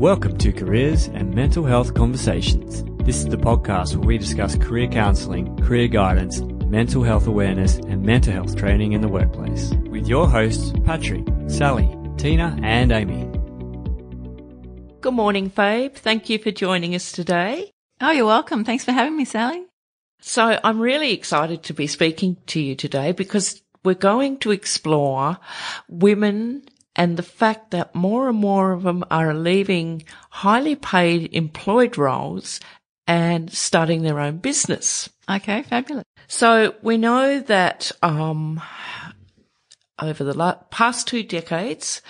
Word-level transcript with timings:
Welcome 0.00 0.38
to 0.38 0.50
Careers 0.50 1.08
and 1.08 1.34
Mental 1.34 1.62
Health 1.62 1.92
Conversations. 1.92 2.82
This 3.04 3.18
is 3.18 3.26
the 3.26 3.36
podcast 3.36 3.96
where 3.96 4.06
we 4.06 4.16
discuss 4.16 4.56
career 4.56 4.88
counselling, 4.88 5.54
career 5.58 5.88
guidance, 5.88 6.40
mental 6.40 7.02
health 7.02 7.26
awareness, 7.26 7.76
and 7.76 8.02
mental 8.02 8.32
health 8.32 8.56
training 8.56 8.92
in 8.92 9.02
the 9.02 9.08
workplace. 9.08 9.74
With 9.90 10.08
your 10.08 10.26
hosts, 10.26 10.72
Patrick, 10.86 11.26
Sally, 11.48 11.94
Tina, 12.16 12.58
and 12.62 12.90
Amy. 12.92 13.26
Good 15.02 15.12
morning, 15.12 15.50
Fabe. 15.50 15.94
Thank 15.94 16.30
you 16.30 16.38
for 16.38 16.50
joining 16.50 16.94
us 16.94 17.12
today. 17.12 17.70
Oh, 18.00 18.10
you're 18.10 18.24
welcome. 18.24 18.64
Thanks 18.64 18.86
for 18.86 18.92
having 18.92 19.18
me, 19.18 19.26
Sally. 19.26 19.66
So 20.22 20.58
I'm 20.64 20.80
really 20.80 21.12
excited 21.12 21.62
to 21.64 21.74
be 21.74 21.86
speaking 21.86 22.38
to 22.46 22.58
you 22.58 22.74
today 22.74 23.12
because 23.12 23.60
we're 23.84 23.96
going 23.96 24.38
to 24.38 24.50
explore 24.50 25.36
women 25.90 26.62
and 26.96 27.16
the 27.16 27.22
fact 27.22 27.70
that 27.70 27.94
more 27.94 28.28
and 28.28 28.38
more 28.38 28.72
of 28.72 28.82
them 28.82 29.04
are 29.10 29.34
leaving 29.34 30.02
highly 30.30 30.74
paid 30.74 31.32
employed 31.32 31.96
roles 31.96 32.60
and 33.06 33.52
starting 33.52 34.02
their 34.02 34.20
own 34.20 34.38
business. 34.38 35.08
Okay, 35.28 35.62
fabulous. 35.62 36.04
So 36.28 36.74
we 36.82 36.96
know 36.96 37.40
that 37.40 37.90
um, 38.02 38.60
over 40.00 40.24
the 40.24 40.58
past 40.70 41.08
two 41.08 41.22
decades, 41.22 42.02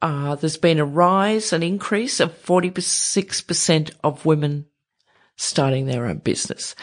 uh, 0.00 0.34
there's 0.36 0.56
been 0.56 0.78
a 0.78 0.84
rise, 0.84 1.52
an 1.52 1.62
increase 1.62 2.20
of 2.20 2.32
46% 2.44 3.90
of 4.02 4.26
women 4.26 4.66
starting 5.36 5.86
their 5.86 6.06
own 6.06 6.18
business. 6.18 6.74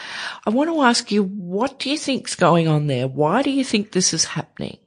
I 0.45 0.49
want 0.49 0.69
to 0.69 0.81
ask 0.81 1.11
you, 1.11 1.23
what 1.23 1.79
do 1.79 1.89
you 1.89 1.97
think's 1.97 2.35
going 2.35 2.67
on 2.67 2.87
there? 2.87 3.07
Why 3.07 3.41
do 3.41 3.51
you 3.51 3.63
think 3.63 3.91
this 3.91 4.13
is 4.13 4.25
happening? 4.25 4.77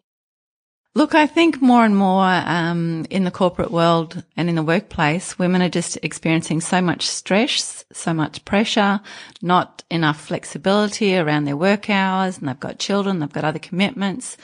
Look, 0.94 1.14
I 1.14 1.26
think 1.26 1.62
more 1.62 1.86
and 1.86 1.96
more 1.96 2.22
um, 2.22 3.06
in 3.08 3.24
the 3.24 3.30
corporate 3.30 3.70
world 3.70 4.22
and 4.36 4.50
in 4.50 4.56
the 4.56 4.62
workplace, 4.62 5.38
women 5.38 5.62
are 5.62 5.70
just 5.70 5.96
experiencing 6.02 6.60
so 6.60 6.82
much 6.82 7.06
stress, 7.06 7.86
so 7.92 8.12
much 8.12 8.44
pressure, 8.44 9.00
not 9.40 9.84
enough 9.90 10.20
flexibility 10.20 11.16
around 11.16 11.44
their 11.44 11.56
work 11.56 11.88
hours, 11.88 12.36
and 12.36 12.46
they've 12.46 12.60
got 12.60 12.78
children, 12.78 13.20
they've 13.20 13.32
got 13.32 13.44
other 13.44 13.58
commitments. 13.58 14.36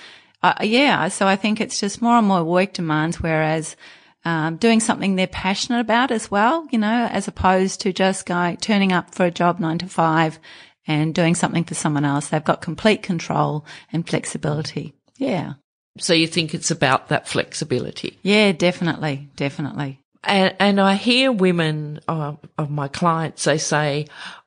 Uh, 0.43 0.55
yeah, 0.63 1.09
so 1.09 1.27
I 1.27 1.37
think 1.37 1.61
it's 1.61 1.81
just 1.81 2.01
more 2.01 2.17
and 2.17 2.27
more 2.27 2.43
work 2.43 2.73
demands, 2.73 3.21
whereas 3.21 3.77
um, 4.25 4.57
doing 4.57 4.81
something 4.81 5.17
they're 5.17 5.27
passionate 5.27 5.81
about 5.81 6.11
as 6.11 6.31
well, 6.31 6.67
you 6.71 6.79
know, 6.79 7.09
as 7.11 7.29
opposed 7.29 7.83
to 7.83 7.93
just 7.93 8.25
going 8.25 8.57
turning 8.57 8.93
up 8.93 9.15
for 9.15 9.27
a 9.27 9.31
job 9.31 9.61
nine 9.61 9.79
to 9.79 9.87
five 9.87 10.39
and 10.87 11.15
doing 11.15 11.35
something 11.35 11.65
for 11.65 11.75
someone 11.75 12.07
else. 12.07 12.29
They've 12.29 12.43
got 12.43 12.63
complete 12.63 13.03
control 13.03 13.67
and 13.93 14.09
flexibility. 14.09 14.95
Yeah. 15.17 15.55
So 15.99 16.15
you 16.15 16.27
think 16.27 16.55
it's 16.55 16.71
about 16.71 17.09
that 17.09 17.29
flexibility? 17.29 18.19
Yeah, 18.23 18.53
definitely, 18.53 19.29
definitely. 19.37 20.01
And, 20.25 20.55
and 20.59 20.81
I 20.81 20.95
hear 20.95 21.31
women 21.33 22.01
uh, 22.09 22.35
of 22.57 22.71
my 22.71 22.89
clients, 22.89 23.45
they 23.45 23.59
say, 23.59 24.07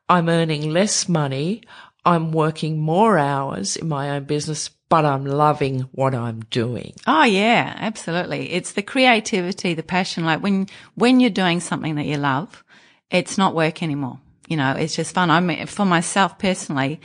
I'm 0.09 0.30
earning 0.30 0.71
less 0.71 1.08
money. 1.08 1.63
I'm 2.03 2.31
working 2.31 2.80
more 2.80 3.17
hours 3.17 3.77
in 3.77 3.88
my 3.88 4.11
own 4.11 4.25
business, 4.25 4.69
but 4.89 5.05
I'm 5.05 5.25
loving 5.25 5.81
what 5.91 6.16
I'm 6.16 6.41
doing. 6.49 6.93
Oh 7.08 7.23
yeah, 7.23 7.75
absolutely. 7.77 8.52
It's 8.52 8.73
the 8.73 8.81
creativity, 8.81 9.73
the 9.73 9.83
passion. 9.83 10.25
Like 10.25 10.41
when, 10.41 10.67
when 10.95 11.19
you're 11.19 11.30
doing 11.30 11.59
something 11.59 11.95
that 11.95 12.05
you 12.05 12.17
love, 12.17 12.63
it's 13.11 13.38
not 13.38 13.55
work 13.55 13.83
anymore. 13.83 14.19
You 14.47 14.58
know, 14.58 14.73
it's 14.73 14.95
just 14.95 15.13
fun. 15.13 15.30
I 15.30 15.39
mean, 15.39 15.65
for 15.67 15.86
myself 15.86 16.38
personally, 16.38 16.99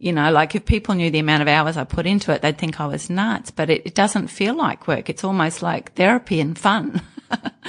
you 0.00 0.14
know, 0.14 0.32
like 0.32 0.54
if 0.54 0.64
people 0.64 0.94
knew 0.94 1.10
the 1.10 1.18
amount 1.18 1.42
of 1.42 1.48
hours 1.48 1.76
I 1.76 1.84
put 1.84 2.06
into 2.06 2.32
it, 2.32 2.40
they'd 2.40 2.56
think 2.56 2.80
I 2.80 2.86
was 2.86 3.10
nuts, 3.10 3.50
but 3.50 3.68
it, 3.68 3.82
it 3.84 3.94
doesn't 3.94 4.28
feel 4.28 4.54
like 4.54 4.88
work. 4.88 5.10
It's 5.10 5.24
almost 5.24 5.62
like 5.62 5.92
therapy 5.92 6.40
and 6.40 6.58
fun. 6.58 7.02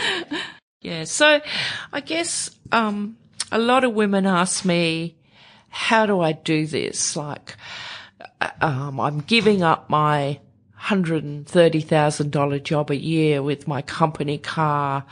yeah. 0.81 1.03
So 1.03 1.41
I 1.91 1.99
guess, 1.99 2.49
um, 2.71 3.17
a 3.51 3.59
lot 3.59 3.83
of 3.83 3.93
women 3.93 4.25
ask 4.25 4.63
me, 4.63 5.17
how 5.67 6.05
do 6.05 6.21
I 6.21 6.31
do 6.31 6.65
this? 6.65 7.17
Like, 7.17 7.57
uh, 8.39 8.49
um, 8.61 9.01
I'm 9.01 9.19
giving 9.19 9.61
up 9.61 9.89
my 9.89 10.39
$130,000 10.83 12.63
job 12.63 12.91
a 12.91 12.95
year 12.95 13.43
with 13.43 13.67
my 13.67 13.81
company 13.81 14.37
car 14.37 15.05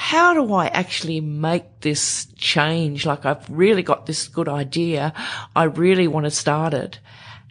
how 0.00 0.32
do 0.32 0.54
I 0.54 0.68
actually 0.68 1.20
make 1.20 1.80
this 1.80 2.26
change? 2.36 3.04
Like 3.04 3.26
I've 3.26 3.48
really 3.50 3.82
got 3.82 4.06
this 4.06 4.28
good 4.28 4.48
idea. 4.48 5.12
I 5.54 5.64
really 5.64 6.08
want 6.08 6.24
to 6.24 6.30
start 6.30 6.72
it. 6.72 6.98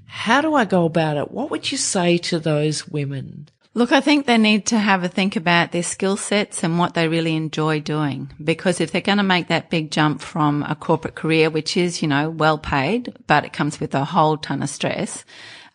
How 0.07 0.41
do 0.41 0.55
I 0.55 0.65
go 0.65 0.85
about 0.85 1.17
it? 1.17 1.29
What 1.29 1.51
would 1.51 1.71
you 1.71 1.77
say 1.77 2.17
to 2.17 2.39
those 2.39 2.87
women? 2.87 3.49
Look, 3.75 3.91
I 3.91 4.01
think 4.01 4.25
they 4.25 4.39
need 4.39 4.65
to 4.65 4.79
have 4.79 5.03
a 5.03 5.07
think 5.07 5.35
about 5.35 5.71
their 5.71 5.83
skill 5.83 6.17
sets 6.17 6.63
and 6.63 6.79
what 6.79 6.95
they 6.95 7.07
really 7.07 7.35
enjoy 7.35 7.81
doing. 7.81 8.31
Because 8.43 8.81
if 8.81 8.91
they're 8.91 9.01
going 9.01 9.19
to 9.19 9.23
make 9.23 9.47
that 9.49 9.69
big 9.69 9.91
jump 9.91 10.19
from 10.19 10.63
a 10.63 10.75
corporate 10.75 11.13
career, 11.13 11.51
which 11.51 11.77
is, 11.77 12.01
you 12.01 12.07
know, 12.07 12.31
well 12.31 12.57
paid, 12.57 13.15
but 13.27 13.45
it 13.45 13.53
comes 13.53 13.79
with 13.79 13.93
a 13.93 14.05
whole 14.05 14.37
ton 14.37 14.63
of 14.63 14.69
stress, 14.69 15.23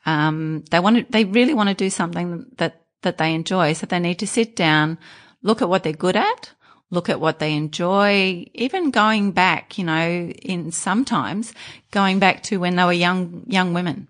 um, 0.07 0.65
they 0.71 0.81
want 0.81 0.97
to, 0.97 1.07
they 1.11 1.25
really 1.25 1.55
want 1.55 1.69
to 1.69 1.75
do 1.75 1.91
something 1.91 2.47
that, 2.57 2.83
that 3.03 3.19
they 3.19 3.35
enjoy. 3.35 3.73
So 3.73 3.87
they 3.87 3.99
need 3.99 4.19
to 4.21 4.27
sit 4.27 4.57
down, 4.57 4.99
look 5.43 5.63
at 5.63 5.69
what 5.69 5.83
they're 5.83 5.93
good 5.93 6.17
at, 6.17 6.53
look 6.91 7.09
at 7.09 7.21
what 7.21 7.39
they 7.39 7.55
enjoy, 7.55 8.47
even 8.55 8.91
going 8.91 9.33
back, 9.33 9.79
you 9.79 9.85
know, 9.85 10.31
in 10.43 10.73
sometimes 10.73 11.53
going 11.91 12.19
back 12.19 12.43
to 12.45 12.59
when 12.59 12.77
they 12.77 12.85
were 12.85 12.93
young, 12.93 13.45
young 13.47 13.75
women 13.75 14.09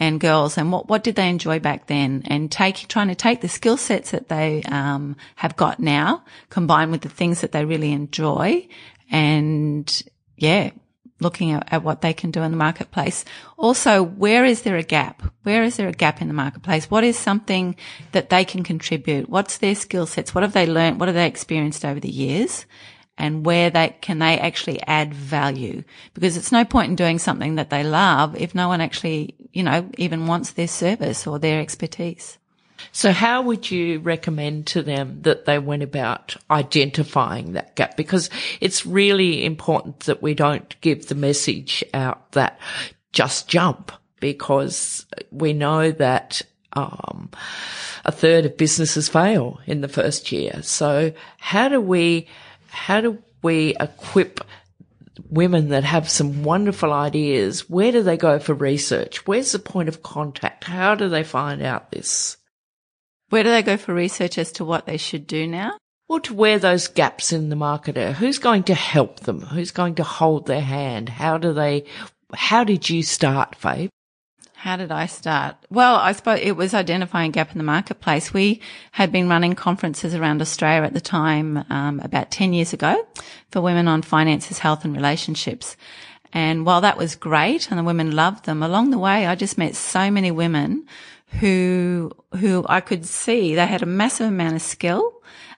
and 0.00 0.18
girls 0.18 0.58
and 0.58 0.72
what, 0.72 0.88
what 0.88 1.04
did 1.04 1.14
they 1.14 1.28
enjoy 1.28 1.60
back 1.60 1.86
then 1.86 2.22
and 2.26 2.50
take, 2.50 2.76
trying 2.88 3.08
to 3.08 3.14
take 3.14 3.40
the 3.40 3.48
skill 3.48 3.76
sets 3.76 4.10
that 4.10 4.28
they, 4.28 4.62
um, 4.64 5.16
have 5.36 5.56
got 5.56 5.78
now 5.78 6.24
combined 6.50 6.90
with 6.90 7.02
the 7.02 7.08
things 7.08 7.40
that 7.42 7.52
they 7.52 7.64
really 7.64 7.92
enjoy 7.92 8.66
and 9.10 10.02
yeah, 10.36 10.70
looking 11.24 11.52
at, 11.52 11.72
at, 11.72 11.82
what 11.82 12.00
they 12.02 12.12
can 12.12 12.30
do 12.30 12.42
in 12.42 12.52
the 12.52 12.56
marketplace. 12.56 13.24
Also, 13.56 14.02
where 14.02 14.44
is 14.44 14.62
there 14.62 14.76
a 14.76 14.82
gap? 14.82 15.22
Where 15.42 15.64
is 15.64 15.76
there 15.76 15.88
a 15.88 15.92
gap 15.92 16.20
in 16.20 16.28
the 16.28 16.34
marketplace? 16.34 16.90
What 16.90 17.02
is 17.02 17.18
something 17.18 17.74
that 18.12 18.30
they 18.30 18.44
can 18.44 18.62
contribute? 18.62 19.28
What's 19.28 19.58
their 19.58 19.74
skill 19.74 20.06
sets? 20.06 20.34
What 20.34 20.42
have 20.42 20.52
they 20.52 20.66
learned? 20.66 21.00
What 21.00 21.08
have 21.08 21.16
they 21.16 21.26
experienced 21.26 21.84
over 21.84 21.98
the 21.98 22.08
years? 22.08 22.66
And 23.16 23.46
where 23.46 23.70
they 23.70 23.96
can 24.00 24.18
they 24.18 24.38
actually 24.38 24.80
add 24.82 25.14
value? 25.14 25.84
Because 26.14 26.36
it's 26.36 26.52
no 26.52 26.64
point 26.64 26.90
in 26.90 26.96
doing 26.96 27.18
something 27.18 27.54
that 27.56 27.70
they 27.70 27.84
love 27.84 28.36
if 28.36 28.54
no 28.54 28.68
one 28.68 28.80
actually, 28.80 29.34
you 29.52 29.62
know, 29.62 29.88
even 29.98 30.26
wants 30.26 30.52
their 30.52 30.68
service 30.68 31.26
or 31.26 31.38
their 31.38 31.60
expertise. 31.60 32.38
So 32.92 33.12
how 33.12 33.42
would 33.42 33.70
you 33.70 33.98
recommend 34.00 34.66
to 34.68 34.82
them 34.82 35.22
that 35.22 35.44
they 35.44 35.58
went 35.58 35.82
about 35.82 36.36
identifying 36.50 37.52
that 37.52 37.74
gap? 37.76 37.96
Because 37.96 38.30
it's 38.60 38.86
really 38.86 39.44
important 39.44 40.00
that 40.00 40.22
we 40.22 40.34
don't 40.34 40.80
give 40.80 41.08
the 41.08 41.14
message 41.14 41.84
out 41.92 42.32
that 42.32 42.58
just 43.12 43.48
jump 43.48 43.92
because 44.20 45.06
we 45.30 45.52
know 45.52 45.90
that 45.92 46.42
um, 46.72 47.30
a 48.04 48.12
third 48.12 48.44
of 48.46 48.56
businesses 48.56 49.08
fail 49.08 49.60
in 49.66 49.80
the 49.80 49.88
first 49.88 50.32
year. 50.32 50.60
So 50.62 51.12
how 51.38 51.68
do 51.68 51.80
we, 51.80 52.26
how 52.68 53.00
do 53.00 53.18
we 53.42 53.76
equip 53.80 54.44
women 55.30 55.68
that 55.68 55.84
have 55.84 56.08
some 56.08 56.42
wonderful 56.42 56.92
ideas? 56.92 57.68
Where 57.70 57.92
do 57.92 58.02
they 58.02 58.16
go 58.16 58.38
for 58.38 58.54
research? 58.54 59.26
Where's 59.26 59.52
the 59.52 59.58
point 59.58 59.88
of 59.88 60.02
contact? 60.02 60.64
How 60.64 60.94
do 60.94 61.08
they 61.08 61.24
find 61.24 61.62
out 61.62 61.90
this? 61.90 62.36
Where 63.34 63.42
do 63.42 63.50
they 63.50 63.64
go 63.64 63.76
for 63.76 63.92
research 63.92 64.38
as 64.38 64.52
to 64.52 64.64
what 64.64 64.86
they 64.86 64.96
should 64.96 65.26
do 65.26 65.44
now? 65.44 65.76
Well, 66.06 66.20
to 66.20 66.32
where 66.32 66.60
those 66.60 66.86
gaps 66.86 67.32
in 67.32 67.48
the 67.48 67.56
market 67.56 67.98
are. 67.98 68.12
Who's 68.12 68.38
going 68.38 68.62
to 68.62 68.74
help 68.74 69.18
them? 69.26 69.40
Who's 69.40 69.72
going 69.72 69.96
to 69.96 70.04
hold 70.04 70.46
their 70.46 70.60
hand? 70.60 71.08
How 71.08 71.36
do 71.36 71.52
they, 71.52 71.84
how 72.32 72.62
did 72.62 72.88
you 72.88 73.02
start, 73.02 73.56
Fabe? 73.60 73.88
How 74.54 74.76
did 74.76 74.92
I 74.92 75.06
start? 75.06 75.56
Well, 75.68 75.96
I 75.96 76.12
suppose 76.12 76.42
it 76.44 76.52
was 76.52 76.74
identifying 76.74 77.32
gap 77.32 77.50
in 77.50 77.58
the 77.58 77.64
marketplace. 77.64 78.32
We 78.32 78.60
had 78.92 79.10
been 79.10 79.28
running 79.28 79.54
conferences 79.54 80.14
around 80.14 80.40
Australia 80.40 80.84
at 80.84 80.94
the 80.94 81.00
time, 81.00 81.64
um, 81.70 81.98
about 82.04 82.30
10 82.30 82.52
years 82.52 82.72
ago 82.72 83.04
for 83.50 83.60
women 83.60 83.88
on 83.88 84.02
finances, 84.02 84.60
health 84.60 84.84
and 84.84 84.94
relationships. 84.94 85.76
And 86.32 86.64
while 86.64 86.82
that 86.82 86.96
was 86.96 87.16
great 87.16 87.68
and 87.68 87.80
the 87.80 87.84
women 87.84 88.14
loved 88.14 88.44
them, 88.44 88.62
along 88.62 88.90
the 88.90 88.98
way, 88.98 89.26
I 89.26 89.34
just 89.34 89.58
met 89.58 89.74
so 89.74 90.08
many 90.08 90.30
women 90.30 90.86
who, 91.40 92.10
who 92.38 92.64
I 92.68 92.80
could 92.80 93.06
see 93.06 93.54
they 93.54 93.66
had 93.66 93.82
a 93.82 93.86
massive 93.86 94.28
amount 94.28 94.56
of 94.56 94.62
skill 94.62 95.14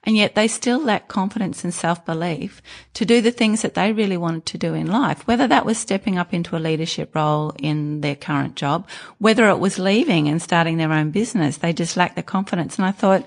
and 0.07 0.15
yet 0.15 0.35
they 0.35 0.47
still 0.47 0.79
lacked 0.79 1.09
confidence 1.09 1.65
and 1.65 1.73
self-belief 1.73 2.61
to 2.93 3.05
do 3.05 3.19
the 3.19 3.31
things 3.31 3.61
that 3.61 3.73
they 3.73 3.91
really 3.91 4.15
wanted 4.15 4.45
to 4.45 4.57
do 4.57 4.73
in 4.73 4.87
life, 4.87 5.27
whether 5.27 5.47
that 5.47 5.65
was 5.65 5.77
stepping 5.77 6.17
up 6.17 6.33
into 6.33 6.55
a 6.55 6.59
leadership 6.59 7.13
role 7.13 7.53
in 7.59 7.99
their 7.99 8.15
current 8.15 8.55
job, 8.55 8.87
whether 9.17 9.49
it 9.49 9.59
was 9.59 9.77
leaving 9.77 10.29
and 10.29 10.41
starting 10.41 10.77
their 10.77 10.93
own 10.93 11.11
business. 11.11 11.57
They 11.57 11.73
just 11.73 11.97
lacked 11.97 12.15
the 12.15 12.23
confidence. 12.23 12.77
And 12.77 12.85
I 12.85 12.91
thought, 12.91 13.25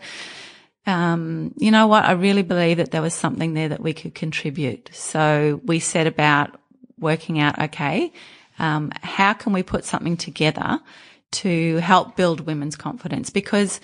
um, 0.86 1.52
you 1.58 1.70
know 1.70 1.86
what? 1.86 2.04
I 2.04 2.12
really 2.12 2.42
believe 2.42 2.78
that 2.78 2.92
there 2.92 3.02
was 3.02 3.12
something 3.12 3.52
there 3.52 3.68
that 3.68 3.82
we 3.82 3.92
could 3.92 4.14
contribute. 4.14 4.88
So 4.94 5.60
we 5.64 5.80
set 5.80 6.06
about 6.06 6.58
working 6.98 7.38
out, 7.40 7.58
okay, 7.58 8.10
um, 8.58 8.90
how 9.02 9.34
can 9.34 9.52
we 9.52 9.62
put 9.62 9.84
something 9.84 10.16
together 10.16 10.80
to 11.32 11.76
help 11.78 12.16
build 12.16 12.40
women's 12.40 12.76
confidence 12.76 13.30
because, 13.30 13.80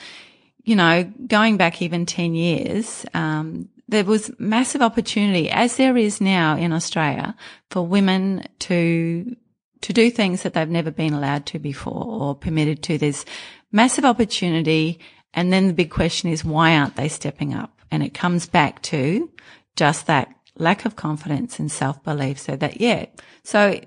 you 0.65 0.77
know, 0.77 1.05
going 1.27 1.57
back 1.57 1.81
even 1.81 2.07
10 2.07 2.35
years, 2.35 3.07
um, 3.15 3.69
there 3.89 4.05
was 4.05 4.31
massive 4.39 4.83
opportunity, 4.83 5.49
as 5.51 5.77
there 5.77 5.97
is 5.97 6.21
now 6.21 6.57
in 6.57 6.73
Australia, 6.73 7.37
for 7.71 7.87
women 7.87 8.45
to 8.61 9.37
to 9.83 9.93
do 9.93 10.11
things 10.11 10.43
that 10.43 10.55
they've 10.55 10.69
never 10.69 10.91
been 10.91 11.13
allowed 11.13 11.47
to 11.47 11.59
before 11.59 12.05
or 12.05 12.35
permitted 12.35 12.83
to. 12.83 12.99
There's 12.99 13.25
massive 13.71 14.05
opportunity. 14.05 14.99
And 15.35 15.53
then 15.53 15.69
the 15.69 15.75
big 15.75 15.91
question 15.91 16.31
is, 16.31 16.45
why 16.45 16.77
aren't 16.77 16.97
they 16.97 17.09
stepping 17.09 17.55
up? 17.55 17.79
And 17.91 18.03
it 18.03 18.15
comes 18.15 18.47
back 18.47 18.83
to 18.83 19.31
just 19.77 20.07
that 20.07 20.29
lack 20.59 20.87
of 20.87 20.97
confidence 20.97 21.59
and 21.59 21.71
self 21.71 22.03
belief. 22.03 22.39
So 22.39 22.57
that, 22.57 22.81
yeah. 22.81 23.07
So, 23.45 23.81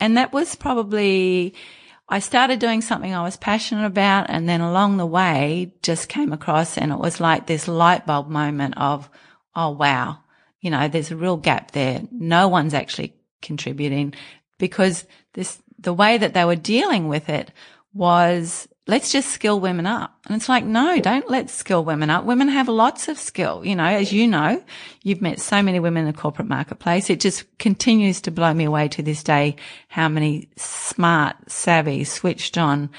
and 0.00 0.16
that 0.16 0.32
was 0.32 0.54
probably, 0.54 1.54
I 2.08 2.20
started 2.20 2.60
doing 2.60 2.82
something 2.82 3.12
I 3.12 3.22
was 3.22 3.36
passionate 3.36 3.86
about. 3.86 4.26
And 4.28 4.48
then 4.48 4.60
along 4.60 4.96
the 4.96 5.06
way 5.06 5.72
just 5.82 6.08
came 6.08 6.32
across 6.32 6.78
and 6.78 6.92
it 6.92 6.98
was 6.98 7.20
like 7.20 7.46
this 7.46 7.68
light 7.68 8.06
bulb 8.06 8.28
moment 8.28 8.74
of, 8.76 9.10
oh, 9.54 9.70
wow. 9.70 10.18
You 10.60 10.70
know, 10.70 10.88
there's 10.88 11.10
a 11.10 11.16
real 11.16 11.36
gap 11.36 11.72
there. 11.72 12.02
No 12.10 12.48
one's 12.48 12.74
actually 12.74 13.14
contributing 13.42 14.14
because 14.58 15.04
this, 15.34 15.60
the 15.78 15.92
way 15.92 16.18
that 16.18 16.34
they 16.34 16.44
were 16.44 16.56
dealing 16.56 17.08
with 17.08 17.28
it 17.28 17.50
was 17.92 18.68
let's 18.86 19.10
just 19.10 19.30
skill 19.30 19.58
women 19.58 19.86
up. 19.86 20.16
And 20.26 20.36
it's 20.36 20.48
like, 20.48 20.64
no, 20.64 21.00
don't 21.00 21.28
let's 21.28 21.52
skill 21.52 21.84
women 21.84 22.08
up. 22.08 22.24
Women 22.24 22.48
have 22.48 22.68
lots 22.68 23.08
of 23.08 23.18
skill. 23.18 23.64
You 23.64 23.74
know, 23.74 23.84
as 23.84 24.12
you 24.12 24.28
know, 24.28 24.62
you've 25.02 25.20
met 25.20 25.40
so 25.40 25.60
many 25.62 25.80
women 25.80 26.06
in 26.06 26.12
the 26.12 26.18
corporate 26.18 26.48
marketplace. 26.48 27.10
It 27.10 27.20
just 27.20 27.44
continues 27.58 28.20
to 28.22 28.30
blow 28.30 28.54
me 28.54 28.64
away 28.64 28.88
to 28.88 29.02
this 29.02 29.22
day 29.22 29.56
how 29.88 30.08
many 30.08 30.48
smart, 30.56 31.36
savvy, 31.48 32.04
switched 32.04 32.56
on, 32.56 32.90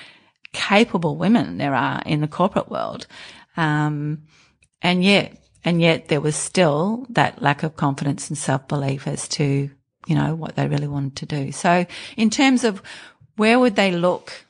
capable 0.52 1.16
women 1.16 1.58
there 1.58 1.76
are 1.76 2.02
in 2.06 2.20
the 2.22 2.28
corporate 2.28 2.70
world. 2.70 3.08
Um, 3.56 4.24
and 4.82 5.04
yet, 5.04 5.42
and 5.64 5.82
yet 5.82 6.10
there 6.10 6.22
was 6.22 6.36
still 6.36 7.06
that 7.10 7.42
lack 7.42 7.64
of 7.64 7.78
confidence 7.78 8.30
and 8.30 8.38
self 8.38 8.68
belief 8.68 9.08
as 9.08 9.28
to, 9.30 9.70
you 10.06 10.16
know, 10.16 10.36
what 10.36 10.56
they 10.56 10.68
really 10.68 10.88
wanted 10.88 11.16
to 11.18 11.26
do. 11.26 11.52
So 11.52 11.86
in 12.18 12.30
terms 12.30 12.64
of 12.66 12.82
where 13.38 13.60
would 13.60 13.76
they 13.76 13.92
look 13.92 14.47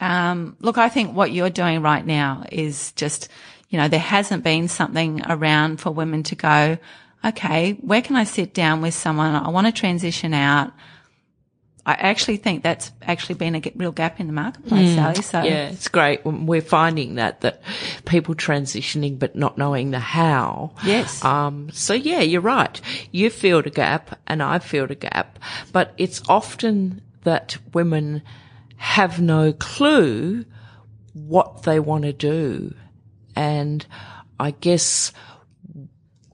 um, 0.00 0.56
look, 0.60 0.78
I 0.78 0.88
think 0.88 1.14
what 1.14 1.30
you're 1.30 1.50
doing 1.50 1.82
right 1.82 2.04
now 2.04 2.44
is 2.50 2.92
just, 2.92 3.28
you 3.68 3.78
know, 3.78 3.88
there 3.88 4.00
hasn't 4.00 4.42
been 4.42 4.68
something 4.68 5.22
around 5.28 5.80
for 5.80 5.90
women 5.90 6.22
to 6.24 6.34
go, 6.34 6.78
okay, 7.24 7.72
where 7.74 8.02
can 8.02 8.16
I 8.16 8.24
sit 8.24 8.54
down 8.54 8.80
with 8.80 8.94
someone? 8.94 9.34
I 9.34 9.48
want 9.50 9.66
to 9.66 9.72
transition 9.72 10.32
out. 10.32 10.72
I 11.84 11.92
actually 11.94 12.36
think 12.36 12.62
that's 12.62 12.92
actually 13.02 13.36
been 13.36 13.54
a 13.54 13.62
real 13.74 13.90
gap 13.90 14.20
in 14.20 14.26
the 14.26 14.32
marketplace, 14.32 14.90
mm, 14.90 14.94
Sally. 14.94 15.22
So 15.22 15.42
yeah, 15.42 15.70
it's 15.70 15.88
great. 15.88 16.24
We're 16.24 16.60
finding 16.60 17.14
that 17.14 17.40
that 17.40 17.62
people 18.04 18.34
transitioning 18.34 19.18
but 19.18 19.34
not 19.34 19.56
knowing 19.56 19.90
the 19.90 19.98
how. 19.98 20.72
Yes. 20.84 21.24
Um. 21.24 21.70
So 21.72 21.94
yeah, 21.94 22.20
you're 22.20 22.42
right. 22.42 22.80
You 23.12 23.30
filled 23.30 23.66
a 23.66 23.70
gap, 23.70 24.18
and 24.26 24.42
I 24.42 24.58
filled 24.58 24.90
a 24.90 24.94
gap, 24.94 25.38
but 25.72 25.94
it's 25.96 26.20
often 26.28 27.00
that 27.24 27.56
women 27.72 28.22
have 28.80 29.20
no 29.20 29.52
clue 29.52 30.42
what 31.12 31.64
they 31.64 31.78
want 31.78 32.04
to 32.04 32.14
do. 32.14 32.74
And 33.36 33.84
I 34.38 34.52
guess, 34.52 35.12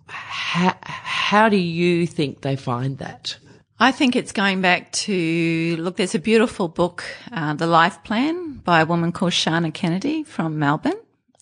how, 0.06 0.76
how 0.80 1.48
do 1.48 1.56
you 1.56 2.06
think 2.06 2.42
they 2.42 2.54
find 2.54 2.98
that? 2.98 3.36
I 3.80 3.90
think 3.90 4.14
it's 4.14 4.30
going 4.30 4.60
back 4.60 4.92
to 4.92 5.76
look. 5.80 5.96
There's 5.96 6.14
a 6.14 6.20
beautiful 6.20 6.68
book, 6.68 7.02
uh, 7.32 7.54
"The 7.54 7.66
Life 7.66 8.04
Plan" 8.04 8.58
by 8.58 8.80
a 8.80 8.86
woman 8.86 9.10
called 9.10 9.32
Shannah 9.32 9.72
Kennedy 9.72 10.22
from 10.22 10.60
Melbourne. 10.60 11.00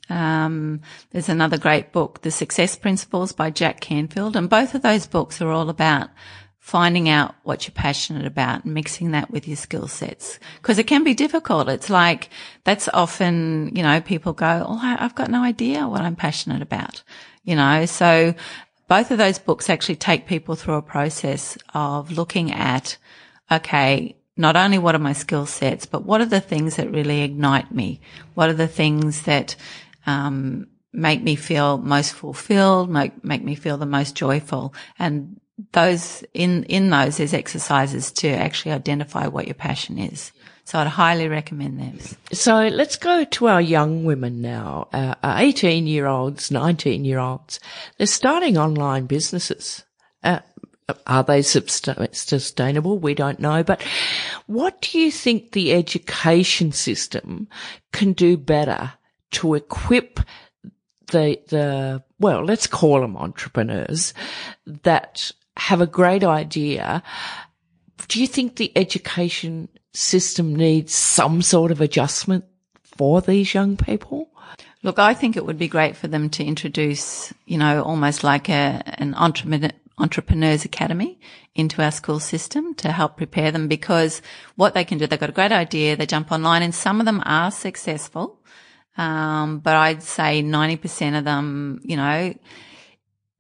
Um, 0.09 0.81
there's 1.11 1.29
another 1.29 1.59
great 1.59 1.93
book, 1.93 2.23
"The 2.23 2.31
Success 2.31 2.77
Principles" 2.77 3.33
by 3.33 3.51
Jack 3.51 3.81
Canfield, 3.81 4.37
and 4.37 4.49
both 4.49 4.75
of 4.75 4.81
those 4.81 5.07
books 5.07 5.43
are 5.43 5.51
all 5.51 5.69
about 5.69 6.09
finding 6.65 7.11
out 7.11 7.35
what 7.43 7.67
you're 7.67 7.75
passionate 7.75 8.25
about 8.25 8.65
and 8.65 8.73
mixing 8.73 9.11
that 9.11 9.31
with 9.31 9.47
your 9.47 9.57
skill 9.57 9.87
sets. 9.87 10.39
Cause 10.63 10.79
it 10.79 10.87
can 10.87 11.05
be 11.05 11.13
difficult. 11.13 11.69
It's 11.69 11.91
like, 11.91 12.31
that's 12.65 12.89
often, 12.89 13.71
you 13.77 13.83
know, 13.83 14.01
people 14.01 14.33
go, 14.33 14.65
Oh, 14.67 14.81
I've 14.83 15.15
got 15.15 15.31
no 15.31 15.43
idea 15.43 15.87
what 15.87 16.01
I'm 16.01 16.17
passionate 16.17 16.63
about, 16.63 17.03
you 17.45 17.55
know, 17.55 17.85
so 17.85 18.35
both 18.89 19.11
of 19.11 19.19
those 19.19 19.39
books 19.39 19.69
actually 19.69 19.97
take 19.97 20.27
people 20.27 20.55
through 20.55 20.77
a 20.77 20.83
process 20.83 21.59
of 21.75 22.11
looking 22.11 22.51
at, 22.51 22.97
okay, 23.53 24.17
not 24.39 24.57
only 24.57 24.79
what 24.79 24.95
are 24.95 24.99
my 24.99 25.13
skill 25.13 25.45
sets, 25.45 25.85
but 25.85 26.07
what 26.07 26.23
are 26.23 26.25
the 26.25 26.41
things 26.41 26.77
that 26.77 26.91
really 26.91 27.21
ignite 27.21 27.73
me? 27.73 28.01
What 28.33 28.49
are 28.49 28.55
the 28.55 28.69
things 28.69 29.25
that, 29.25 29.55
um, 30.07 30.69
make 30.95 31.23
me 31.23 31.37
feel 31.37 31.77
most 31.77 32.15
fulfilled, 32.15 32.89
make, 32.89 33.23
make 33.23 33.45
me 33.45 33.55
feel 33.55 33.77
the 33.77 33.85
most 33.85 34.15
joyful. 34.15 34.73
And 34.99 35.41
those 35.73 36.25
in 36.35 36.65
in 36.65 36.91
those 36.91 37.19
there's 37.19 37.35
exercises 37.35 38.11
to 38.11 38.29
actually 38.29 38.73
identify 38.73 39.27
what 39.27 39.47
your 39.47 39.55
passion 39.55 39.99
is. 39.99 40.33
So 40.65 40.79
I'd 40.79 40.87
highly 40.87 41.29
recommend 41.29 41.79
those. 41.79 42.17
So 42.33 42.69
let's 42.69 42.97
go 42.97 43.25
to 43.25 43.47
our 43.49 43.61
young 43.61 44.05
women 44.05 44.41
now, 44.41 44.89
uh, 44.95 45.15
18 45.23 45.87
year 45.87 46.07
olds, 46.07 46.51
19 46.51 47.05
year 47.05 47.19
olds. 47.19 47.61
They're 47.99 48.07
starting 48.07 48.57
online 48.57 49.05
businesses. 49.05 49.85
Uh, 50.23 50.41
are 51.07 51.23
they 51.23 51.43
sustainable? 51.43 52.99
We 52.99 53.15
don't 53.15 53.41
know. 53.41 53.63
But 53.63 53.83
what 54.47 54.81
do 54.83 54.99
you 54.99 55.11
think 55.11 55.53
the 55.53 55.73
education 55.73 56.73
system 56.73 57.49
can 57.93 58.13
do 58.13 58.37
better 58.37 58.93
to 59.33 59.55
equip 59.55 60.21
the, 61.11 61.39
the, 61.49 62.03
well, 62.19 62.45
let's 62.45 62.67
call 62.67 63.01
them 63.01 63.17
entrepreneurs 63.17 64.15
that 64.67 65.31
have 65.57 65.81
a 65.81 65.87
great 65.87 66.25
idea. 66.25 67.03
Do 68.09 68.21
you 68.21 68.27
think 68.27 68.57
the 68.57 68.73
education 68.77 69.69
system 69.93 70.55
needs 70.55 70.95
some 70.95 71.43
sort 71.43 71.71
of 71.71 71.81
adjustment 71.81 72.45
for 72.83 73.21
these 73.21 73.55
young 73.55 73.77
people? 73.77 74.31
Look, 74.83 74.99
I 74.99 75.15
think 75.15 75.37
it 75.37 75.47
would 75.47 75.59
be 75.59 75.69
great 75.69 75.97
for 75.97 76.09
them 76.09 76.29
to 76.31 76.45
introduce, 76.45 77.33
you 77.47 77.57
know, 77.57 77.83
almost 77.83 78.23
like 78.23 78.49
a, 78.51 78.83
an 78.99 79.15
entrepreneur, 79.15 79.71
entrepreneurs 79.97 80.65
academy 80.65 81.19
into 81.55 81.83
our 81.83 81.91
school 81.91 82.19
system 82.19 82.75
to 82.75 82.91
help 82.91 83.17
prepare 83.17 83.53
them 83.53 83.69
because 83.69 84.21
what 84.57 84.75
they 84.75 84.85
can 84.85 84.99
do, 84.99 85.07
they've 85.07 85.21
got 85.21 85.31
a 85.31 85.33
great 85.33 85.53
idea. 85.53 85.97
They 85.97 86.07
jump 86.07 86.33
online 86.33 86.63
and 86.63 86.75
some 86.75 87.01
of 87.01 87.07
them 87.07 87.23
are 87.25 87.51
successful. 87.51 88.41
Um, 88.97 89.61
but 89.61 89.75
I'd 89.75 90.03
say 90.03 90.43
90% 90.43 91.19
of 91.19 91.25
them, 91.25 91.81
you 91.83 91.97
know, 91.97 92.35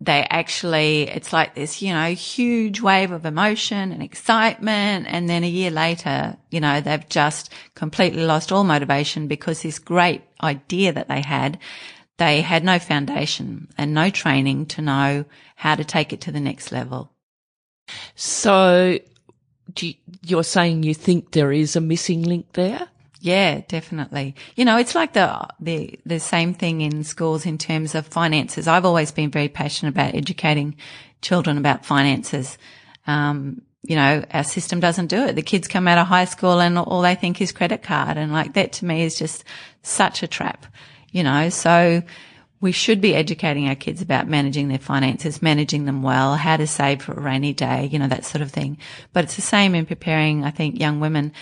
they 0.00 0.26
actually, 0.28 1.02
it's 1.02 1.32
like 1.32 1.54
this, 1.54 1.80
you 1.80 1.92
know, 1.92 2.12
huge 2.12 2.80
wave 2.80 3.10
of 3.10 3.24
emotion 3.24 3.92
and 3.92 4.02
excitement. 4.02 5.06
And 5.08 5.28
then 5.30 5.44
a 5.44 5.48
year 5.48 5.70
later, 5.70 6.36
you 6.50 6.60
know, 6.60 6.80
they've 6.80 7.08
just 7.08 7.52
completely 7.74 8.24
lost 8.24 8.52
all 8.52 8.64
motivation 8.64 9.28
because 9.28 9.62
this 9.62 9.78
great 9.78 10.22
idea 10.42 10.92
that 10.92 11.08
they 11.08 11.22
had, 11.22 11.58
they 12.18 12.40
had 12.42 12.64
no 12.64 12.78
foundation 12.78 13.68
and 13.78 13.94
no 13.94 14.10
training 14.10 14.66
to 14.66 14.82
know 14.82 15.24
how 15.56 15.74
to 15.74 15.84
take 15.84 16.12
it 16.12 16.20
to 16.22 16.32
the 16.32 16.40
next 16.40 16.72
level. 16.72 17.12
So 18.14 18.98
you, 19.78 19.94
you're 20.22 20.44
saying 20.44 20.82
you 20.82 20.94
think 20.94 21.30
there 21.30 21.52
is 21.52 21.76
a 21.76 21.80
missing 21.80 22.22
link 22.22 22.52
there? 22.52 22.88
Yeah, 23.24 23.62
definitely. 23.68 24.34
You 24.54 24.66
know, 24.66 24.76
it's 24.76 24.94
like 24.94 25.14
the, 25.14 25.48
the, 25.58 25.98
the 26.04 26.20
same 26.20 26.52
thing 26.52 26.82
in 26.82 27.04
schools 27.04 27.46
in 27.46 27.56
terms 27.56 27.94
of 27.94 28.06
finances. 28.06 28.68
I've 28.68 28.84
always 28.84 29.12
been 29.12 29.30
very 29.30 29.48
passionate 29.48 29.92
about 29.94 30.14
educating 30.14 30.76
children 31.22 31.56
about 31.56 31.86
finances. 31.86 32.58
Um, 33.06 33.62
you 33.82 33.96
know, 33.96 34.26
our 34.30 34.44
system 34.44 34.78
doesn't 34.78 35.06
do 35.06 35.24
it. 35.24 35.36
The 35.36 35.42
kids 35.42 35.68
come 35.68 35.88
out 35.88 35.96
of 35.96 36.06
high 36.06 36.26
school 36.26 36.60
and 36.60 36.76
all 36.76 37.00
they 37.00 37.14
think 37.14 37.40
is 37.40 37.50
credit 37.50 37.82
card. 37.82 38.18
And 38.18 38.30
like 38.30 38.52
that 38.52 38.72
to 38.74 38.84
me 38.84 39.04
is 39.04 39.18
just 39.18 39.42
such 39.82 40.22
a 40.22 40.26
trap, 40.26 40.66
you 41.10 41.22
know, 41.22 41.48
so 41.48 42.02
we 42.60 42.72
should 42.72 43.00
be 43.00 43.14
educating 43.14 43.70
our 43.70 43.74
kids 43.74 44.02
about 44.02 44.28
managing 44.28 44.68
their 44.68 44.78
finances, 44.78 45.40
managing 45.40 45.86
them 45.86 46.02
well, 46.02 46.36
how 46.36 46.58
to 46.58 46.66
save 46.66 47.00
for 47.00 47.14
a 47.14 47.20
rainy 47.20 47.54
day, 47.54 47.86
you 47.86 47.98
know, 47.98 48.08
that 48.08 48.26
sort 48.26 48.42
of 48.42 48.50
thing. 48.50 48.76
But 49.14 49.24
it's 49.24 49.36
the 49.36 49.40
same 49.40 49.74
in 49.74 49.86
preparing, 49.86 50.44
I 50.44 50.50
think, 50.50 50.78
young 50.78 51.00
women 51.00 51.32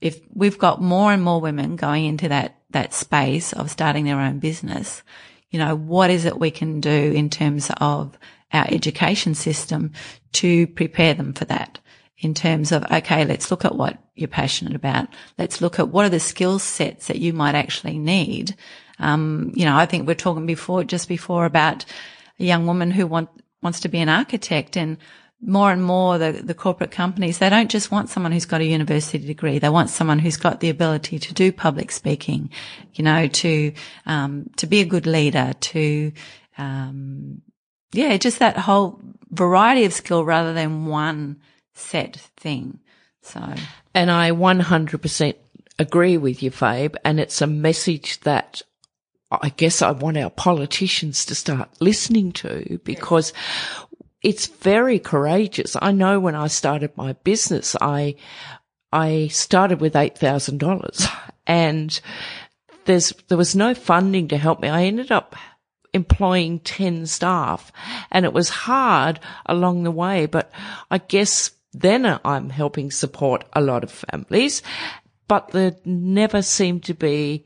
if 0.00 0.20
we've 0.34 0.58
got 0.58 0.82
more 0.82 1.12
and 1.12 1.22
more 1.22 1.40
women 1.40 1.76
going 1.76 2.04
into 2.04 2.28
that, 2.28 2.56
that 2.70 2.94
space 2.94 3.52
of 3.52 3.70
starting 3.70 4.04
their 4.04 4.20
own 4.20 4.38
business, 4.38 5.02
you 5.50 5.58
know, 5.58 5.74
what 5.74 6.10
is 6.10 6.24
it 6.24 6.38
we 6.38 6.50
can 6.50 6.80
do 6.80 6.90
in 6.90 7.30
terms 7.30 7.70
of 7.78 8.18
our 8.52 8.66
education 8.68 9.34
system 9.34 9.92
to 10.32 10.66
prepare 10.68 11.14
them 11.14 11.32
for 11.32 11.44
that? 11.46 11.78
In 12.18 12.32
terms 12.32 12.72
of, 12.72 12.82
okay, 12.90 13.26
let's 13.26 13.50
look 13.50 13.66
at 13.66 13.74
what 13.74 13.98
you're 14.14 14.28
passionate 14.28 14.74
about. 14.74 15.08
Let's 15.36 15.60
look 15.60 15.78
at 15.78 15.88
what 15.88 16.06
are 16.06 16.10
the 16.10 16.18
skill 16.18 16.58
sets 16.58 17.08
that 17.08 17.18
you 17.18 17.34
might 17.34 17.54
actually 17.54 17.98
need. 17.98 18.56
Um, 18.98 19.52
you 19.54 19.66
know, 19.66 19.76
I 19.76 19.84
think 19.84 20.06
we're 20.06 20.14
talking 20.14 20.46
before, 20.46 20.82
just 20.82 21.08
before 21.08 21.44
about 21.44 21.84
a 22.40 22.44
young 22.44 22.66
woman 22.66 22.90
who 22.90 23.06
want, 23.06 23.28
wants 23.62 23.80
to 23.80 23.88
be 23.88 24.00
an 24.00 24.08
architect 24.08 24.76
and 24.76 24.96
more 25.40 25.70
and 25.70 25.84
more 25.84 26.18
the, 26.18 26.32
the 26.32 26.54
corporate 26.54 26.90
companies, 26.90 27.38
they 27.38 27.50
don't 27.50 27.70
just 27.70 27.90
want 27.90 28.08
someone 28.08 28.32
who's 28.32 28.46
got 28.46 28.60
a 28.60 28.64
university 28.64 29.18
degree. 29.18 29.58
They 29.58 29.68
want 29.68 29.90
someone 29.90 30.18
who's 30.18 30.36
got 30.36 30.60
the 30.60 30.70
ability 30.70 31.18
to 31.18 31.34
do 31.34 31.52
public 31.52 31.90
speaking, 31.92 32.50
you 32.94 33.04
know, 33.04 33.26
to, 33.28 33.72
um, 34.06 34.50
to 34.56 34.66
be 34.66 34.80
a 34.80 34.86
good 34.86 35.06
leader, 35.06 35.52
to, 35.52 36.12
um, 36.58 37.42
Yeah, 37.92 38.16
just 38.16 38.38
that 38.38 38.56
whole 38.56 39.00
variety 39.30 39.84
of 39.84 39.92
skill 39.92 40.24
rather 40.24 40.52
than 40.52 40.86
one 40.86 41.36
set 41.74 42.16
thing. 42.36 42.80
So, 43.22 43.54
And 43.94 44.10
I 44.10 44.30
100% 44.30 45.34
agree 45.78 46.16
with 46.16 46.42
you, 46.42 46.50
Fabe. 46.50 46.96
And 47.04 47.20
it's 47.20 47.42
a 47.42 47.46
message 47.46 48.20
that 48.20 48.62
I 49.30 49.48
guess 49.50 49.82
I 49.82 49.90
want 49.90 50.16
our 50.16 50.30
politicians 50.30 51.24
to 51.26 51.34
start 51.34 51.68
listening 51.80 52.32
to 52.32 52.80
because 52.84 53.32
it's 54.22 54.46
very 54.46 54.98
courageous. 54.98 55.76
I 55.80 55.92
know 55.92 56.18
when 56.20 56.34
I 56.34 56.46
started 56.48 56.96
my 56.96 57.12
business, 57.12 57.76
I, 57.80 58.16
I 58.92 59.28
started 59.28 59.80
with 59.80 59.94
$8,000 59.94 61.10
and 61.46 62.00
there's, 62.86 63.12
there 63.28 63.38
was 63.38 63.54
no 63.54 63.74
funding 63.74 64.28
to 64.28 64.38
help 64.38 64.60
me. 64.60 64.68
I 64.68 64.84
ended 64.84 65.12
up 65.12 65.36
employing 65.92 66.60
10 66.60 67.06
staff 67.06 67.72
and 68.10 68.24
it 68.24 68.32
was 68.32 68.48
hard 68.48 69.20
along 69.46 69.82
the 69.82 69.90
way, 69.90 70.26
but 70.26 70.50
I 70.90 70.98
guess 70.98 71.50
then 71.72 72.18
I'm 72.24 72.50
helping 72.50 72.90
support 72.90 73.44
a 73.52 73.60
lot 73.60 73.84
of 73.84 73.90
families, 73.90 74.62
but 75.28 75.48
there 75.48 75.76
never 75.84 76.42
seemed 76.42 76.84
to 76.84 76.94
be 76.94 77.44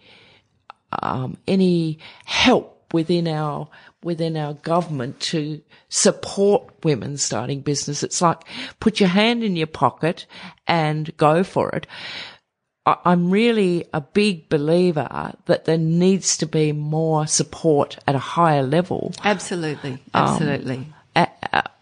um, 1.02 1.36
any 1.46 1.98
help 2.24 2.92
within 2.92 3.28
our 3.28 3.68
within 4.02 4.36
our 4.36 4.54
government 4.54 5.20
to 5.20 5.60
support 5.88 6.84
women 6.84 7.16
starting 7.16 7.60
business. 7.60 8.02
It's 8.02 8.22
like 8.22 8.42
put 8.78 9.00
your 9.00 9.08
hand 9.08 9.44
in 9.44 9.56
your 9.56 9.66
pocket 9.66 10.26
and 10.66 11.14
go 11.16 11.44
for 11.44 11.70
it. 11.70 11.86
I'm 12.86 13.30
really 13.30 13.84
a 13.92 14.00
big 14.00 14.48
believer 14.48 15.34
that 15.44 15.66
there 15.66 15.78
needs 15.78 16.38
to 16.38 16.46
be 16.46 16.72
more 16.72 17.26
support 17.26 17.98
at 18.06 18.14
a 18.14 18.18
higher 18.18 18.62
level. 18.62 19.12
absolutely, 19.22 20.02
absolutely. 20.14 20.86
Uh, 21.14 21.26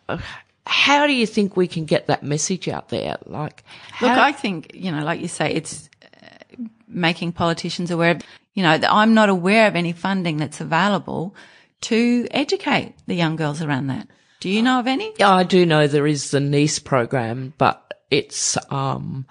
uh, 0.08 0.18
how 0.66 1.06
do 1.06 1.14
you 1.14 1.26
think 1.26 1.56
we 1.56 1.68
can 1.68 1.84
get 1.84 2.08
that 2.08 2.22
message 2.22 2.68
out 2.68 2.88
there? 2.88 3.16
Like, 3.26 3.64
Look, 4.02 4.10
I 4.10 4.32
think, 4.32 4.72
you 4.74 4.90
know, 4.90 5.02
like 5.02 5.20
you 5.20 5.28
say, 5.28 5.52
it's 5.52 5.88
uh, 6.02 6.64
making 6.88 7.32
politicians 7.32 7.90
aware 7.90 8.16
of, 8.16 8.22
you 8.54 8.62
know, 8.62 8.78
I'm 8.90 9.14
not 9.14 9.28
aware 9.28 9.68
of 9.68 9.76
any 9.76 9.92
funding 9.92 10.36
that's 10.36 10.60
available 10.60 11.34
to 11.82 12.26
educate 12.30 12.94
the 13.06 13.14
young 13.14 13.36
girls 13.36 13.62
around 13.62 13.88
that. 13.88 14.08
Do 14.40 14.48
you 14.48 14.62
know 14.62 14.78
of 14.78 14.86
any? 14.86 15.12
Yeah, 15.18 15.34
I 15.34 15.42
do 15.42 15.66
know 15.66 15.86
there 15.86 16.06
is 16.06 16.30
the 16.30 16.40
NEIS 16.40 16.78
program, 16.78 17.54
but 17.58 17.84
it's 18.10 18.56
um 18.72 19.26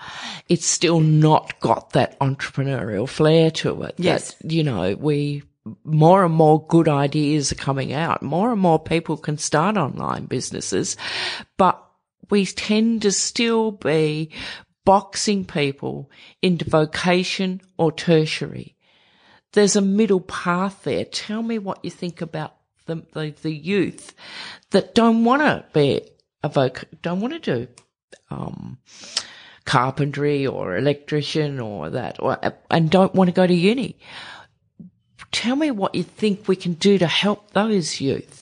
it's 0.50 0.66
still 0.66 1.00
not 1.00 1.60
got 1.60 1.92
that 1.92 2.20
entrepreneurial 2.20 3.08
flair 3.08 3.50
to 3.50 3.84
it. 3.84 3.96
Yes. 3.98 4.34
That, 4.36 4.51
you 4.51 4.63
know, 4.63 4.96
we 4.96 5.44
more 5.84 6.24
and 6.24 6.34
more 6.34 6.66
good 6.68 6.88
ideas 6.88 7.51
are 7.51 7.56
coming 7.56 7.94
out. 7.94 8.22
More 8.22 8.51
and 8.51 8.62
more 8.62 8.80
people 8.80 9.18
can 9.18 9.38
start 9.38 9.77
online 9.77 10.25
businesses, 10.25 10.96
but 11.58 11.84
we 12.30 12.46
tend 12.46 13.01
to 13.01 13.12
still 13.12 13.72
be 13.72 14.32
boxing 14.86 15.44
people 15.44 16.10
into 16.42 16.70
vocation 16.70 17.62
or 17.77 17.92
tertiary. 17.92 18.77
There's 19.54 19.75
a 19.75 19.82
middle 19.82 20.22
path 20.22 20.84
there. 20.84 21.06
Tell 21.06 21.42
me 21.42 21.58
what 21.60 21.84
you 21.84 21.92
think 21.92 22.22
about 22.22 22.56
the, 22.86 23.04
the, 23.13 23.34
the 23.42 23.51
youth 23.51 24.13
that 24.72 24.96
don't 24.96 25.24
want 25.24 25.42
to 25.42 25.66
be 25.74 26.01
a 26.44 26.50
voc, 26.50 26.84
don't 27.01 27.22
want 27.22 27.34
to 27.34 27.39
do, 27.39 27.68
um, 28.30 28.77
carpentry 29.66 30.48
or 30.48 30.77
electrician 30.77 31.60
or 31.60 31.89
that, 31.92 32.22
or, 32.22 32.38
and 32.72 32.89
don't 32.89 33.13
want 33.13 33.27
to 33.27 33.34
go 33.34 33.46
to 33.46 33.54
uni. 33.54 33.98
Tell 35.32 35.56
me 35.56 35.72
what 35.72 35.96
you 35.96 36.04
think 36.04 36.48
we 36.48 36.56
can 36.56 36.74
do 36.74 36.98
to 36.98 37.08
help 37.08 37.51
those 37.51 38.00
youth. 38.00 38.42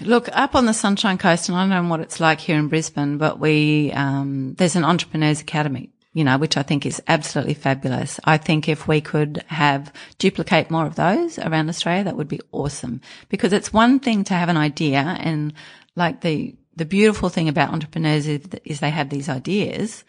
Look, 0.00 0.28
up 0.32 0.54
on 0.54 0.66
the 0.66 0.74
Sunshine 0.74 1.16
Coast, 1.16 1.48
and 1.48 1.56
I 1.56 1.62
don't 1.62 1.70
know 1.70 1.88
what 1.88 2.00
it's 2.00 2.20
like 2.20 2.40
here 2.40 2.58
in 2.58 2.68
Brisbane, 2.68 3.16
but 3.16 3.40
we, 3.40 3.92
um, 3.92 4.54
there's 4.58 4.76
an 4.76 4.84
Entrepreneurs 4.84 5.40
Academy, 5.40 5.90
you 6.16 6.24
know, 6.24 6.38
which 6.38 6.56
I 6.56 6.62
think 6.62 6.86
is 6.86 7.02
absolutely 7.08 7.52
fabulous. 7.52 8.18
I 8.24 8.38
think 8.38 8.70
if 8.70 8.88
we 8.88 9.02
could 9.02 9.44
have 9.48 9.92
duplicate 10.18 10.70
more 10.70 10.86
of 10.86 10.94
those 10.94 11.38
around 11.38 11.68
Australia, 11.68 12.04
that 12.04 12.16
would 12.16 12.26
be 12.26 12.40
awesome 12.52 13.02
because 13.28 13.52
it's 13.52 13.70
one 13.70 14.00
thing 14.00 14.24
to 14.24 14.32
have 14.32 14.48
an 14.48 14.56
idea 14.56 15.18
and 15.20 15.52
like 15.94 16.22
the, 16.22 16.56
the 16.74 16.86
beautiful 16.86 17.28
thing 17.28 17.50
about 17.50 17.74
entrepreneurs 17.74 18.26
is, 18.26 18.40
is 18.64 18.80
they 18.80 18.88
have 18.88 19.10
these 19.10 19.28
ideas, 19.28 20.04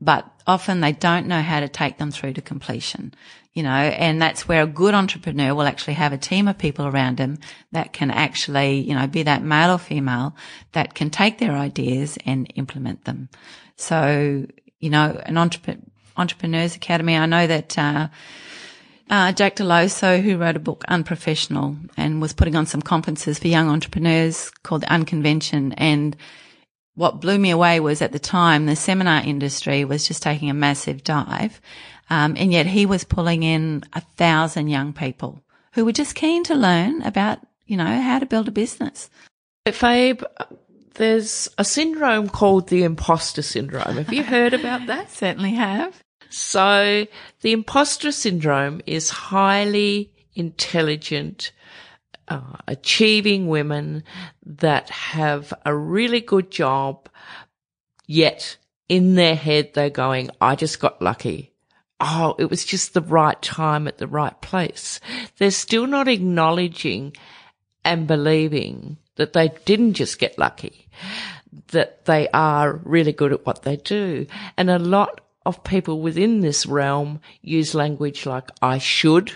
but 0.00 0.24
often 0.46 0.80
they 0.80 0.92
don't 0.92 1.26
know 1.26 1.42
how 1.42 1.58
to 1.58 1.68
take 1.68 1.98
them 1.98 2.12
through 2.12 2.34
to 2.34 2.40
completion, 2.40 3.12
you 3.52 3.64
know, 3.64 3.68
and 3.70 4.22
that's 4.22 4.46
where 4.46 4.62
a 4.62 4.66
good 4.68 4.94
entrepreneur 4.94 5.56
will 5.56 5.66
actually 5.66 5.94
have 5.94 6.12
a 6.12 6.18
team 6.18 6.46
of 6.46 6.56
people 6.56 6.86
around 6.86 7.18
him 7.18 7.36
that 7.72 7.92
can 7.92 8.12
actually, 8.12 8.78
you 8.78 8.94
know, 8.94 9.08
be 9.08 9.24
that 9.24 9.42
male 9.42 9.74
or 9.74 9.78
female 9.78 10.36
that 10.70 10.94
can 10.94 11.10
take 11.10 11.38
their 11.38 11.56
ideas 11.56 12.16
and 12.24 12.52
implement 12.54 13.06
them. 13.06 13.28
So, 13.74 14.46
you 14.80 14.90
know, 14.90 15.20
an 15.26 15.36
entrepreneur, 15.36 15.82
entrepreneurs 16.16 16.74
academy, 16.74 17.16
I 17.16 17.26
know 17.26 17.46
that, 17.46 17.78
uh, 17.78 18.08
uh, 19.10 19.32
Jack 19.32 19.56
Delosa, 19.56 20.20
who 20.20 20.36
wrote 20.36 20.56
a 20.56 20.60
book, 20.60 20.84
Unprofessional, 20.88 21.76
and 21.96 22.20
was 22.20 22.32
putting 22.32 22.56
on 22.56 22.66
some 22.66 22.82
conferences 22.82 23.38
for 23.38 23.48
young 23.48 23.68
entrepreneurs 23.68 24.50
called 24.62 24.82
the 24.82 24.92
Unconvention. 24.92 25.72
And 25.72 26.16
what 26.94 27.20
blew 27.20 27.38
me 27.38 27.50
away 27.50 27.80
was 27.80 28.02
at 28.02 28.12
the 28.12 28.18
time, 28.18 28.66
the 28.66 28.76
seminar 28.76 29.22
industry 29.24 29.84
was 29.84 30.06
just 30.06 30.22
taking 30.22 30.50
a 30.50 30.54
massive 30.54 31.04
dive. 31.04 31.60
Um, 32.10 32.36
and 32.36 32.52
yet 32.52 32.66
he 32.66 32.86
was 32.86 33.04
pulling 33.04 33.42
in 33.42 33.84
a 33.92 34.00
thousand 34.00 34.68
young 34.68 34.92
people 34.92 35.42
who 35.72 35.84
were 35.84 35.92
just 35.92 36.14
keen 36.14 36.44
to 36.44 36.54
learn 36.54 37.02
about, 37.02 37.38
you 37.66 37.76
know, 37.76 38.02
how 38.02 38.18
to 38.18 38.26
build 38.26 38.48
a 38.48 38.52
business. 38.52 39.08
Fabe, 39.66 40.24
there's 40.98 41.48
a 41.56 41.64
syndrome 41.64 42.28
called 42.28 42.68
the 42.68 42.82
imposter 42.82 43.40
syndrome. 43.40 43.96
Have 43.96 44.12
you 44.12 44.24
heard 44.24 44.52
about 44.52 44.86
that? 44.88 45.10
Certainly 45.10 45.52
have. 45.52 46.02
So 46.28 47.06
the 47.40 47.52
imposter 47.52 48.12
syndrome 48.12 48.82
is 48.84 49.08
highly 49.08 50.12
intelligent, 50.34 51.52
uh, 52.26 52.56
achieving 52.66 53.46
women 53.46 54.04
that 54.44 54.90
have 54.90 55.54
a 55.64 55.74
really 55.74 56.20
good 56.20 56.50
job, 56.50 57.08
yet 58.06 58.56
in 58.88 59.14
their 59.14 59.36
head 59.36 59.74
they're 59.74 59.90
going, 59.90 60.30
I 60.40 60.56
just 60.56 60.80
got 60.80 61.00
lucky. 61.00 61.54
Oh, 62.00 62.34
it 62.38 62.50
was 62.50 62.64
just 62.64 62.92
the 62.92 63.00
right 63.00 63.40
time 63.40 63.88
at 63.88 63.98
the 63.98 64.06
right 64.06 64.38
place. 64.40 65.00
They're 65.38 65.50
still 65.50 65.86
not 65.86 66.08
acknowledging 66.08 67.16
and 67.84 68.06
believing 68.06 68.98
that 69.18 69.34
they 69.34 69.50
didn't 69.64 69.94
just 69.94 70.18
get 70.18 70.38
lucky, 70.38 70.88
that 71.68 72.06
they 72.06 72.28
are 72.32 72.80
really 72.84 73.12
good 73.12 73.32
at 73.32 73.44
what 73.44 73.62
they 73.62 73.76
do. 73.76 74.26
And 74.56 74.70
a 74.70 74.78
lot 74.78 75.20
of 75.44 75.62
people 75.64 76.00
within 76.00 76.40
this 76.40 76.66
realm 76.66 77.20
use 77.42 77.74
language 77.74 78.24
like 78.26 78.50
I 78.62 78.78
should, 78.78 79.32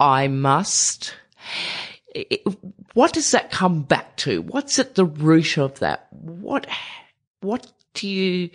I 0.00 0.28
must. 0.28 1.14
It- 2.14 2.42
what 2.94 3.12
does 3.12 3.30
that 3.30 3.50
come 3.50 3.82
back 3.82 4.16
to? 4.18 4.42
What's 4.42 4.78
at 4.78 4.94
the 4.94 5.04
root 5.04 5.58
of 5.58 5.78
that? 5.80 6.08
What, 6.10 6.66
what 7.40 7.70
do 7.94 8.08
you 8.08 8.50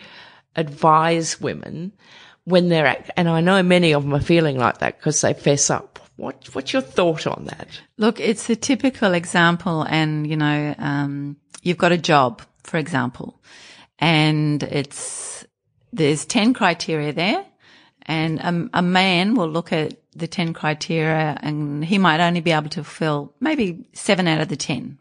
advise 0.55 1.41
women 1.41 1.93
when 2.45 2.69
they're 2.69 2.85
at, 2.85 3.09
and 3.17 3.27
I 3.27 3.41
know 3.41 3.61
many 3.63 3.93
of 3.93 4.03
them 4.03 4.13
are 4.13 4.21
feeling 4.21 4.57
like 4.57 4.77
that 4.77 4.97
because 4.97 5.19
they 5.21 5.33
fess 5.33 5.69
up. 5.69 5.99
What, 6.17 6.53
what's 6.53 6.73
your 6.73 6.81
thought 6.81 7.27
on 7.27 7.45
that? 7.45 7.67
Look, 7.97 8.19
it's 8.19 8.49
a 8.49 8.55
typical 8.55 9.13
example 9.13 9.83
and, 9.83 10.27
you 10.27 10.35
know, 10.35 10.75
um, 10.77 11.37
you've 11.61 11.77
got 11.77 11.91
a 11.91 11.97
job, 11.97 12.41
for 12.63 12.77
example, 12.77 13.39
and 13.99 14.61
it's, 14.63 15.45
there's 15.93 16.25
10 16.25 16.53
criteria 16.53 17.13
there 17.13 17.45
and 18.01 18.39
a, 18.39 18.79
a 18.79 18.81
man 18.81 19.35
will 19.35 19.49
look 19.49 19.71
at 19.71 19.95
the 20.15 20.27
10 20.27 20.53
criteria 20.53 21.37
and 21.41 21.85
he 21.85 21.99
might 21.99 22.19
only 22.19 22.41
be 22.41 22.51
able 22.51 22.69
to 22.69 22.83
fill 22.83 23.33
maybe 23.39 23.85
seven 23.93 24.27
out 24.27 24.41
of 24.41 24.49
the 24.49 24.55
10. 24.55 24.97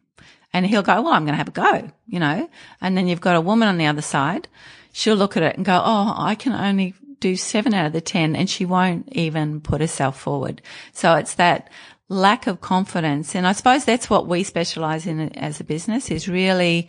And 0.53 0.67
he'll 0.67 0.83
go, 0.83 1.03
well, 1.03 1.13
I'm 1.13 1.25
going 1.25 1.33
to 1.33 1.39
have 1.39 1.49
a 1.49 1.51
go, 1.51 1.91
you 2.07 2.21
know, 2.21 2.49
and 2.81 2.97
then 2.97 3.09
you've 3.09 3.21
got 3.21 3.37
a 3.37 3.41
woman 3.41 3.69
on 3.69 3.79
the 3.79 3.87
other 3.87 4.03
side. 4.03 4.49
She'll 4.93 5.17
look 5.17 5.37
at 5.37 5.43
it 5.43 5.57
and 5.57 5.65
go, 5.65 5.81
oh, 5.83 6.15
I 6.17 6.35
can 6.35 6.53
only 6.53 6.95
do 7.21 7.37
seven 7.37 7.75
out 7.75 7.87
of 7.87 7.93
the 7.93 8.01
10 8.01 8.37
and 8.37 8.49
she 8.49 8.65
won't 8.65 9.09
even 9.13 9.61
put 9.61 9.81
herself 9.81 10.21
forward. 10.21 10.63
So 10.93 11.15
it's 11.15 11.35
that 11.35 11.71
lack 12.09 12.47
of 12.47 12.61
confidence. 12.61 13.35
And 13.35 13.47
I 13.47 13.53
suppose 13.53 13.85
that's 13.85 14.09
what 14.09 14.29
we 14.29 14.43
specialize 14.43 15.07
in 15.07 15.37
as 15.37 15.61
a 15.61 15.65
business 15.65 16.11
is 16.11 16.29
really 16.29 16.89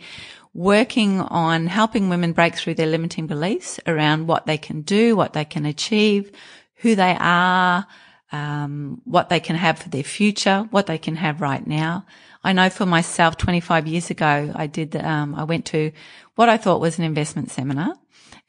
working 0.54 1.20
on 1.20 1.66
helping 1.66 2.08
women 2.08 2.32
break 2.32 2.54
through 2.54 2.74
their 2.74 2.86
limiting 2.86 3.26
beliefs 3.26 3.78
around 3.86 4.26
what 4.26 4.46
they 4.46 4.58
can 4.58 4.82
do, 4.82 5.16
what 5.16 5.32
they 5.32 5.44
can 5.44 5.66
achieve, 5.66 6.32
who 6.76 6.94
they 6.94 7.16
are, 7.18 7.86
um, 8.32 9.00
what 9.04 9.28
they 9.28 9.40
can 9.40 9.56
have 9.56 9.78
for 9.78 9.88
their 9.88 10.02
future, 10.02 10.66
what 10.70 10.86
they 10.86 10.98
can 10.98 11.16
have 11.16 11.40
right 11.40 11.66
now. 11.66 12.04
I 12.44 12.52
know 12.52 12.70
for 12.70 12.86
myself, 12.86 13.36
25 13.36 13.86
years 13.86 14.10
ago, 14.10 14.52
I 14.54 14.66
did, 14.66 14.94
um, 14.96 15.34
I 15.34 15.44
went 15.44 15.66
to 15.66 15.92
what 16.36 16.48
I 16.48 16.56
thought 16.56 16.80
was 16.80 16.98
an 16.98 17.04
investment 17.04 17.50
seminar 17.50 17.94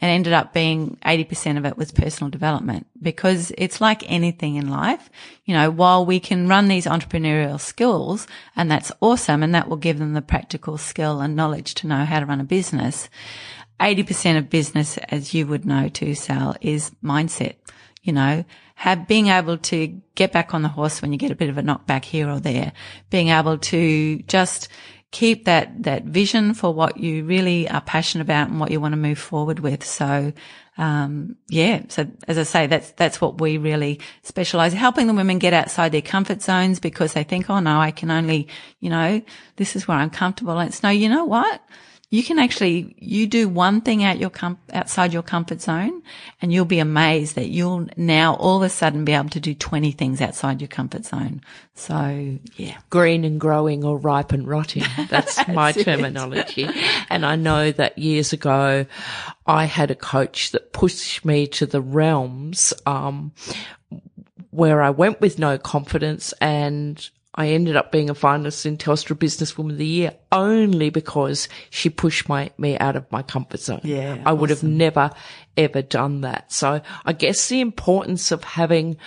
and 0.02 0.10
ended 0.10 0.34
up 0.34 0.54
being 0.54 0.98
80% 1.06 1.58
of 1.58 1.66
it 1.66 1.78
was 1.78 1.92
personal 1.92 2.30
development 2.30 2.88
because 3.02 3.52
it's 3.58 3.82
like 3.82 4.10
anything 4.10 4.56
in 4.56 4.70
life. 4.70 5.10
You 5.46 5.54
know, 5.54 5.70
while 5.70 6.06
we 6.06 6.20
can 6.20 6.48
run 6.48 6.68
these 6.68 6.86
entrepreneurial 6.86 7.60
skills 7.60 8.28
and 8.56 8.72
that's 8.72 8.92
awesome 9.02 9.44
and 9.44 9.54
that 9.54 9.68
will 9.68 9.78
give 9.78 10.00
them 10.00 10.14
the 10.14 10.22
practical 10.22 10.78
skill 10.78 11.20
and 11.20 11.36
knowledge 11.36 11.74
to 11.76 11.88
know 11.88 12.06
how 12.06 12.20
to 12.20 12.26
run 12.26 12.40
a 12.40 12.46
business. 12.46 13.10
80% 13.80 14.38
of 14.38 14.50
business, 14.50 14.98
as 15.10 15.34
you 15.34 15.48
would 15.48 15.66
know 15.66 15.90
too, 15.90 16.16
Sal, 16.16 16.56
is 16.62 16.92
mindset. 17.04 17.56
You 18.02 18.14
know, 18.14 18.46
have 18.76 19.10
being 19.10 19.28
able 19.28 19.58
to 19.58 20.02
get 20.16 20.32
back 20.32 20.54
on 20.54 20.62
the 20.62 20.70
horse 20.70 21.02
when 21.02 21.12
you 21.12 21.18
get 21.18 21.32
a 21.32 21.36
bit 21.36 21.50
of 21.50 21.58
a 21.58 21.62
knockback 21.62 22.06
here 22.06 22.30
or 22.30 22.40
there, 22.40 22.72
being 23.10 23.28
able 23.28 23.58
to 23.58 24.20
just 24.20 24.70
keep 25.12 25.46
that, 25.46 25.84
that 25.84 26.04
vision 26.04 26.54
for 26.54 26.74
what 26.74 26.98
you 26.98 27.24
really 27.24 27.68
are 27.68 27.82
passionate 27.82 28.24
about 28.24 28.50
and 28.50 28.60
what 28.60 28.72
you 28.72 28.80
want 28.80 28.94
to 28.94 28.98
move 28.98 29.18
forward 29.18 29.60
with. 29.60 29.84
So, 29.84 30.32
um, 30.78 31.36
yeah. 31.48 31.84
So 31.90 32.08
as 32.28 32.38
I 32.38 32.44
say, 32.44 32.68
that's, 32.68 32.92
that's 32.92 33.20
what 33.20 33.42
we 33.42 33.58
really 33.58 34.00
specialize, 34.22 34.72
helping 34.74 35.08
the 35.08 35.14
women 35.14 35.40
get 35.40 35.54
outside 35.54 35.92
their 35.92 36.02
comfort 36.02 36.42
zones 36.42 36.80
because 36.80 37.14
they 37.14 37.24
think, 37.24 37.50
oh 37.50 37.60
no, 37.60 37.80
I 37.80 37.92
can 37.92 38.12
only, 38.12 38.48
you 38.80 38.90
know, 38.90 39.22
this 39.56 39.76
is 39.76 39.88
where 39.88 39.98
I'm 39.98 40.12
comfortable. 40.12 40.58
And 40.60 40.70
it's 40.70 40.84
no, 40.84 40.90
you 40.90 41.10
know 41.10 41.26
what? 41.26 41.62
You 42.12 42.24
can 42.24 42.40
actually, 42.40 42.96
you 42.98 43.28
do 43.28 43.48
one 43.48 43.82
thing 43.82 44.04
out 44.04 44.18
your 44.18 44.32
com- 44.32 44.58
outside 44.74 45.14
your 45.14 45.22
comfort 45.22 45.62
zone 45.62 46.02
and 46.42 46.52
you'll 46.52 46.66
be 46.66 46.80
amazed 46.80 47.36
that 47.36 47.50
you'll 47.50 47.88
now 47.98 48.34
all 48.36 48.58
of 48.58 48.64
a 48.64 48.70
sudden 48.70 49.06
be 49.06 49.14
able 49.14 49.30
to 49.30 49.40
do 49.40 49.54
20 49.54 49.92
things 49.92 50.20
outside 50.20 50.60
your 50.60 50.70
comfort 50.70 51.06
zone. 51.06 51.42
So 51.76 52.40
yeah. 52.56 52.78
Green 52.90 53.24
and 53.24 53.40
growing 53.40 53.84
or 53.84 54.00
ripe 54.00 54.32
and 54.32 54.48
rotting. 54.48 54.86
That's, 55.10 55.36
That's 55.36 55.50
my 55.50 55.72
terminology. 55.72 56.68
And 57.10 57.24
I 57.24 57.36
know 57.36 57.72
that 57.74 58.00
years 58.00 58.34
ago 58.34 58.88
I 59.46 59.66
had 59.66 59.92
a 59.92 59.96
coach 59.96 60.52
that 60.52 60.74
pushed 60.74 61.24
me 61.24 61.46
to 61.48 61.68
the 61.68 61.82
realms, 61.82 62.74
um, 62.88 63.34
where 64.50 64.82
I 64.82 64.90
went 64.90 65.22
with 65.22 65.38
no 65.38 65.60
confidence 65.60 66.34
and 66.42 67.08
I 67.40 67.48
ended 67.48 67.78
up 67.78 67.90
being 67.90 68.10
a 68.10 68.14
finalist 68.14 68.66
in 68.66 68.78
Telstra 68.78 69.16
Businesswoman 69.16 69.72
of 69.72 69.78
the 69.78 69.86
Year 69.86 70.12
only 70.30 70.90
because 70.90 71.48
she 71.70 71.90
pushed 71.90 72.28
my, 72.28 72.52
me 72.58 72.78
out 72.78 72.98
of 72.98 73.10
my 73.14 73.22
comfort 73.22 73.62
zone. 73.62 73.80
Yeah. 73.82 74.22
I 74.26 74.34
would 74.34 74.50
have 74.50 74.62
never 74.62 75.10
ever 75.56 75.82
done 75.82 76.20
that. 76.22 76.52
So 76.52 76.82
I 77.06 77.14
guess 77.14 77.48
the 77.48 77.62
importance 77.62 78.34
of 78.34 78.44
having 78.44 78.98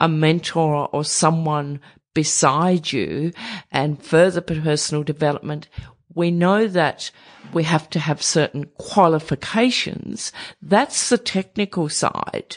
a 0.00 0.08
mentor 0.08 0.88
or 0.90 1.04
someone 1.04 1.80
beside 2.14 2.92
you 2.92 3.32
and 3.70 4.02
further 4.02 4.40
personal 4.40 5.02
development 5.02 5.68
we 6.14 6.30
know 6.30 6.68
that 6.68 7.10
we 7.52 7.64
have 7.64 7.88
to 7.90 7.98
have 7.98 8.22
certain 8.22 8.64
qualifications. 8.78 10.32
That's 10.60 11.08
the 11.08 11.18
technical 11.18 11.88
side. 11.88 12.56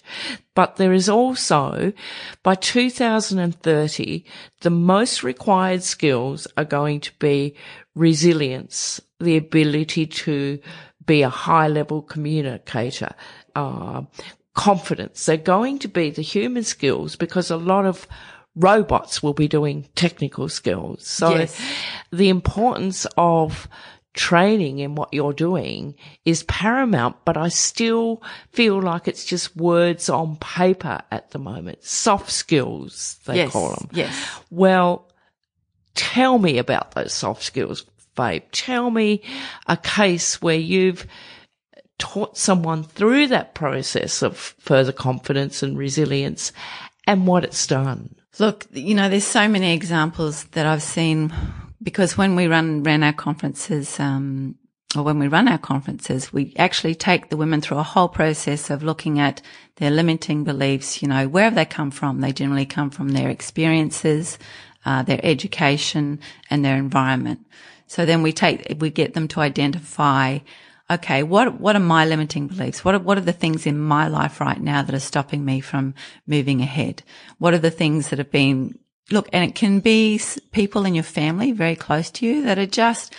But 0.55 0.77
there 0.77 0.93
is 0.93 1.09
also, 1.09 1.93
by 2.41 2.55
2030, 2.55 4.25
the 4.61 4.69
most 4.69 5.21
required 5.21 5.83
skills 5.83 6.47
are 6.57 6.65
going 6.65 7.01
to 7.01 7.11
be 7.19 7.55
resilience, 7.93 9.01
the 9.19 9.37
ability 9.37 10.07
to 10.07 10.59
be 11.05 11.21
a 11.21 11.29
high 11.29 11.67
level 11.67 12.01
communicator, 12.01 13.13
uh, 13.55 14.03
confidence. 14.53 15.25
They're 15.25 15.37
going 15.37 15.77
to 15.79 15.87
be 15.89 16.09
the 16.09 16.21
human 16.21 16.63
skills 16.63 17.15
because 17.17 17.51
a 17.51 17.57
lot 17.57 17.85
of 17.85 18.07
robots 18.55 19.21
will 19.21 19.33
be 19.33 19.49
doing 19.49 19.87
technical 19.95 20.47
skills. 20.47 21.05
So 21.05 21.35
yes. 21.35 21.61
the 22.11 22.29
importance 22.29 23.05
of 23.17 23.67
training 24.15 24.79
in 24.79 24.95
what 24.95 25.13
you're 25.13 25.33
doing 25.33 25.95
is 26.23 26.43
paramount, 26.43 27.17
but 27.25 27.37
I 27.37 27.49
still 27.49 28.23
feel 28.51 28.81
like 28.81 29.07
it's 29.07 29.25
just 29.25 29.55
words 29.55 30.09
on 30.09 30.37
paper 30.37 31.01
at 31.11 31.31
the 31.31 31.39
moment. 31.39 31.83
Soft 31.83 32.31
skills, 32.31 33.19
they 33.25 33.37
yes. 33.37 33.51
call 33.51 33.75
them. 33.75 33.89
Yes. 33.91 34.39
Well, 34.49 35.11
tell 35.93 36.39
me 36.39 36.57
about 36.57 36.91
those 36.91 37.13
soft 37.13 37.43
skills, 37.43 37.85
Fabe. 38.17 38.43
Tell 38.51 38.89
me 38.89 39.21
a 39.67 39.77
case 39.77 40.41
where 40.41 40.57
you've 40.57 41.05
taught 41.97 42.37
someone 42.37 42.83
through 42.83 43.27
that 43.27 43.53
process 43.53 44.21
of 44.21 44.37
further 44.37 44.91
confidence 44.91 45.61
and 45.61 45.77
resilience 45.77 46.51
and 47.05 47.27
what 47.27 47.43
it's 47.43 47.67
done. 47.67 48.15
Look, 48.39 48.65
you 48.71 48.95
know, 48.95 49.09
there's 49.09 49.25
so 49.25 49.47
many 49.47 49.73
examples 49.73 50.45
that 50.45 50.65
I've 50.65 50.83
seen 50.83 51.33
because 51.81 52.17
when 52.17 52.35
we 52.35 52.47
run 52.47 52.83
ran 52.83 53.03
our 53.03 53.13
conferences, 53.13 53.99
um, 53.99 54.55
or 54.95 55.03
when 55.03 55.19
we 55.19 55.27
run 55.27 55.47
our 55.47 55.57
conferences, 55.57 56.31
we 56.31 56.53
actually 56.57 56.95
take 56.95 57.29
the 57.29 57.37
women 57.37 57.61
through 57.61 57.77
a 57.77 57.83
whole 57.83 58.07
process 58.07 58.69
of 58.69 58.83
looking 58.83 59.19
at 59.19 59.41
their 59.75 59.91
limiting 59.91 60.43
beliefs. 60.43 61.01
You 61.01 61.09
know, 61.09 61.27
where 61.27 61.45
have 61.45 61.55
they 61.55 61.65
come 61.65 61.91
from? 61.91 62.21
They 62.21 62.31
generally 62.31 62.65
come 62.65 62.89
from 62.89 63.09
their 63.09 63.29
experiences, 63.29 64.37
uh, 64.85 65.03
their 65.03 65.19
education, 65.23 66.19
and 66.49 66.63
their 66.63 66.77
environment. 66.77 67.45
So 67.87 68.05
then 68.05 68.21
we 68.21 68.33
take 68.33 68.77
we 68.79 68.89
get 68.89 69.13
them 69.13 69.27
to 69.29 69.41
identify 69.41 70.39
okay, 70.89 71.23
what, 71.23 71.59
what 71.59 71.75
are 71.75 71.79
my 71.79 72.05
limiting 72.05 72.47
beliefs? 72.47 72.85
What 72.85 72.95
are, 72.95 72.99
what 72.99 73.17
are 73.17 73.21
the 73.21 73.33
things 73.33 73.65
in 73.65 73.79
my 73.79 74.07
life 74.07 74.39
right 74.39 74.59
now 74.59 74.83
that 74.83 74.93
are 74.93 74.99
stopping 74.99 75.43
me 75.43 75.59
from 75.59 75.95
moving 76.27 76.61
ahead? 76.61 77.03
What 77.39 77.53
are 77.53 77.59
the 77.59 77.71
things 77.71 78.09
that 78.09 78.19
have 78.19 78.31
been, 78.31 78.77
look, 79.11 79.29
and 79.31 79.49
it 79.49 79.55
can 79.55 79.79
be 79.79 80.19
people 80.51 80.85
in 80.85 80.95
your 80.95 81.03
family 81.03 81.51
very 81.51 81.75
close 81.75 82.09
to 82.11 82.25
you 82.25 82.43
that 82.43 82.57
are 82.57 82.65
just, 82.65 83.13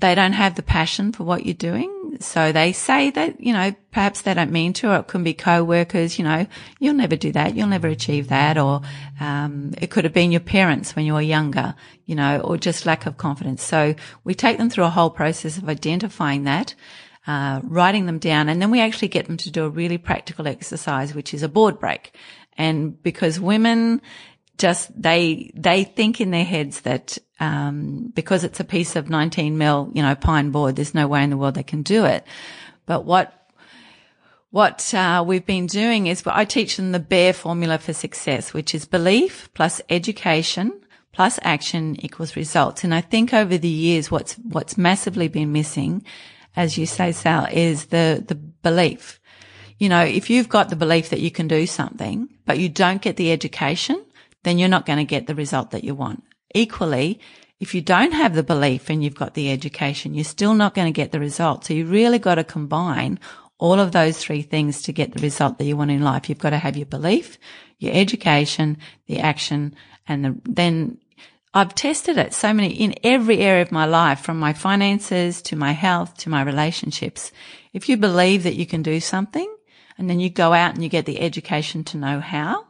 they 0.00 0.14
don't 0.14 0.32
have 0.32 0.54
the 0.54 0.62
passion 0.62 1.12
for 1.12 1.24
what 1.24 1.44
you're 1.44 1.54
doing. 1.54 2.16
So 2.20 2.52
they 2.52 2.72
say 2.72 3.10
that, 3.10 3.40
you 3.40 3.52
know, 3.52 3.74
perhaps 3.92 4.22
they 4.22 4.34
don't 4.34 4.50
mean 4.50 4.72
to, 4.74 4.92
or 4.92 4.96
it 4.96 5.08
can 5.08 5.22
be 5.22 5.34
co-workers, 5.34 6.18
you 6.18 6.24
know, 6.24 6.46
you'll 6.78 6.94
never 6.94 7.16
do 7.16 7.32
that. 7.32 7.54
You'll 7.54 7.68
never 7.68 7.88
achieve 7.88 8.28
that. 8.28 8.56
Or, 8.56 8.82
um, 9.20 9.74
it 9.80 9.90
could 9.90 10.04
have 10.04 10.12
been 10.12 10.32
your 10.32 10.40
parents 10.40 10.96
when 10.96 11.06
you 11.06 11.14
were 11.14 11.20
younger, 11.20 11.74
you 12.06 12.14
know, 12.14 12.40
or 12.40 12.56
just 12.56 12.86
lack 12.86 13.06
of 13.06 13.16
confidence. 13.16 13.62
So 13.62 13.94
we 14.24 14.34
take 14.34 14.58
them 14.58 14.70
through 14.70 14.84
a 14.84 14.90
whole 14.90 15.10
process 15.10 15.58
of 15.58 15.68
identifying 15.68 16.44
that. 16.44 16.74
Uh, 17.26 17.60
writing 17.64 18.06
them 18.06 18.18
down 18.18 18.48
and 18.48 18.62
then 18.62 18.70
we 18.70 18.80
actually 18.80 19.06
get 19.06 19.26
them 19.26 19.36
to 19.36 19.50
do 19.50 19.64
a 19.64 19.68
really 19.68 19.98
practical 19.98 20.48
exercise, 20.48 21.14
which 21.14 21.34
is 21.34 21.42
a 21.42 21.48
board 21.48 21.78
break. 21.78 22.16
And 22.60 23.02
because 23.02 23.40
women 23.40 24.00
just 24.58 24.90
they 25.00 25.50
they 25.54 25.84
think 25.84 26.20
in 26.20 26.30
their 26.30 26.44
heads 26.44 26.82
that 26.82 27.16
um, 27.40 28.12
because 28.14 28.44
it's 28.44 28.60
a 28.60 28.64
piece 28.64 28.96
of 28.96 29.08
19 29.08 29.56
mil, 29.56 29.90
you 29.94 30.02
know, 30.02 30.14
pine 30.14 30.50
board, 30.50 30.76
there's 30.76 30.94
no 30.94 31.08
way 31.08 31.24
in 31.24 31.30
the 31.30 31.36
world 31.38 31.54
they 31.54 31.62
can 31.62 31.82
do 31.82 32.04
it. 32.04 32.24
But 32.86 33.04
what 33.04 33.32
what 34.50 34.92
uh, 34.94 35.24
we've 35.26 35.46
been 35.46 35.66
doing 35.66 36.06
is 36.06 36.22
I 36.26 36.44
teach 36.44 36.76
them 36.76 36.92
the 36.92 36.98
BEAR 36.98 37.32
formula 37.32 37.78
for 37.78 37.92
success, 37.92 38.52
which 38.52 38.74
is 38.74 38.84
belief 38.84 39.48
plus 39.54 39.80
education 39.88 40.80
plus 41.12 41.38
action 41.42 41.96
equals 42.00 42.36
results. 42.36 42.84
And 42.84 42.94
I 42.94 43.00
think 43.00 43.32
over 43.32 43.58
the 43.58 43.68
years, 43.68 44.10
what's 44.10 44.34
what's 44.34 44.76
massively 44.78 45.28
been 45.28 45.52
missing, 45.52 46.04
as 46.56 46.78
you 46.78 46.86
say, 46.86 47.12
Sal, 47.12 47.46
is 47.50 47.86
the 47.86 48.24
the 48.26 48.34
belief. 48.34 49.19
You 49.80 49.88
know, 49.88 50.04
if 50.04 50.28
you've 50.28 50.50
got 50.50 50.68
the 50.68 50.76
belief 50.76 51.08
that 51.08 51.20
you 51.20 51.30
can 51.30 51.48
do 51.48 51.66
something, 51.66 52.28
but 52.44 52.58
you 52.58 52.68
don't 52.68 53.00
get 53.00 53.16
the 53.16 53.32
education, 53.32 54.04
then 54.44 54.58
you're 54.58 54.68
not 54.68 54.84
going 54.84 54.98
to 54.98 55.04
get 55.04 55.26
the 55.26 55.34
result 55.34 55.70
that 55.70 55.84
you 55.84 55.94
want. 55.94 56.22
Equally, 56.54 57.18
if 57.60 57.74
you 57.74 57.80
don't 57.80 58.12
have 58.12 58.34
the 58.34 58.42
belief 58.42 58.90
and 58.90 59.02
you've 59.02 59.14
got 59.14 59.32
the 59.32 59.50
education, 59.50 60.12
you're 60.12 60.24
still 60.24 60.52
not 60.52 60.74
going 60.74 60.86
to 60.86 60.96
get 60.96 61.12
the 61.12 61.18
result. 61.18 61.64
So 61.64 61.72
you 61.72 61.86
really 61.86 62.18
got 62.18 62.34
to 62.34 62.44
combine 62.44 63.18
all 63.56 63.80
of 63.80 63.92
those 63.92 64.18
three 64.18 64.42
things 64.42 64.82
to 64.82 64.92
get 64.92 65.14
the 65.14 65.22
result 65.22 65.56
that 65.56 65.64
you 65.64 65.78
want 65.78 65.90
in 65.90 66.02
life. 66.02 66.28
You've 66.28 66.38
got 66.38 66.50
to 66.50 66.58
have 66.58 66.76
your 66.76 66.86
belief, 66.86 67.38
your 67.78 67.94
education, 67.94 68.76
the 69.06 69.20
action, 69.20 69.74
and 70.06 70.24
the, 70.26 70.40
then 70.44 70.98
I've 71.54 71.74
tested 71.74 72.18
it 72.18 72.34
so 72.34 72.52
many 72.52 72.68
in 72.68 72.94
every 73.02 73.38
area 73.38 73.62
of 73.62 73.72
my 73.72 73.86
life, 73.86 74.20
from 74.20 74.38
my 74.38 74.52
finances 74.52 75.40
to 75.42 75.56
my 75.56 75.72
health 75.72 76.18
to 76.18 76.28
my 76.28 76.42
relationships. 76.42 77.32
If 77.72 77.88
you 77.88 77.96
believe 77.96 78.42
that 78.42 78.56
you 78.56 78.66
can 78.66 78.82
do 78.82 79.00
something 79.00 79.50
and 80.00 80.08
then 80.08 80.18
you 80.18 80.30
go 80.30 80.54
out 80.54 80.72
and 80.74 80.82
you 80.82 80.88
get 80.88 81.04
the 81.04 81.20
education 81.20 81.84
to 81.84 81.98
know 81.98 82.20
how, 82.20 82.66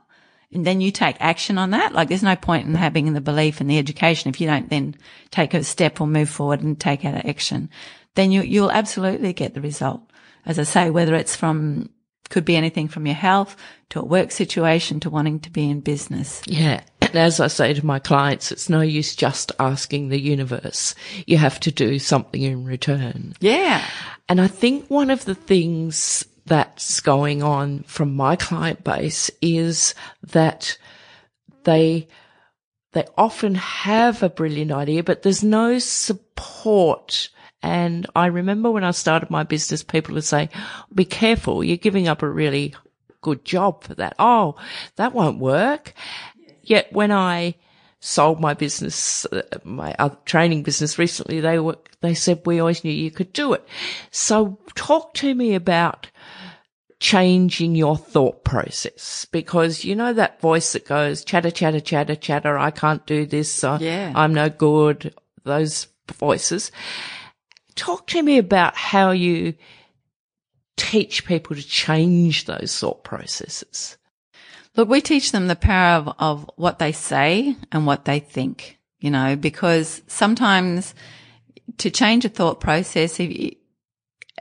and 0.52 0.66
then 0.66 0.80
you 0.80 0.90
take 0.90 1.14
action 1.20 1.58
on 1.58 1.70
that. 1.70 1.92
Like 1.92 2.08
there's 2.08 2.24
no 2.24 2.34
point 2.34 2.66
in 2.66 2.74
having 2.74 3.12
the 3.12 3.20
belief 3.20 3.60
and 3.60 3.70
the 3.70 3.78
education 3.78 4.28
if 4.28 4.40
you 4.40 4.48
don't 4.48 4.68
then 4.68 4.96
take 5.30 5.54
a 5.54 5.62
step 5.62 6.00
or 6.00 6.08
move 6.08 6.28
forward 6.28 6.60
and 6.60 6.78
take 6.78 7.04
out 7.04 7.24
action. 7.24 7.70
Then 8.16 8.32
you, 8.32 8.42
you'll 8.42 8.72
absolutely 8.72 9.32
get 9.32 9.54
the 9.54 9.60
result. 9.60 10.02
As 10.44 10.58
I 10.58 10.64
say, 10.64 10.90
whether 10.90 11.14
it's 11.14 11.36
from, 11.36 11.88
could 12.30 12.44
be 12.44 12.56
anything 12.56 12.88
from 12.88 13.06
your 13.06 13.14
health 13.14 13.56
to 13.90 14.00
a 14.00 14.04
work 14.04 14.32
situation 14.32 14.98
to 15.00 15.10
wanting 15.10 15.38
to 15.40 15.50
be 15.50 15.70
in 15.70 15.80
business. 15.82 16.42
Yeah. 16.46 16.82
And 17.00 17.14
as 17.14 17.38
I 17.38 17.46
say 17.46 17.74
to 17.74 17.86
my 17.86 18.00
clients, 18.00 18.50
it's 18.50 18.68
no 18.68 18.80
use 18.80 19.14
just 19.14 19.52
asking 19.60 20.08
the 20.08 20.20
universe. 20.20 20.96
You 21.28 21.36
have 21.36 21.60
to 21.60 21.70
do 21.70 22.00
something 22.00 22.42
in 22.42 22.64
return. 22.64 23.34
Yeah. 23.38 23.84
And 24.28 24.40
I 24.40 24.48
think 24.48 24.88
one 24.88 25.10
of 25.10 25.24
the 25.26 25.36
things 25.36 26.24
that's 26.50 26.98
going 26.98 27.44
on 27.44 27.84
from 27.84 28.16
my 28.16 28.34
client 28.34 28.82
base 28.82 29.30
is 29.40 29.94
that 30.32 30.76
they 31.62 32.08
they 32.92 33.04
often 33.16 33.54
have 33.54 34.24
a 34.24 34.28
brilliant 34.28 34.72
idea, 34.72 35.04
but 35.04 35.22
there's 35.22 35.44
no 35.44 35.78
support 35.78 37.30
And 37.62 38.06
I 38.16 38.26
remember 38.26 38.70
when 38.70 38.84
I 38.84 38.90
started 38.92 39.30
my 39.30 39.42
business, 39.42 39.82
people 39.82 40.14
would 40.14 40.24
say, 40.24 40.48
be 40.94 41.04
careful. 41.04 41.62
You're 41.62 41.76
giving 41.76 42.08
up 42.08 42.22
a 42.22 42.28
really 42.28 42.74
good 43.20 43.44
job 43.44 43.84
for 43.84 43.94
that. 43.94 44.14
Oh, 44.18 44.56
that 44.96 45.12
won't 45.12 45.38
work. 45.38 45.92
Yet 46.62 46.92
when 46.92 47.12
I 47.12 47.56
sold 48.00 48.40
my 48.40 48.54
business, 48.54 49.26
uh, 49.26 49.42
my 49.64 49.94
training 50.24 50.62
business 50.62 50.98
recently, 50.98 51.40
they 51.40 51.58
were, 51.58 51.76
they 52.00 52.14
said 52.14 52.40
we 52.46 52.60
always 52.60 52.82
knew 52.82 52.92
you 52.92 53.10
could 53.10 53.32
do 53.32 53.52
it. 53.52 53.66
So 54.10 54.58
talk 54.74 55.12
to 55.14 55.34
me 55.34 55.54
about 55.54 56.09
changing 57.00 57.74
your 57.74 57.96
thought 57.96 58.44
process 58.44 59.26
because 59.32 59.84
you 59.84 59.96
know 59.96 60.12
that 60.12 60.40
voice 60.40 60.74
that 60.74 60.86
goes 60.86 61.24
chatter, 61.24 61.50
chatter, 61.50 61.80
chatter, 61.80 62.14
chatter. 62.14 62.58
I 62.58 62.70
can't 62.70 63.04
do 63.06 63.26
this. 63.26 63.64
Uh, 63.64 63.78
Yeah. 63.80 64.12
I'm 64.14 64.34
no 64.34 64.50
good. 64.50 65.14
Those 65.44 65.88
voices. 66.12 66.70
Talk 67.74 68.06
to 68.08 68.22
me 68.22 68.36
about 68.36 68.76
how 68.76 69.12
you 69.12 69.54
teach 70.76 71.24
people 71.24 71.56
to 71.56 71.62
change 71.62 72.44
those 72.44 72.78
thought 72.78 73.02
processes. 73.02 73.96
Look, 74.76 74.88
we 74.88 75.00
teach 75.00 75.32
them 75.32 75.48
the 75.48 75.56
power 75.56 75.96
of, 75.96 76.14
of 76.18 76.50
what 76.56 76.78
they 76.78 76.92
say 76.92 77.56
and 77.72 77.86
what 77.86 78.04
they 78.04 78.20
think, 78.20 78.78
you 79.00 79.10
know, 79.10 79.36
because 79.36 80.02
sometimes 80.06 80.94
to 81.78 81.90
change 81.90 82.24
a 82.24 82.28
thought 82.28 82.60
process, 82.60 83.18
if 83.20 83.30
you, 83.30 83.56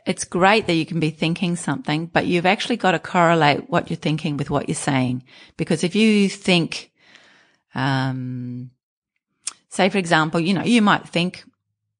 it's 0.05 0.23
great 0.23 0.67
that 0.67 0.73
you 0.73 0.85
can 0.85 0.99
be 0.99 1.09
thinking 1.09 1.55
something, 1.55 2.07
but 2.07 2.25
you've 2.25 2.45
actually 2.45 2.77
got 2.77 2.91
to 2.91 2.99
correlate 2.99 3.69
what 3.69 3.89
you're 3.89 3.97
thinking 3.97 4.37
with 4.37 4.49
what 4.49 4.67
you're 4.67 4.75
saying. 4.75 5.23
Because 5.57 5.83
if 5.83 5.95
you 5.95 6.29
think, 6.29 6.91
um, 7.75 8.71
say 9.69 9.89
for 9.89 9.97
example, 9.97 10.39
you 10.39 10.53
know, 10.53 10.63
you 10.63 10.81
might 10.81 11.07
think, 11.07 11.43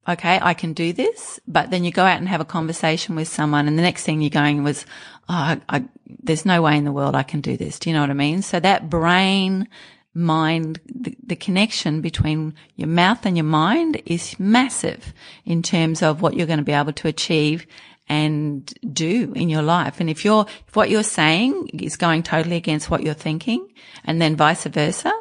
okay, 0.08 0.38
I 0.40 0.54
can 0.54 0.72
do 0.72 0.92
this, 0.92 1.38
but 1.46 1.70
then 1.70 1.84
you 1.84 1.92
go 1.92 2.04
out 2.04 2.18
and 2.18 2.28
have 2.28 2.40
a 2.40 2.44
conversation 2.44 3.14
with 3.14 3.28
someone 3.28 3.68
and 3.68 3.78
the 3.78 3.82
next 3.82 4.04
thing 4.04 4.20
you're 4.20 4.30
going 4.30 4.64
was, 4.64 4.84
oh, 5.28 5.34
I, 5.34 5.60
I, 5.68 5.84
there's 6.06 6.46
no 6.46 6.62
way 6.62 6.76
in 6.76 6.84
the 6.84 6.92
world 6.92 7.14
I 7.14 7.22
can 7.22 7.40
do 7.40 7.56
this. 7.56 7.78
Do 7.78 7.90
you 7.90 7.94
know 7.94 8.00
what 8.00 8.10
I 8.10 8.14
mean? 8.14 8.42
So 8.42 8.58
that 8.60 8.90
brain, 8.90 9.68
mind, 10.14 10.80
the, 10.86 11.16
the 11.24 11.36
connection 11.36 12.00
between 12.00 12.54
your 12.76 12.88
mouth 12.88 13.24
and 13.24 13.36
your 13.36 13.44
mind 13.44 14.02
is 14.06 14.38
massive 14.38 15.12
in 15.44 15.62
terms 15.62 16.02
of 16.02 16.20
what 16.20 16.34
you're 16.34 16.46
going 16.46 16.58
to 16.58 16.64
be 16.64 16.72
able 16.72 16.92
to 16.92 17.08
achieve 17.08 17.66
and 18.08 18.74
do 18.92 19.32
in 19.36 19.48
your 19.48 19.62
life. 19.62 20.00
And 20.00 20.10
if 20.10 20.24
you're, 20.24 20.46
if 20.66 20.74
what 20.74 20.90
you're 20.90 21.04
saying 21.04 21.68
is 21.68 21.96
going 21.96 22.24
totally 22.24 22.56
against 22.56 22.90
what 22.90 23.04
you're 23.04 23.14
thinking 23.14 23.68
and 24.04 24.20
then 24.20 24.34
vice 24.34 24.64
versa, 24.64 25.12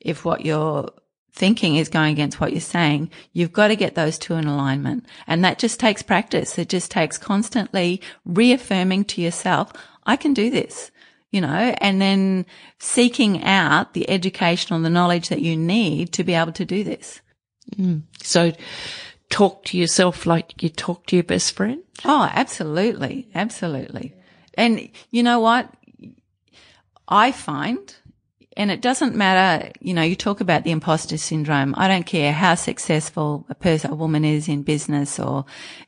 if 0.00 0.24
what 0.24 0.44
you're 0.46 0.88
thinking 1.32 1.76
is 1.76 1.90
going 1.90 2.12
against 2.12 2.40
what 2.40 2.52
you're 2.52 2.60
saying, 2.60 3.10
you've 3.32 3.52
got 3.52 3.68
to 3.68 3.76
get 3.76 3.94
those 3.94 4.18
two 4.18 4.34
in 4.34 4.46
alignment. 4.46 5.04
And 5.26 5.44
that 5.44 5.58
just 5.58 5.78
takes 5.78 6.02
practice. 6.02 6.58
It 6.58 6.70
just 6.70 6.90
takes 6.90 7.18
constantly 7.18 8.00
reaffirming 8.24 9.04
to 9.06 9.20
yourself, 9.20 9.72
I 10.06 10.16
can 10.16 10.32
do 10.32 10.50
this, 10.50 10.90
you 11.30 11.40
know, 11.40 11.74
and 11.80 12.00
then 12.00 12.46
seeking 12.78 13.42
out 13.44 13.94
the 13.94 14.08
education 14.08 14.74
or 14.74 14.80
the 14.80 14.90
knowledge 14.90 15.28
that 15.28 15.42
you 15.42 15.56
need 15.56 16.12
to 16.12 16.24
be 16.24 16.34
able 16.34 16.52
to 16.52 16.64
do 16.64 16.84
this. 16.84 17.20
Mm. 17.76 18.02
So 18.22 18.52
talk 19.28 19.64
to 19.66 19.76
yourself 19.76 20.24
like 20.24 20.62
you 20.62 20.70
talk 20.70 21.06
to 21.06 21.16
your 21.16 21.24
best 21.24 21.52
friend. 21.54 21.82
Oh, 22.04 22.28
absolutely. 22.32 23.28
Absolutely. 23.34 24.14
And 24.54 24.88
you 25.10 25.22
know 25.22 25.40
what? 25.40 25.70
I 27.06 27.32
find, 27.32 27.94
and 28.56 28.70
it 28.70 28.80
doesn't 28.80 29.14
matter, 29.14 29.70
you 29.80 29.94
know, 29.94 30.02
you 30.02 30.16
talk 30.16 30.40
about 30.40 30.64
the 30.64 30.70
imposter 30.70 31.16
syndrome. 31.16 31.74
I 31.76 31.88
don't 31.88 32.06
care 32.06 32.32
how 32.32 32.54
successful 32.54 33.46
a 33.48 33.54
person, 33.54 33.90
a 33.90 33.94
woman 33.94 34.24
is 34.24 34.48
in 34.48 34.62
business 34.62 35.18
or 35.18 35.44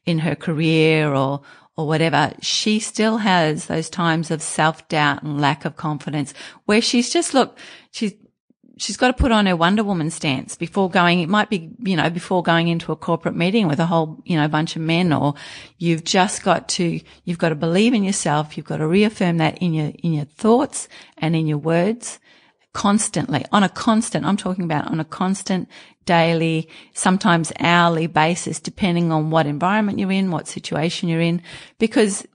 in 0.06 0.18
her 0.20 0.34
career 0.34 1.14
or, 1.14 1.40
or 1.76 1.86
whatever. 1.86 2.32
She 2.40 2.78
still 2.78 3.18
has 3.18 3.66
those 3.66 3.90
times 3.90 4.30
of 4.30 4.42
self 4.42 4.86
doubt 4.88 5.22
and 5.22 5.40
lack 5.40 5.64
of 5.64 5.76
confidence 5.76 6.34
where 6.66 6.80
she's 6.80 7.10
just, 7.10 7.34
look, 7.34 7.58
she's, 7.90 8.14
she's 8.76 8.96
got 8.96 9.08
to 9.08 9.12
put 9.12 9.32
on 9.32 9.46
her 9.46 9.56
Wonder 9.56 9.84
Woman 9.84 10.10
stance 10.10 10.56
before 10.56 10.90
going, 10.90 11.20
it 11.20 11.28
might 11.28 11.50
be, 11.50 11.70
you 11.80 11.96
know, 11.96 12.10
before 12.10 12.42
going 12.42 12.68
into 12.68 12.92
a 12.92 12.96
corporate 12.96 13.36
meeting 13.36 13.68
with 13.68 13.80
a 13.80 13.86
whole, 13.86 14.22
you 14.24 14.36
know, 14.36 14.48
bunch 14.48 14.76
of 14.76 14.82
men 14.82 15.12
or 15.12 15.34
you've 15.78 16.04
just 16.04 16.42
got 16.42 16.68
to, 16.70 17.00
you've 17.24 17.38
got 17.38 17.50
to 17.50 17.54
believe 17.54 17.94
in 17.94 18.04
yourself. 18.04 18.56
You've 18.56 18.66
got 18.66 18.78
to 18.78 18.86
reaffirm 18.86 19.38
that 19.38 19.58
in 19.58 19.74
your, 19.74 19.92
in 20.02 20.12
your 20.12 20.24
thoughts 20.24 20.88
and 21.18 21.36
in 21.36 21.46
your 21.46 21.58
words 21.58 22.18
constantly 22.72 23.44
on 23.52 23.62
a 23.62 23.68
constant, 23.68 24.24
I'm 24.24 24.36
talking 24.36 24.64
about 24.64 24.88
on 24.88 25.00
a 25.00 25.04
constant 25.04 25.68
daily, 26.04 26.68
sometimes 26.94 27.52
hourly 27.58 28.06
basis, 28.06 28.60
depending 28.60 29.12
on 29.12 29.30
what 29.30 29.46
environment 29.46 29.98
you're 29.98 30.12
in, 30.12 30.30
what 30.30 30.48
situation 30.48 31.08
you're 31.08 31.20
in, 31.20 31.42
because 31.78 32.26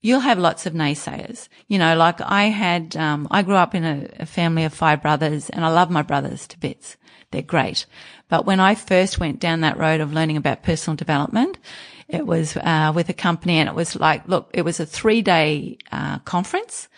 you'll 0.00 0.20
have 0.20 0.38
lots 0.38 0.66
of 0.66 0.72
naysayers. 0.72 1.48
You 1.66 1.78
know, 1.78 1.96
like 1.96 2.20
I 2.20 2.44
had, 2.44 2.96
um, 2.96 3.28
I 3.30 3.42
grew 3.42 3.56
up 3.56 3.74
in 3.74 3.84
a, 3.84 4.08
a 4.20 4.26
family 4.26 4.64
of 4.64 4.72
five 4.72 5.02
brothers 5.02 5.50
and 5.50 5.64
I 5.64 5.68
love 5.68 5.90
my 5.90 6.02
brothers 6.02 6.46
to 6.48 6.58
bits. 6.58 6.96
They're 7.30 7.42
great. 7.42 7.84
But 8.28 8.46
when 8.46 8.60
I 8.60 8.74
first 8.74 9.18
went 9.18 9.40
down 9.40 9.60
that 9.60 9.78
road 9.78 10.00
of 10.00 10.12
learning 10.12 10.36
about 10.36 10.62
personal 10.62 10.96
development, 10.96 11.58
it 12.08 12.26
was, 12.26 12.56
uh, 12.56 12.92
with 12.94 13.10
a 13.10 13.14
company 13.14 13.58
and 13.58 13.68
it 13.68 13.74
was 13.74 13.96
like, 13.96 14.26
look, 14.26 14.50
it 14.54 14.62
was 14.62 14.80
a 14.80 14.86
three 14.86 15.20
day, 15.20 15.78
uh, 15.92 16.20
conference. 16.20 16.88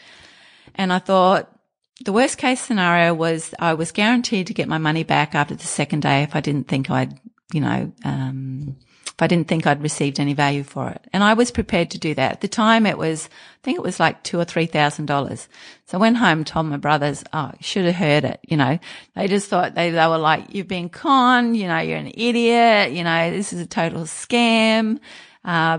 And 0.76 0.92
I 0.92 1.00
thought, 1.00 1.59
the 2.04 2.12
worst 2.12 2.38
case 2.38 2.60
scenario 2.60 3.12
was 3.14 3.54
I 3.58 3.74
was 3.74 3.92
guaranteed 3.92 4.46
to 4.46 4.54
get 4.54 4.68
my 4.68 4.78
money 4.78 5.04
back 5.04 5.34
after 5.34 5.54
the 5.54 5.66
second 5.66 6.00
day 6.00 6.22
if 6.22 6.34
I 6.34 6.40
didn't 6.40 6.68
think 6.68 6.90
I'd, 6.90 7.18
you 7.52 7.60
know, 7.60 7.92
um, 8.04 8.76
if 9.06 9.22
I 9.22 9.26
didn't 9.26 9.48
think 9.48 9.66
I'd 9.66 9.82
received 9.82 10.18
any 10.18 10.32
value 10.32 10.62
for 10.62 10.88
it. 10.88 11.02
And 11.12 11.22
I 11.22 11.34
was 11.34 11.50
prepared 11.50 11.90
to 11.90 11.98
do 11.98 12.14
that. 12.14 12.32
At 12.32 12.40
the 12.40 12.48
time 12.48 12.86
it 12.86 12.96
was, 12.96 13.26
I 13.26 13.60
think 13.62 13.76
it 13.76 13.82
was 13.82 14.00
like 14.00 14.22
two 14.22 14.40
or 14.40 14.46
three 14.46 14.64
thousand 14.64 15.06
dollars. 15.06 15.46
So 15.86 15.98
I 15.98 16.00
went 16.00 16.16
home 16.16 16.42
told 16.44 16.66
my 16.66 16.78
brothers, 16.78 17.22
oh, 17.34 17.52
should 17.60 17.84
have 17.84 17.96
heard 17.96 18.24
it. 18.24 18.40
You 18.48 18.56
know, 18.56 18.78
they 19.14 19.28
just 19.28 19.48
thought 19.48 19.74
they, 19.74 19.90
they 19.90 20.06
were 20.06 20.16
like, 20.16 20.54
you've 20.54 20.68
been 20.68 20.88
conned, 20.88 21.56
you 21.56 21.68
know, 21.68 21.80
you're 21.80 21.98
an 21.98 22.12
idiot, 22.14 22.92
you 22.92 23.04
know, 23.04 23.30
this 23.30 23.52
is 23.52 23.60
a 23.60 23.66
total 23.66 24.04
scam. 24.04 25.00
Uh, 25.44 25.78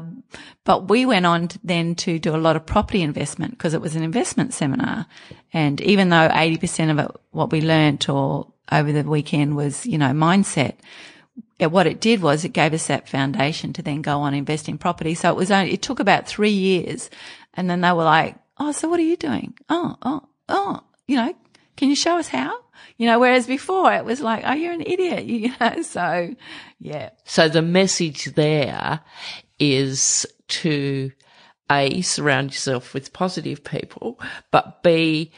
but 0.64 0.90
we 0.90 1.06
went 1.06 1.26
on 1.26 1.48
to 1.48 1.60
then 1.64 1.96
to 1.96 2.18
do 2.18 2.36
a 2.36 2.38
lot 2.38 2.56
of 2.56 2.66
property 2.66 3.02
investment 3.02 3.52
because 3.52 3.74
it 3.74 3.82
was 3.82 3.96
an 3.96 4.04
investment 4.04 4.54
seminar. 4.54 5.06
And 5.54 5.80
even 5.82 6.10
though 6.10 6.30
80% 6.30 6.92
of 6.92 7.00
it, 7.00 7.12
what 7.32 7.52
we 7.52 7.62
learnt 7.62 8.10
or 8.10 8.52
over 8.72 8.92
the 8.92 9.04
weekend 9.04 9.56
was, 9.56 9.86
you 9.86 9.98
know, 9.98 10.12
mindset, 10.12 10.76
it, 11.60 11.72
what 11.72 11.88
it 11.88 12.02
did 12.02 12.22
was 12.22 12.44
it 12.44 12.50
gave 12.50 12.74
us 12.74 12.88
that 12.88 13.08
foundation 13.08 13.72
to 13.74 13.84
then 13.84 14.02
go 14.02 14.20
on 14.20 14.34
invest 14.34 14.68
in 14.68 14.78
property. 14.78 15.14
So 15.14 15.30
it 15.30 15.36
was 15.36 15.52
only, 15.52 15.74
it 15.74 15.82
took 15.82 16.00
about 16.00 16.28
three 16.28 16.52
years 16.52 17.10
and 17.54 17.70
then 17.70 17.82
they 17.82 17.92
were 17.92 18.04
like, 18.04 18.36
Oh, 18.58 18.72
so 18.72 18.90
what 18.90 19.00
are 19.00 19.04
you 19.04 19.18
doing? 19.18 19.56
Oh, 19.70 19.96
oh, 20.02 20.24
oh, 20.50 20.82
you 21.08 21.16
know, 21.16 21.34
can 21.78 21.90
you 21.90 21.96
show 21.96 22.18
us 22.18 22.28
how? 22.28 22.60
You 22.98 23.08
know, 23.08 23.20
whereas 23.20 23.48
before 23.48 23.94
it 23.94 24.06
was 24.06 24.22
like, 24.22 24.44
Oh, 24.46 24.54
you're 24.54 24.74
an 24.74 24.82
idiot, 24.82 25.24
you 25.26 25.54
know, 25.60 25.82
so 25.84 26.36
yeah. 26.80 27.12
So 27.26 27.48
the 27.48 27.62
message 27.62 28.26
there 28.34 29.02
is 29.62 30.26
to 30.48 31.12
A, 31.70 32.02
surround 32.02 32.52
yourself 32.52 32.94
with 32.94 33.14
positive 33.14 33.64
people, 33.64 34.20
but 34.52 34.84
B, 34.84 35.32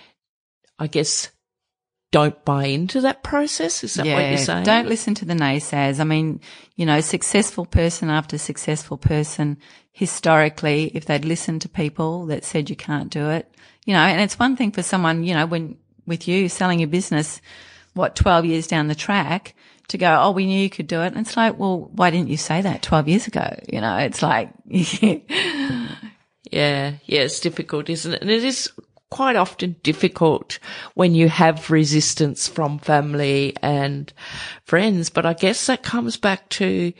I 0.80 0.88
guess, 0.88 1.30
don't 2.12 2.46
buy 2.46 2.66
into 2.66 3.02
that 3.02 3.24
process. 3.24 3.84
Is 3.84 3.96
that 3.96 4.06
what 4.06 4.30
you're 4.30 4.38
saying? 4.38 4.66
Don't 4.66 4.88
listen 4.88 5.16
to 5.16 5.26
the 5.26 5.34
naysayers. 5.34 6.00
I 6.00 6.04
mean, 6.04 6.42
you 6.76 6.86
know, 6.86 7.02
successful 7.02 7.66
person 7.66 8.10
after 8.10 8.38
successful 8.38 8.98
person, 8.98 9.58
historically, 9.92 10.92
if 10.94 11.06
they'd 11.06 11.26
listened 11.26 11.64
to 11.64 11.70
people 11.70 12.28
that 12.28 12.46
said 12.46 12.70
you 12.70 12.76
can't 12.76 13.10
do 13.10 13.30
it, 13.30 13.52
you 13.86 13.94
know, 13.94 14.00
and 14.00 14.22
it's 14.22 14.40
one 14.40 14.56
thing 14.56 14.72
for 14.72 14.84
someone, 14.84 15.24
you 15.24 15.34
know, 15.34 15.46
when 15.46 15.78
with 16.06 16.28
you 16.28 16.50
selling 16.50 16.80
your 16.80 16.88
business, 16.88 17.42
what, 17.94 18.16
12 18.16 18.46
years 18.46 18.68
down 18.68 18.88
the 18.88 18.96
track 18.96 19.56
to 19.94 19.98
go, 19.98 20.20
oh, 20.22 20.32
we 20.32 20.46
knew 20.46 20.60
you 20.60 20.70
could 20.70 20.88
do 20.88 21.02
it. 21.02 21.08
And 21.08 21.26
it's 21.26 21.36
like, 21.38 21.58
well, 21.58 21.90
why 21.94 22.12
didn't 22.12 22.30
you 22.30 22.38
say 22.38 22.62
that 22.62 22.84
12 22.84 23.08
years 23.08 23.28
ago? 23.28 23.58
You 23.72 23.82
know, 23.82 23.98
it's 23.98 24.22
like, 24.22 24.52
Yeah, 26.54 26.94
yeah, 27.06 27.22
it's 27.22 27.40
difficult, 27.40 27.90
isn't 27.90 28.14
it? 28.14 28.22
And 28.22 28.30
it 28.30 28.44
is 28.44 28.72
quite 29.10 29.36
often 29.36 29.76
difficult 29.82 30.60
when 30.94 31.16
you 31.16 31.28
have 31.28 31.72
resistance 31.72 32.48
from 32.48 32.78
family 32.78 33.56
and 33.64 34.14
friends. 34.66 35.10
But 35.10 35.26
I 35.26 35.34
guess 35.34 35.66
that 35.66 35.82
comes 35.82 36.16
back 36.16 36.50
to 36.50 36.94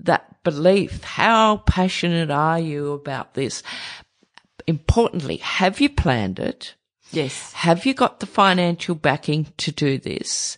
that 0.00 0.42
belief. 0.42 1.04
How 1.04 1.58
passionate 1.58 2.30
are 2.30 2.58
you 2.58 2.92
about 2.92 3.34
this? 3.34 3.62
Importantly, 4.66 5.36
have 5.36 5.80
you 5.82 5.90
planned 5.90 6.38
it? 6.38 6.74
yes. 7.10 7.52
Have 7.52 7.84
you 7.86 7.94
got 7.94 8.20
the 8.20 8.26
financial 8.26 8.94
backing 8.94 9.46
to 9.58 9.70
do 9.70 9.98
this? 9.98 10.56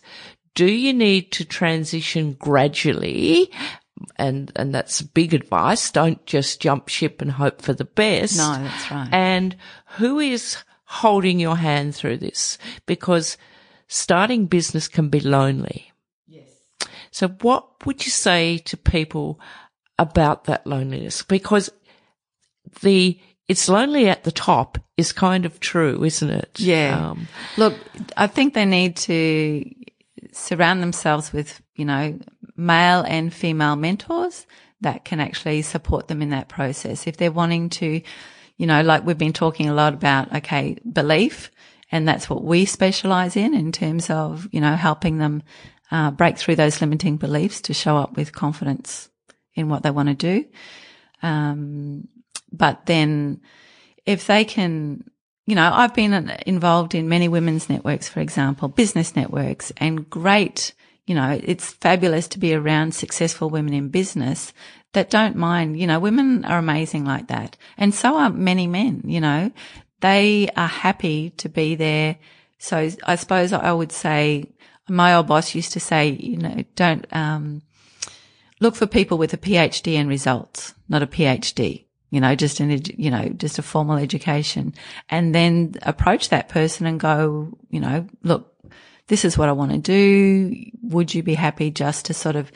Do 0.57 0.65
you 0.65 0.91
need 0.91 1.31
to 1.33 1.45
transition 1.45 2.33
gradually? 2.33 3.51
And, 4.15 4.51
and 4.55 4.73
that's 4.73 5.03
big 5.03 5.35
advice. 5.35 5.91
Don't 5.91 6.25
just 6.25 6.59
jump 6.59 6.89
ship 6.89 7.21
and 7.21 7.29
hope 7.29 7.61
for 7.61 7.73
the 7.73 7.85
best. 7.85 8.37
No, 8.37 8.63
that's 8.63 8.89
right. 8.89 9.07
And 9.11 9.55
who 9.97 10.17
is 10.17 10.57
holding 10.85 11.39
your 11.39 11.57
hand 11.57 11.93
through 11.93 12.17
this? 12.17 12.57
Because 12.87 13.37
starting 13.87 14.47
business 14.47 14.87
can 14.87 15.09
be 15.09 15.19
lonely. 15.19 15.91
Yes. 16.25 16.49
So 17.11 17.27
what 17.27 17.85
would 17.85 18.03
you 18.03 18.11
say 18.11 18.57
to 18.57 18.77
people 18.77 19.39
about 19.99 20.45
that 20.45 20.65
loneliness 20.65 21.21
because 21.21 21.69
the 22.81 23.19
it's 23.47 23.69
lonely 23.69 24.09
at 24.09 24.23
the 24.23 24.31
top 24.31 24.79
is 24.97 25.13
kind 25.13 25.45
of 25.45 25.59
true, 25.59 26.03
isn't 26.03 26.29
it? 26.29 26.59
Yeah. 26.59 27.11
Um, 27.11 27.27
Look, 27.57 27.75
I 28.17 28.25
think 28.27 28.53
they 28.53 28.65
need 28.65 28.97
to 28.97 29.63
surround 30.31 30.81
themselves 30.81 31.33
with, 31.33 31.61
you 31.75 31.85
know, 31.85 32.19
male 32.55 33.03
and 33.07 33.33
female 33.33 33.75
mentors 33.75 34.45
that 34.81 35.05
can 35.05 35.19
actually 35.19 35.61
support 35.61 36.07
them 36.07 36.21
in 36.21 36.29
that 36.29 36.49
process. 36.49 37.07
If 37.07 37.17
they're 37.17 37.31
wanting 37.31 37.69
to, 37.69 38.01
you 38.57 38.67
know, 38.67 38.81
like 38.81 39.05
we've 39.05 39.17
been 39.17 39.33
talking 39.33 39.69
a 39.69 39.73
lot 39.73 39.93
about, 39.93 40.33
okay, 40.35 40.77
belief, 40.91 41.51
and 41.91 42.07
that's 42.07 42.29
what 42.29 42.43
we 42.43 42.65
specialize 42.65 43.35
in 43.35 43.53
in 43.53 43.71
terms 43.71 44.09
of, 44.09 44.47
you 44.51 44.59
know, 44.59 44.75
helping 44.75 45.17
them 45.17 45.43
uh, 45.91 46.11
break 46.11 46.37
through 46.37 46.55
those 46.55 46.81
limiting 46.81 47.17
beliefs 47.17 47.61
to 47.61 47.73
show 47.73 47.97
up 47.97 48.17
with 48.17 48.33
confidence 48.33 49.09
in 49.55 49.69
what 49.69 49.83
they 49.83 49.91
want 49.91 50.09
to 50.09 50.15
do. 50.15 50.45
Um, 51.23 52.07
but 52.51 52.85
then 52.85 53.41
if 54.05 54.27
they 54.27 54.45
can, 54.45 55.03
you 55.47 55.55
know, 55.55 55.71
I've 55.73 55.95
been 55.95 56.29
involved 56.45 56.93
in 56.93 57.07
many 57.07 57.29
women's 57.29 57.69
networks, 57.69 58.09
for 58.09 58.19
example, 58.19 58.67
business 58.67 59.15
networks 59.15 59.71
and 59.77 60.07
great, 60.09 60.73
you 61.05 61.15
know, 61.15 61.39
it's 61.41 61.71
fabulous 61.71 62.27
to 62.29 62.39
be 62.39 62.53
around 62.53 62.93
successful 62.93 63.49
women 63.49 63.73
in 63.73 63.87
business 63.87 64.51
that 64.91 65.09
don't 65.09 65.37
mind, 65.37 65.79
you 65.79 65.87
know, 65.87 65.99
women 65.99 66.43
are 66.43 66.57
amazing 66.57 67.05
like 67.05 67.27
that. 67.27 67.55
And 67.77 67.95
so 67.95 68.17
are 68.17 68.29
many 68.29 68.67
men, 68.67 69.03
you 69.05 69.21
know, 69.21 69.49
they 70.01 70.49
are 70.57 70.67
happy 70.67 71.29
to 71.37 71.47
be 71.47 71.75
there. 71.75 72.17
So 72.59 72.89
I 73.05 73.15
suppose 73.15 73.53
I 73.53 73.71
would 73.71 73.93
say 73.93 74.51
my 74.89 75.15
old 75.15 75.27
boss 75.27 75.55
used 75.55 75.71
to 75.73 75.79
say, 75.79 76.09
you 76.09 76.37
know, 76.37 76.65
don't, 76.75 77.07
um, 77.15 77.61
look 78.59 78.75
for 78.75 78.85
people 78.85 79.17
with 79.17 79.33
a 79.33 79.37
PhD 79.37 79.93
in 79.93 80.09
results, 80.09 80.73
not 80.89 81.03
a 81.03 81.07
PhD, 81.07 81.85
you 82.09 82.21
know, 82.21 82.35
just 82.35 82.59
an, 82.59 82.81
you 82.97 83.11
know, 83.11 83.29
just 83.29 83.59
a 83.59 83.61
formal 83.61 83.97
education 83.97 84.73
and 85.09 85.35
then 85.35 85.75
approach 85.81 86.29
that 86.29 86.49
person 86.49 86.85
and 86.85 86.99
go, 86.99 87.57
you 87.69 87.79
know, 87.79 88.07
look, 88.23 88.53
this 89.07 89.25
is 89.25 89.37
what 89.37 89.49
I 89.49 89.53
want 89.53 89.71
to 89.71 89.77
do. 89.77 90.55
Would 90.83 91.13
you 91.13 91.23
be 91.23 91.33
happy 91.33 91.71
just 91.71 92.05
to 92.05 92.13
sort 92.13 92.35
of 92.35 92.51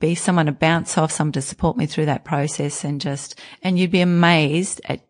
be 0.00 0.14
someone 0.14 0.46
to 0.46 0.52
bounce 0.52 0.96
off, 0.96 1.12
someone 1.12 1.32
to 1.32 1.42
support 1.42 1.76
me 1.76 1.86
through 1.86 2.06
that 2.06 2.24
process 2.24 2.84
and 2.84 3.00
just, 3.00 3.38
and 3.62 3.78
you'd 3.78 3.90
be 3.90 4.00
amazed 4.00 4.80
at 4.84 5.00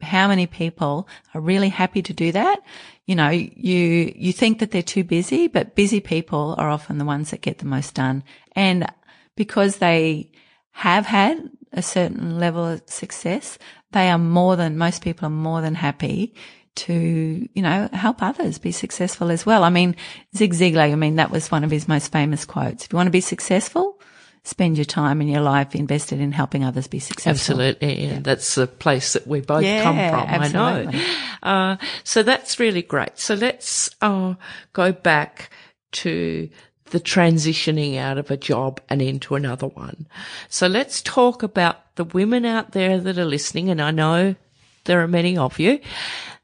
how 0.00 0.28
many 0.28 0.46
people 0.46 1.08
are 1.34 1.40
really 1.40 1.68
happy 1.68 2.02
to 2.02 2.12
do 2.12 2.32
that. 2.32 2.62
You 3.06 3.14
know, 3.14 3.30
you, 3.30 4.12
you 4.14 4.32
think 4.32 4.58
that 4.58 4.70
they're 4.70 4.82
too 4.82 5.04
busy, 5.04 5.48
but 5.48 5.74
busy 5.74 6.00
people 6.00 6.54
are 6.58 6.70
often 6.70 6.98
the 6.98 7.04
ones 7.04 7.30
that 7.30 7.40
get 7.40 7.58
the 7.58 7.66
most 7.66 7.94
done. 7.94 8.22
And 8.52 8.86
because 9.36 9.78
they 9.78 10.30
have 10.78 11.06
had 11.06 11.50
a 11.72 11.82
certain 11.82 12.38
level 12.38 12.64
of 12.64 12.80
success, 12.86 13.58
they 13.90 14.08
are 14.08 14.18
more 14.18 14.54
than, 14.54 14.78
most 14.78 15.02
people 15.02 15.26
are 15.26 15.30
more 15.30 15.60
than 15.60 15.74
happy 15.74 16.32
to, 16.76 17.48
you 17.52 17.62
know, 17.62 17.88
help 17.92 18.22
others 18.22 18.58
be 18.58 18.70
successful 18.70 19.32
as 19.32 19.44
well. 19.44 19.64
I 19.64 19.70
mean, 19.70 19.96
Zig 20.36 20.54
Ziglar, 20.54 20.92
I 20.92 20.94
mean, 20.94 21.16
that 21.16 21.32
was 21.32 21.50
one 21.50 21.64
of 21.64 21.70
his 21.72 21.88
most 21.88 22.12
famous 22.12 22.44
quotes. 22.44 22.84
If 22.84 22.92
you 22.92 22.96
want 22.96 23.08
to 23.08 23.10
be 23.10 23.20
successful, 23.20 24.00
spend 24.44 24.78
your 24.78 24.84
time 24.84 25.20
and 25.20 25.28
your 25.28 25.40
life 25.40 25.74
invested 25.74 26.20
in 26.20 26.30
helping 26.30 26.62
others 26.62 26.86
be 26.86 27.00
successful. 27.00 27.30
Absolutely. 27.60 28.04
Yeah. 28.06 28.20
That's 28.20 28.54
the 28.54 28.68
place 28.68 29.14
that 29.14 29.26
we 29.26 29.40
both 29.40 29.64
yeah, 29.64 29.82
come 29.82 29.96
from. 29.96 30.28
Absolutely. 30.28 31.00
I 31.42 31.42
know. 31.42 31.72
Uh, 31.72 31.76
so 32.04 32.22
that's 32.22 32.60
really 32.60 32.82
great. 32.82 33.18
So 33.18 33.34
let's 33.34 33.90
uh, 34.00 34.34
go 34.74 34.92
back 34.92 35.50
to 35.90 36.48
the 36.90 37.00
transitioning 37.00 37.96
out 37.96 38.18
of 38.18 38.30
a 38.30 38.36
job 38.36 38.80
and 38.88 39.00
into 39.00 39.34
another 39.34 39.66
one. 39.66 40.06
So 40.48 40.66
let's 40.66 41.02
talk 41.02 41.42
about 41.42 41.94
the 41.96 42.04
women 42.04 42.44
out 42.44 42.72
there 42.72 42.98
that 42.98 43.18
are 43.18 43.24
listening. 43.24 43.70
And 43.70 43.80
I 43.80 43.90
know 43.90 44.34
there 44.84 45.02
are 45.02 45.08
many 45.08 45.36
of 45.36 45.58
you 45.58 45.80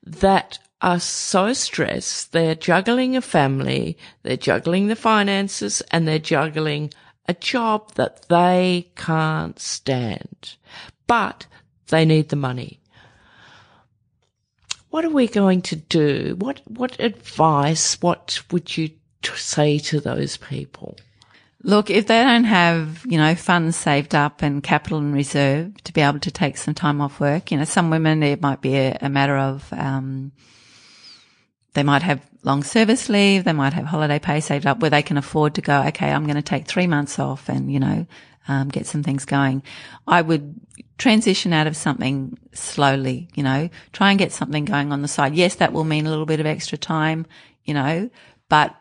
that 0.04 0.59
are 0.80 1.00
so 1.00 1.52
stressed. 1.52 2.33
They're 2.33 2.54
juggling 2.54 3.16
a 3.16 3.22
family, 3.22 3.96
they're 4.22 4.37
juggling 4.37 4.88
the 4.88 4.96
finances 4.96 5.83
and 5.90 6.07
they're 6.07 6.18
juggling 6.18 6.92
a 7.26 7.35
job 7.35 7.94
that 7.94 8.28
they 8.28 8.90
can't 8.96 9.59
stand, 9.59 10.57
but 11.07 11.46
they 11.88 12.04
need 12.04 12.28
the 12.28 12.37
money. 12.37 12.80
What 14.90 15.04
are 15.04 15.11
we 15.11 15.26
going 15.26 15.62
to 15.62 15.76
do? 15.76 16.37
What, 16.38 16.61
what 16.66 17.00
advice, 17.00 18.00
what 18.00 18.42
would 18.50 18.76
you 18.76 18.90
to 19.24 19.37
say 19.37 19.78
to 19.78 20.00
those 20.00 20.37
people? 20.37 20.96
Look, 21.62 21.88
if 21.88 22.06
they 22.06 22.22
don't 22.22 22.44
have, 22.44 23.04
you 23.08 23.16
know, 23.16 23.34
funds 23.34 23.76
saved 23.76 24.14
up 24.14 24.42
and 24.42 24.62
capital 24.62 24.98
in 24.98 25.12
reserve 25.12 25.82
to 25.84 25.92
be 25.92 26.02
able 26.02 26.20
to 26.20 26.30
take 26.30 26.58
some 26.58 26.74
time 26.74 27.00
off 27.00 27.20
work, 27.20 27.50
you 27.50 27.56
know, 27.56 27.64
some 27.64 27.88
women, 27.88 28.22
it 28.22 28.42
might 28.42 28.60
be 28.60 28.76
a, 28.76 28.98
a 29.00 29.08
matter 29.08 29.37
of, 29.37 29.72
um, 29.72 30.32
they 31.72 31.82
might 31.82 32.02
have 32.02 32.20
long 32.42 32.62
service 32.62 33.08
leave. 33.08 33.44
They 33.44 33.52
might 33.52 33.72
have 33.72 33.87
holiday 33.87 34.18
pay 34.18 34.40
saved 34.40 34.66
up 34.66 34.80
where 34.80 34.90
they 34.90 35.02
can 35.02 35.16
afford 35.16 35.54
to 35.54 35.62
go, 35.62 35.82
okay, 35.88 36.10
I'm 36.10 36.24
going 36.24 36.37
to 36.37 36.42
take 36.42 36.66
three 36.66 36.87
months 36.87 37.18
off 37.18 37.48
and, 37.48 37.72
you 37.72 37.80
know, 37.80 38.06
um, 38.46 38.68
get 38.68 38.87
some 38.87 39.02
things 39.02 39.24
going. 39.24 39.62
I 40.06 40.20
would 40.20 40.60
transition 40.98 41.52
out 41.52 41.66
of 41.66 41.76
something 41.76 42.38
slowly, 42.52 43.28
you 43.34 43.42
know, 43.42 43.70
try 43.92 44.10
and 44.10 44.18
get 44.18 44.32
something 44.32 44.64
going 44.66 44.92
on 44.92 45.02
the 45.02 45.08
side. 45.08 45.34
Yes, 45.34 45.56
that 45.56 45.72
will 45.72 45.84
mean 45.84 46.06
a 46.06 46.10
little 46.10 46.26
bit 46.26 46.40
of 46.40 46.46
extra 46.46 46.78
time, 46.78 47.26
you 47.64 47.74
know, 47.74 48.10
but 48.48 48.76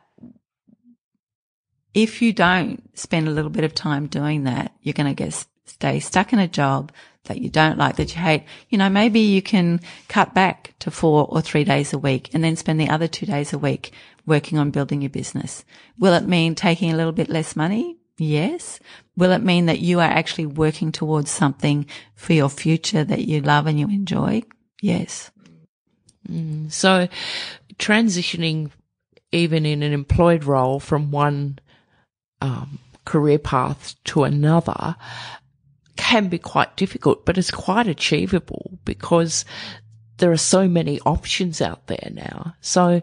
if 1.93 2.21
you 2.21 2.33
don't 2.33 2.97
spend 2.97 3.27
a 3.27 3.31
little 3.31 3.51
bit 3.51 3.63
of 3.63 3.73
time 3.73 4.07
doing 4.07 4.45
that, 4.45 4.73
you're 4.81 4.93
going 4.93 5.13
to 5.13 5.23
get 5.23 5.45
stay 5.65 5.99
stuck 5.99 6.33
in 6.33 6.39
a 6.39 6.47
job 6.47 6.91
that 7.25 7.39
you 7.39 7.49
don't 7.49 7.77
like, 7.77 7.95
that 7.95 8.13
you 8.13 8.21
hate. 8.21 8.43
You 8.69 8.77
know, 8.77 8.89
maybe 8.89 9.19
you 9.21 9.41
can 9.41 9.79
cut 10.09 10.33
back 10.33 10.73
to 10.79 10.91
four 10.91 11.25
or 11.29 11.41
three 11.41 11.63
days 11.63 11.93
a 11.93 11.97
week 11.97 12.29
and 12.33 12.43
then 12.43 12.55
spend 12.55 12.79
the 12.79 12.89
other 12.89 13.07
two 13.07 13.25
days 13.25 13.53
a 13.53 13.57
week 13.57 13.93
working 14.25 14.57
on 14.57 14.71
building 14.71 15.01
your 15.01 15.09
business. 15.09 15.63
Will 15.97 16.13
it 16.13 16.27
mean 16.27 16.55
taking 16.55 16.91
a 16.91 16.97
little 16.97 17.11
bit 17.11 17.29
less 17.29 17.55
money? 17.55 17.97
Yes. 18.17 18.79
Will 19.15 19.31
it 19.31 19.43
mean 19.43 19.67
that 19.67 19.79
you 19.79 19.99
are 19.99 20.03
actually 20.03 20.45
working 20.45 20.91
towards 20.91 21.31
something 21.31 21.85
for 22.15 22.33
your 22.33 22.49
future 22.49 23.03
that 23.03 23.25
you 23.25 23.41
love 23.41 23.67
and 23.67 23.79
you 23.79 23.87
enjoy? 23.87 24.43
Yes. 24.81 25.31
Mm. 26.29 26.71
So 26.71 27.07
transitioning 27.77 28.71
even 29.31 29.65
in 29.65 29.81
an 29.81 29.93
employed 29.93 30.43
role 30.43 30.79
from 30.79 31.11
one 31.11 31.59
um, 32.43 32.77
career 33.05 33.39
path 33.39 33.95
to 34.03 34.23
another 34.23 34.95
can 35.95 36.27
be 36.27 36.37
quite 36.37 36.75
difficult, 36.75 37.25
but 37.25 37.37
it's 37.37 37.51
quite 37.51 37.87
achievable 37.87 38.77
because 38.83 39.45
there 40.17 40.31
are 40.31 40.37
so 40.37 40.67
many 40.67 40.99
options 41.01 41.61
out 41.61 41.87
there 41.87 42.09
now. 42.11 42.53
So 42.61 43.01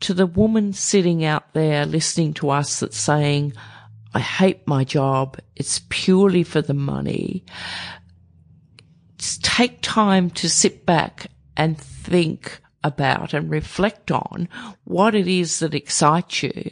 to 0.00 0.14
the 0.14 0.26
woman 0.26 0.72
sitting 0.72 1.24
out 1.24 1.54
there 1.54 1.86
listening 1.86 2.34
to 2.34 2.50
us 2.50 2.80
that's 2.80 2.98
saying, 2.98 3.54
I 4.12 4.20
hate 4.20 4.66
my 4.66 4.84
job. 4.84 5.38
It's 5.56 5.80
purely 5.88 6.42
for 6.42 6.60
the 6.60 6.74
money. 6.74 7.44
Just 9.18 9.44
take 9.44 9.80
time 9.82 10.30
to 10.30 10.48
sit 10.48 10.84
back 10.84 11.28
and 11.56 11.78
think 11.78 12.60
about 12.82 13.34
and 13.34 13.50
reflect 13.50 14.10
on 14.10 14.48
what 14.84 15.14
it 15.14 15.26
is 15.26 15.60
that 15.60 15.74
excites 15.74 16.42
you, 16.42 16.70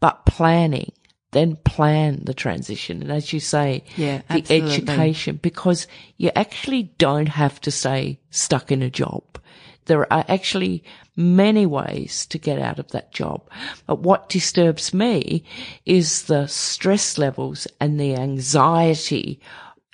but 0.00 0.26
planning 0.26 0.92
then 1.36 1.56
plan 1.56 2.22
the 2.24 2.34
transition. 2.34 3.02
And 3.02 3.12
as 3.12 3.32
you 3.32 3.40
say, 3.40 3.84
yeah, 3.96 4.22
the 4.28 4.38
absolutely. 4.38 4.74
education, 4.74 5.38
because 5.42 5.86
you 6.16 6.30
actually 6.34 6.84
don't 6.98 7.28
have 7.28 7.60
to 7.62 7.70
stay 7.70 8.20
stuck 8.30 8.72
in 8.72 8.82
a 8.82 8.90
job. 8.90 9.22
There 9.86 10.12
are 10.12 10.24
actually 10.28 10.82
many 11.16 11.64
ways 11.64 12.26
to 12.26 12.38
get 12.38 12.58
out 12.58 12.78
of 12.78 12.88
that 12.88 13.12
job. 13.12 13.48
But 13.86 14.00
what 14.00 14.28
disturbs 14.28 14.92
me 14.92 15.44
is 15.84 16.24
the 16.24 16.46
stress 16.46 17.18
levels 17.18 17.66
and 17.80 17.98
the 17.98 18.14
anxiety 18.14 19.40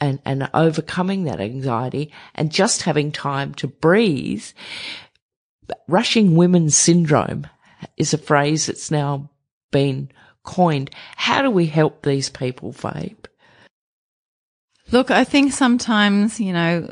and, 0.01 0.19
and 0.25 0.51
overcoming 0.55 1.25
that 1.25 1.41
anxiety 1.41 2.11
and 2.35 2.51
just 2.51 2.83
having 2.83 3.13
time 3.13 3.55
to 3.55 3.69
breathe. 3.69 4.45
Rushing 5.87 6.35
women's 6.35 6.77
syndrome 6.77 7.47
is 7.97 8.13
a 8.13 8.19
phrase 8.19 8.67
that's 8.67 8.91
now 8.91 9.31
been 9.71 10.11
coined. 10.45 10.91
How 11.17 11.43
do 11.43 11.51
we 11.51 11.67
help 11.67 12.03
these 12.03 12.29
people, 12.29 12.73
Fabe? 12.73 13.17
Look, 14.91 15.11
I 15.11 15.25
think 15.25 15.53
sometimes, 15.53 16.39
you 16.39 16.53
know, 16.53 16.91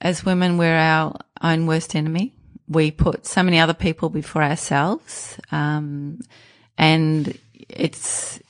as 0.00 0.24
women, 0.24 0.58
we're 0.58 0.76
our 0.76 1.18
own 1.42 1.66
worst 1.66 1.94
enemy. 1.94 2.34
We 2.68 2.90
put 2.90 3.26
so 3.26 3.42
many 3.42 3.58
other 3.58 3.74
people 3.74 4.10
before 4.10 4.42
ourselves. 4.42 5.38
Um, 5.50 6.20
and 6.76 7.38
it's 7.68 8.40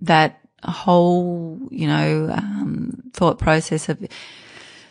that 0.00 0.40
whole, 0.62 1.58
you 1.70 1.86
know, 1.86 2.30
um, 2.30 3.02
thought 3.12 3.38
process 3.38 3.88
of 3.88 4.06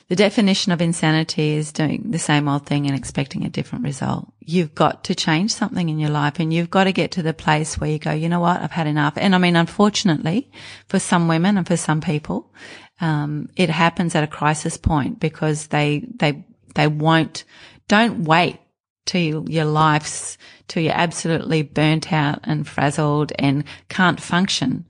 the 0.09 0.15
definition 0.15 0.71
of 0.71 0.81
insanity 0.81 1.55
is 1.55 1.73
doing 1.73 2.11
the 2.11 2.19
same 2.19 2.47
old 2.47 2.65
thing 2.65 2.87
and 2.87 2.95
expecting 2.95 3.43
a 3.43 3.49
different 3.49 3.83
result. 3.83 4.31
You've 4.39 4.73
got 4.73 5.03
to 5.05 5.15
change 5.15 5.53
something 5.53 5.89
in 5.89 5.99
your 5.99 6.09
life 6.09 6.39
and 6.39 6.53
you've 6.53 6.69
got 6.69 6.85
to 6.85 6.93
get 6.93 7.11
to 7.11 7.21
the 7.21 7.33
place 7.33 7.77
where 7.77 7.89
you 7.89 7.99
go, 7.99 8.11
you 8.11 8.29
know 8.29 8.39
what? 8.39 8.61
I've 8.61 8.71
had 8.71 8.87
enough. 8.87 9.13
And 9.17 9.35
I 9.35 9.37
mean, 9.37 9.57
unfortunately 9.57 10.49
for 10.87 10.97
some 10.97 11.27
women 11.27 11.57
and 11.57 11.67
for 11.67 11.75
some 11.75 11.99
people, 11.99 12.53
um, 13.01 13.49
it 13.57 13.69
happens 13.69 14.15
at 14.15 14.23
a 14.23 14.27
crisis 14.27 14.77
point 14.77 15.19
because 15.19 15.67
they, 15.67 16.05
they, 16.15 16.45
they 16.75 16.87
won't, 16.87 17.43
don't 17.89 18.23
wait 18.23 18.59
till 19.05 19.49
your 19.49 19.65
life's, 19.65 20.37
till 20.69 20.83
you're 20.83 20.93
absolutely 20.93 21.63
burnt 21.63 22.13
out 22.13 22.39
and 22.43 22.67
frazzled 22.67 23.33
and 23.37 23.65
can't 23.89 24.21
function. 24.21 24.85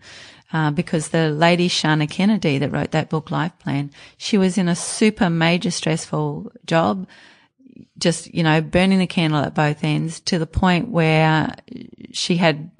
Uh, 0.53 0.71
because 0.71 1.09
the 1.09 1.29
lady 1.29 1.67
Shannah 1.67 2.07
Kennedy 2.07 2.57
that 2.57 2.71
wrote 2.71 2.91
that 2.91 3.09
book, 3.09 3.31
Life 3.31 3.51
Plan, 3.59 3.91
she 4.17 4.37
was 4.37 4.57
in 4.57 4.69
a 4.69 4.75
super 4.75 5.29
major 5.29 5.71
stressful 5.71 6.53
job, 6.65 7.05
just, 7.97 8.33
you 8.33 8.43
know, 8.43 8.61
burning 8.61 8.99
the 8.99 9.07
candle 9.07 9.41
at 9.41 9.53
both 9.53 9.83
ends 9.83 10.21
to 10.21 10.39
the 10.39 10.47
point 10.47 10.87
where 10.87 11.53
she 12.13 12.37
had 12.37 12.71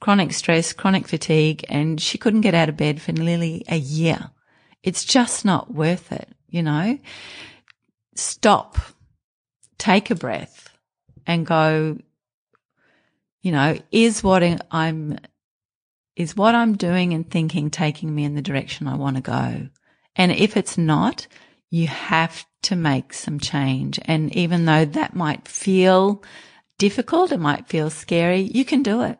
chronic 0.00 0.32
stress, 0.32 0.72
chronic 0.72 1.06
fatigue, 1.06 1.64
and 1.68 2.00
she 2.00 2.16
couldn't 2.16 2.40
get 2.40 2.54
out 2.54 2.70
of 2.70 2.78
bed 2.78 3.00
for 3.00 3.12
nearly 3.12 3.62
a 3.68 3.76
year. 3.76 4.30
It's 4.82 5.04
just 5.04 5.44
not 5.44 5.72
worth 5.72 6.12
it, 6.12 6.28
you 6.48 6.62
know? 6.62 6.98
Stop, 8.14 8.78
take 9.76 10.10
a 10.10 10.14
breath 10.14 10.70
and 11.26 11.46
go, 11.46 11.98
you 13.42 13.52
know, 13.52 13.78
is 13.90 14.24
what 14.24 14.42
I'm 14.70 15.18
is 16.16 16.36
what 16.36 16.54
I'm 16.54 16.76
doing 16.76 17.12
and 17.14 17.28
thinking 17.28 17.70
taking 17.70 18.14
me 18.14 18.24
in 18.24 18.34
the 18.34 18.42
direction 18.42 18.86
I 18.86 18.96
want 18.96 19.16
to 19.16 19.22
go? 19.22 19.68
And 20.16 20.32
if 20.32 20.56
it's 20.56 20.76
not, 20.76 21.26
you 21.70 21.86
have 21.86 22.44
to 22.62 22.76
make 22.76 23.12
some 23.12 23.40
change. 23.40 23.98
And 24.04 24.34
even 24.36 24.66
though 24.66 24.84
that 24.84 25.16
might 25.16 25.48
feel 25.48 26.22
difficult, 26.78 27.32
it 27.32 27.40
might 27.40 27.68
feel 27.68 27.90
scary, 27.90 28.40
you 28.40 28.64
can 28.64 28.82
do 28.82 29.02
it. 29.02 29.18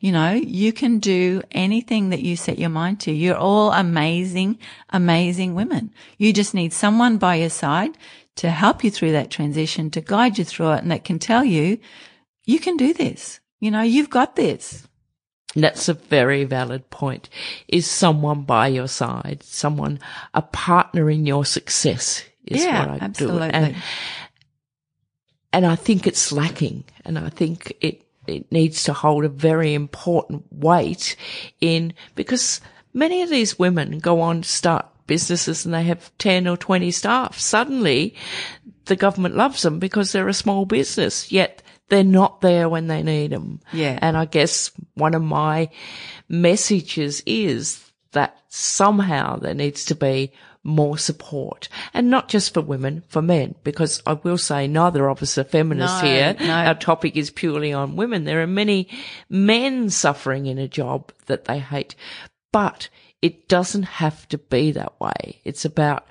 You 0.00 0.12
know, 0.12 0.32
you 0.32 0.72
can 0.72 0.98
do 0.98 1.42
anything 1.50 2.10
that 2.10 2.20
you 2.20 2.36
set 2.36 2.58
your 2.58 2.68
mind 2.68 3.00
to. 3.00 3.12
You're 3.12 3.38
all 3.38 3.72
amazing, 3.72 4.58
amazing 4.90 5.54
women. 5.54 5.94
You 6.18 6.32
just 6.34 6.52
need 6.52 6.74
someone 6.74 7.16
by 7.16 7.36
your 7.36 7.48
side 7.48 7.96
to 8.36 8.50
help 8.50 8.84
you 8.84 8.90
through 8.90 9.12
that 9.12 9.30
transition, 9.30 9.90
to 9.92 10.02
guide 10.02 10.36
you 10.36 10.44
through 10.44 10.72
it, 10.72 10.82
and 10.82 10.90
that 10.90 11.04
can 11.04 11.18
tell 11.18 11.42
you, 11.42 11.78
you 12.44 12.58
can 12.58 12.76
do 12.76 12.92
this. 12.92 13.40
You 13.60 13.70
know, 13.70 13.80
you've 13.80 14.10
got 14.10 14.36
this. 14.36 14.86
That's 15.56 15.88
a 15.88 15.94
very 15.94 16.44
valid 16.44 16.90
point. 16.90 17.28
Is 17.68 17.88
someone 17.88 18.42
by 18.42 18.68
your 18.68 18.88
side, 18.88 19.42
someone, 19.42 20.00
a 20.32 20.42
partner 20.42 21.10
in 21.10 21.26
your 21.26 21.44
success 21.44 22.24
is 22.46 22.64
yeah, 22.64 22.86
what 22.86 23.02
I 23.02 23.04
absolutely. 23.04 23.48
do. 23.48 23.54
And, 23.54 23.76
and 25.52 25.66
I 25.66 25.76
think 25.76 26.06
it's 26.06 26.32
lacking 26.32 26.84
and 27.04 27.18
I 27.18 27.28
think 27.28 27.76
it, 27.80 28.02
it 28.26 28.50
needs 28.50 28.84
to 28.84 28.92
hold 28.92 29.24
a 29.24 29.28
very 29.28 29.74
important 29.74 30.44
weight 30.50 31.16
in 31.60 31.94
because 32.14 32.60
many 32.92 33.22
of 33.22 33.30
these 33.30 33.58
women 33.58 33.98
go 33.98 34.20
on 34.20 34.42
to 34.42 34.48
start 34.48 34.86
businesses 35.06 35.64
and 35.64 35.74
they 35.74 35.84
have 35.84 36.10
10 36.18 36.48
or 36.48 36.56
20 36.56 36.90
staff. 36.90 37.38
Suddenly 37.38 38.14
the 38.86 38.96
government 38.96 39.36
loves 39.36 39.62
them 39.62 39.78
because 39.78 40.12
they're 40.12 40.28
a 40.28 40.34
small 40.34 40.64
business, 40.66 41.30
yet 41.30 41.62
they're 41.88 42.04
not 42.04 42.40
there 42.40 42.68
when 42.68 42.86
they 42.86 43.02
need 43.02 43.30
them. 43.32 43.60
Yeah. 43.72 43.98
And 44.00 44.16
I 44.16 44.24
guess 44.24 44.70
one 44.94 45.14
of 45.14 45.22
my 45.22 45.70
messages 46.28 47.22
is 47.26 47.90
that 48.12 48.38
somehow 48.48 49.36
there 49.36 49.54
needs 49.54 49.84
to 49.86 49.94
be 49.94 50.32
more 50.66 50.96
support 50.96 51.68
and 51.92 52.08
not 52.08 52.28
just 52.28 52.54
for 52.54 52.62
women, 52.62 53.04
for 53.08 53.20
men, 53.20 53.54
because 53.64 54.02
I 54.06 54.14
will 54.14 54.38
say 54.38 54.66
neither 54.66 55.08
of 55.10 55.22
us 55.22 55.36
are 55.36 55.44
feminists 55.44 56.02
No, 56.02 56.08
here. 56.08 56.36
no. 56.40 56.50
Our 56.54 56.74
topic 56.74 57.16
is 57.16 57.30
purely 57.30 57.72
on 57.72 57.96
women. 57.96 58.24
There 58.24 58.42
are 58.42 58.46
many 58.46 58.88
men 59.28 59.90
suffering 59.90 60.46
in 60.46 60.56
a 60.58 60.66
job 60.68 61.12
that 61.26 61.44
they 61.44 61.58
hate, 61.58 61.94
but 62.50 62.88
it 63.20 63.46
doesn't 63.46 63.82
have 63.82 64.26
to 64.28 64.38
be 64.38 64.72
that 64.72 64.98
way. 65.00 65.40
It's 65.44 65.66
about 65.66 66.06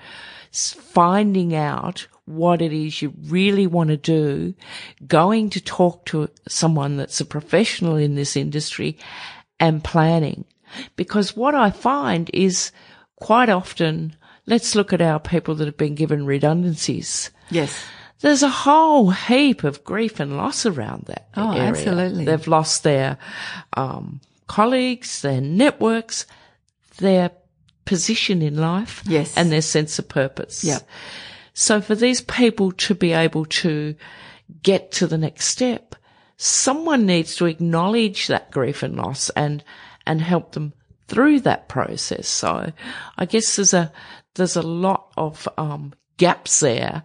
finding 0.52 1.54
out 1.54 2.06
what 2.26 2.62
it 2.62 2.72
is 2.72 3.02
you 3.02 3.12
really 3.26 3.66
want 3.66 3.90
to 3.90 3.96
do, 3.96 4.54
going 5.06 5.50
to 5.50 5.60
talk 5.60 6.06
to 6.06 6.28
someone 6.48 6.96
that's 6.96 7.20
a 7.20 7.24
professional 7.24 7.96
in 7.96 8.14
this 8.14 8.36
industry 8.36 8.96
and 9.60 9.84
planning. 9.84 10.44
Because 10.96 11.36
what 11.36 11.54
I 11.54 11.70
find 11.70 12.30
is 12.32 12.72
quite 13.16 13.48
often, 13.48 14.16
let's 14.46 14.74
look 14.74 14.92
at 14.92 15.02
our 15.02 15.20
people 15.20 15.54
that 15.56 15.66
have 15.66 15.76
been 15.76 15.94
given 15.94 16.26
redundancies. 16.26 17.30
Yes. 17.50 17.84
There's 18.20 18.42
a 18.42 18.48
whole 18.48 19.10
heap 19.10 19.64
of 19.64 19.84
grief 19.84 20.18
and 20.18 20.36
loss 20.36 20.64
around 20.64 21.04
that. 21.06 21.28
Oh, 21.36 21.50
area. 21.52 21.68
absolutely. 21.68 22.24
They've 22.24 22.46
lost 22.48 22.82
their 22.82 23.18
um, 23.76 24.20
colleagues, 24.46 25.20
their 25.20 25.42
networks, 25.42 26.26
their 26.98 27.30
position 27.84 28.40
in 28.40 28.56
life, 28.56 29.02
Yes. 29.04 29.36
and 29.36 29.52
their 29.52 29.60
sense 29.60 29.98
of 29.98 30.08
purpose. 30.08 30.64
Yep. 30.64 30.88
So 31.54 31.80
for 31.80 31.94
these 31.94 32.20
people 32.20 32.72
to 32.72 32.94
be 32.94 33.12
able 33.12 33.46
to 33.46 33.94
get 34.62 34.90
to 34.92 35.06
the 35.06 35.16
next 35.18 35.46
step, 35.46 35.94
someone 36.36 37.06
needs 37.06 37.36
to 37.36 37.46
acknowledge 37.46 38.26
that 38.26 38.50
grief 38.50 38.82
and 38.82 38.96
loss 38.96 39.30
and, 39.30 39.62
and 40.06 40.20
help 40.20 40.52
them 40.52 40.74
through 41.06 41.40
that 41.40 41.68
process. 41.68 42.28
So 42.28 42.72
I 43.16 43.24
guess 43.24 43.56
there's 43.56 43.72
a, 43.72 43.92
there's 44.34 44.56
a 44.56 44.62
lot 44.62 45.12
of, 45.16 45.48
um, 45.56 45.94
gaps 46.16 46.60
there 46.60 47.02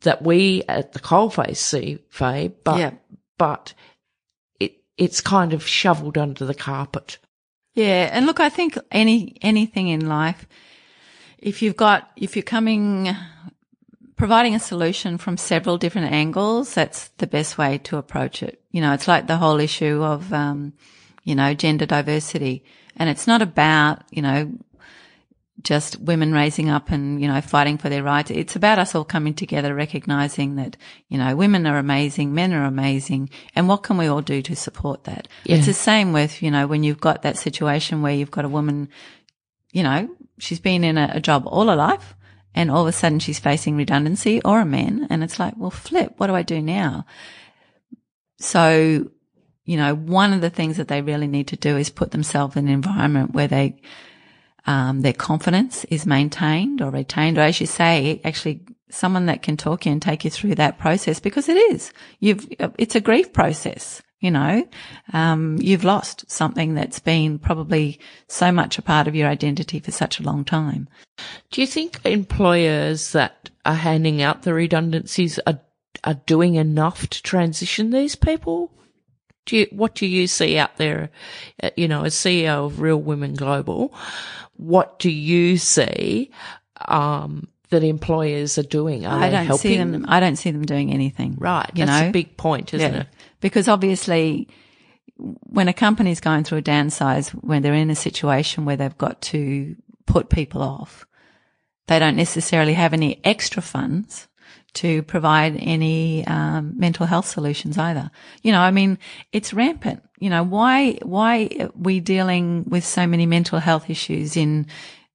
that 0.00 0.22
we 0.22 0.62
at 0.68 0.92
the 0.92 0.98
coalface 0.98 1.56
see, 1.58 1.98
Faye, 2.10 2.52
but, 2.64 2.78
Yeah. 2.78 2.92
but 3.38 3.74
it, 4.58 4.76
it's 4.96 5.20
kind 5.20 5.52
of 5.52 5.66
shoveled 5.66 6.16
under 6.16 6.44
the 6.44 6.54
carpet. 6.54 7.18
Yeah. 7.74 8.08
And 8.12 8.26
look, 8.26 8.40
I 8.40 8.48
think 8.48 8.78
any, 8.90 9.36
anything 9.42 9.88
in 9.88 10.08
life, 10.08 10.46
if 11.38 11.60
you've 11.62 11.76
got, 11.76 12.10
if 12.16 12.36
you're 12.36 12.42
coming, 12.42 13.14
providing 14.20 14.54
a 14.54 14.60
solution 14.60 15.16
from 15.16 15.38
several 15.38 15.78
different 15.78 16.12
angles, 16.12 16.74
that's 16.74 17.08
the 17.16 17.26
best 17.26 17.56
way 17.56 17.78
to 17.78 17.96
approach 17.96 18.42
it. 18.42 18.62
You 18.70 18.82
know, 18.82 18.92
it's 18.92 19.08
like 19.08 19.26
the 19.26 19.38
whole 19.38 19.58
issue 19.58 20.02
of, 20.02 20.30
um, 20.30 20.74
you 21.24 21.34
know, 21.34 21.54
gender 21.54 21.86
diversity. 21.86 22.62
And 22.96 23.08
it's 23.08 23.26
not 23.26 23.40
about, 23.40 24.02
you 24.10 24.20
know, 24.20 24.52
just 25.62 25.98
women 26.00 26.34
raising 26.34 26.68
up 26.68 26.90
and, 26.90 27.18
you 27.22 27.28
know, 27.28 27.40
fighting 27.40 27.78
for 27.78 27.88
their 27.88 28.02
rights. 28.02 28.30
It's 28.30 28.56
about 28.56 28.78
us 28.78 28.94
all 28.94 29.06
coming 29.06 29.32
together, 29.32 29.74
recognizing 29.74 30.56
that, 30.56 30.76
you 31.08 31.16
know, 31.16 31.34
women 31.34 31.66
are 31.66 31.78
amazing, 31.78 32.34
men 32.34 32.52
are 32.52 32.66
amazing. 32.66 33.30
And 33.54 33.68
what 33.68 33.84
can 33.84 33.96
we 33.96 34.06
all 34.06 34.20
do 34.20 34.42
to 34.42 34.54
support 34.54 35.04
that? 35.04 35.28
Yeah. 35.44 35.56
It's 35.56 35.66
the 35.66 35.72
same 35.72 36.12
with, 36.12 36.42
you 36.42 36.50
know, 36.50 36.66
when 36.66 36.82
you've 36.82 37.00
got 37.00 37.22
that 37.22 37.38
situation 37.38 38.02
where 38.02 38.12
you've 38.12 38.30
got 38.30 38.44
a 38.44 38.50
woman, 38.50 38.90
you 39.72 39.82
know, 39.82 40.10
she's 40.36 40.60
been 40.60 40.84
in 40.84 40.98
a, 40.98 41.10
a 41.14 41.20
job 41.20 41.44
all 41.46 41.68
her 41.68 41.76
life 41.76 42.14
and 42.54 42.70
all 42.70 42.82
of 42.82 42.88
a 42.88 42.92
sudden 42.92 43.18
she's 43.18 43.38
facing 43.38 43.76
redundancy 43.76 44.40
or 44.42 44.60
a 44.60 44.66
man. 44.66 45.06
And 45.10 45.22
it's 45.22 45.38
like, 45.38 45.54
well, 45.56 45.70
flip, 45.70 46.14
what 46.16 46.26
do 46.26 46.34
I 46.34 46.42
do 46.42 46.60
now? 46.60 47.06
So, 48.38 49.10
you 49.64 49.76
know, 49.76 49.94
one 49.94 50.32
of 50.32 50.40
the 50.40 50.50
things 50.50 50.76
that 50.78 50.88
they 50.88 51.02
really 51.02 51.26
need 51.26 51.48
to 51.48 51.56
do 51.56 51.76
is 51.76 51.90
put 51.90 52.10
themselves 52.10 52.56
in 52.56 52.66
an 52.66 52.74
environment 52.74 53.32
where 53.32 53.48
they, 53.48 53.80
um, 54.66 55.02
their 55.02 55.12
confidence 55.12 55.84
is 55.84 56.06
maintained 56.06 56.82
or 56.82 56.90
retained, 56.90 57.38
or 57.38 57.42
as 57.42 57.60
you 57.60 57.66
say, 57.66 58.20
actually 58.24 58.62
someone 58.90 59.26
that 59.26 59.42
can 59.42 59.56
talk 59.56 59.86
you 59.86 59.92
and 59.92 60.02
take 60.02 60.24
you 60.24 60.30
through 60.30 60.56
that 60.56 60.78
process 60.78 61.20
because 61.20 61.48
it 61.48 61.56
is. 61.56 61.92
You've, 62.18 62.46
it's 62.78 62.96
a 62.96 63.00
grief 63.00 63.32
process. 63.32 64.02
You 64.20 64.30
know, 64.30 64.68
um, 65.14 65.56
you've 65.60 65.82
lost 65.84 66.30
something 66.30 66.74
that's 66.74 66.98
been 66.98 67.38
probably 67.38 67.98
so 68.28 68.52
much 68.52 68.78
a 68.78 68.82
part 68.82 69.08
of 69.08 69.14
your 69.14 69.28
identity 69.28 69.80
for 69.80 69.90
such 69.92 70.20
a 70.20 70.22
long 70.22 70.44
time. 70.44 70.88
Do 71.50 71.62
you 71.62 71.66
think 71.66 72.00
employers 72.04 73.12
that 73.12 73.48
are 73.64 73.74
handing 73.74 74.20
out 74.20 74.42
the 74.42 74.52
redundancies 74.54 75.38
are 75.46 75.60
are 76.04 76.14
doing 76.26 76.54
enough 76.54 77.08
to 77.08 77.22
transition 77.22 77.90
these 77.90 78.14
people? 78.14 78.70
Do 79.46 79.56
you, 79.56 79.66
what 79.72 79.94
do 79.94 80.06
you 80.06 80.26
see 80.26 80.56
out 80.56 80.76
there? 80.76 81.10
uh, 81.62 81.70
You 81.76 81.88
know, 81.88 82.04
as 82.04 82.14
CEO 82.14 82.66
of 82.66 82.80
Real 82.80 82.96
Women 83.00 83.34
Global, 83.34 83.92
what 84.56 84.98
do 84.98 85.10
you 85.10 85.56
see 85.58 86.30
um, 86.88 87.48
that 87.70 87.82
employers 87.82 88.56
are 88.58 88.62
doing? 88.62 89.04
Are 89.06 89.18
I 89.18 89.30
don't 89.30 89.46
helping 89.46 89.70
see 89.72 89.76
them, 89.76 90.04
I 90.08 90.20
don't 90.20 90.36
see 90.36 90.50
them 90.52 90.64
doing 90.64 90.92
anything. 90.92 91.36
Right, 91.38 91.70
You 91.74 91.84
that's 91.86 92.02
know, 92.02 92.08
a 92.08 92.12
big 92.12 92.36
point, 92.36 92.72
isn't 92.74 92.94
Yeah. 92.94 93.00
it? 93.00 93.06
Because 93.40 93.68
obviously, 93.68 94.48
when 95.16 95.68
a 95.68 95.72
company's 95.72 96.20
going 96.20 96.44
through 96.44 96.58
a 96.58 96.62
downsize, 96.62 97.30
when 97.30 97.62
they're 97.62 97.74
in 97.74 97.90
a 97.90 97.96
situation 97.96 98.64
where 98.64 98.76
they've 98.76 98.98
got 98.98 99.20
to 99.22 99.76
put 100.06 100.28
people 100.28 100.62
off, 100.62 101.06
they 101.88 101.98
don't 101.98 102.16
necessarily 102.16 102.74
have 102.74 102.92
any 102.92 103.20
extra 103.24 103.62
funds 103.62 104.28
to 104.72 105.02
provide 105.02 105.56
any 105.58 106.24
um, 106.26 106.78
mental 106.78 107.06
health 107.06 107.26
solutions 107.26 107.76
either. 107.76 108.10
You 108.42 108.52
know, 108.52 108.60
I 108.60 108.70
mean, 108.70 108.98
it's 109.32 109.52
rampant. 109.52 110.02
You 110.18 110.30
know, 110.30 110.44
why 110.44 110.98
why 111.02 111.48
are 111.58 111.70
we 111.74 112.00
dealing 112.00 112.64
with 112.68 112.84
so 112.84 113.06
many 113.06 113.26
mental 113.26 113.58
health 113.58 113.90
issues 113.90 114.36
in 114.36 114.66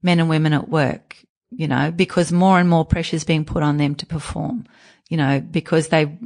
men 0.01 0.19
and 0.19 0.29
women 0.29 0.51
at 0.53 0.67
work? 0.67 1.15
you 1.57 1.67
know, 1.67 1.91
because 1.91 2.31
more 2.31 2.59
and 2.59 2.69
more 2.69 2.85
pressure 2.85 3.15
is 3.15 3.23
being 3.23 3.45
put 3.45 3.63
on 3.63 3.77
them 3.77 3.95
to 3.95 4.05
perform, 4.05 4.65
you 5.09 5.17
know, 5.17 5.39
because 5.39 5.87
they, 5.87 6.17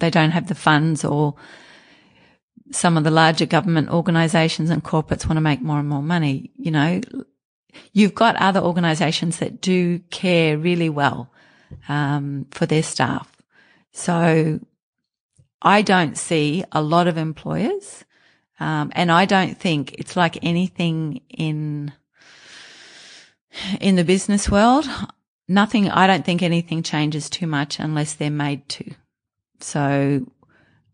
they 0.00 0.10
don't 0.10 0.32
have 0.32 0.48
the 0.48 0.54
funds 0.54 1.04
or 1.04 1.34
some 2.72 2.96
of 2.96 3.04
the 3.04 3.10
larger 3.10 3.46
government 3.46 3.90
organizations 3.90 4.70
and 4.70 4.84
corporates 4.84 5.26
want 5.26 5.36
to 5.36 5.40
make 5.40 5.60
more 5.60 5.78
and 5.78 5.88
more 5.88 6.02
money, 6.02 6.50
you 6.56 6.70
know, 6.70 7.00
you've 7.92 8.14
got 8.14 8.36
other 8.36 8.60
organizations 8.60 9.38
that 9.38 9.60
do 9.60 9.98
care 10.10 10.56
really 10.56 10.88
well, 10.88 11.30
um, 11.88 12.46
for 12.50 12.66
their 12.66 12.82
staff. 12.82 13.36
So 13.92 14.60
I 15.62 15.82
don't 15.82 16.16
see 16.16 16.64
a 16.72 16.82
lot 16.82 17.08
of 17.08 17.16
employers, 17.16 18.04
um, 18.60 18.92
and 18.94 19.10
I 19.10 19.24
don't 19.24 19.58
think 19.58 19.94
it's 19.94 20.16
like 20.16 20.38
anything 20.42 21.22
in, 21.28 21.92
in 23.80 23.96
the 23.96 24.04
business 24.04 24.48
world. 24.48 24.86
Nothing, 25.48 25.90
I 25.90 26.06
don't 26.06 26.24
think 26.24 26.42
anything 26.42 26.84
changes 26.84 27.28
too 27.28 27.48
much 27.48 27.80
unless 27.80 28.14
they're 28.14 28.30
made 28.30 28.68
to. 28.70 28.94
So 29.62 30.26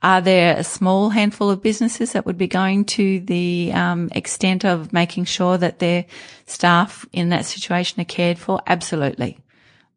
are 0.03 0.21
there 0.21 0.57
a 0.57 0.65
small 0.65 1.11
handful 1.11 1.51
of 1.51 1.63
businesses 1.63 2.13
that 2.13 2.27
would 2.27 2.39
be 2.39 2.47
going 2.47 2.85
to 2.85 3.21
the 3.21 3.73
um, 3.73 4.09
extent 4.15 4.65
of 4.65 4.93
making 4.93 5.25
sure 5.25 5.59
that 5.59 5.79
their 5.79 6.07
staff 6.47 7.07
in 7.13 7.31
that 7.31 7.47
situation 7.47 8.01
are 8.01 8.05
cared 8.05 8.39
for? 8.39 8.61
Absolutely. 8.67 9.39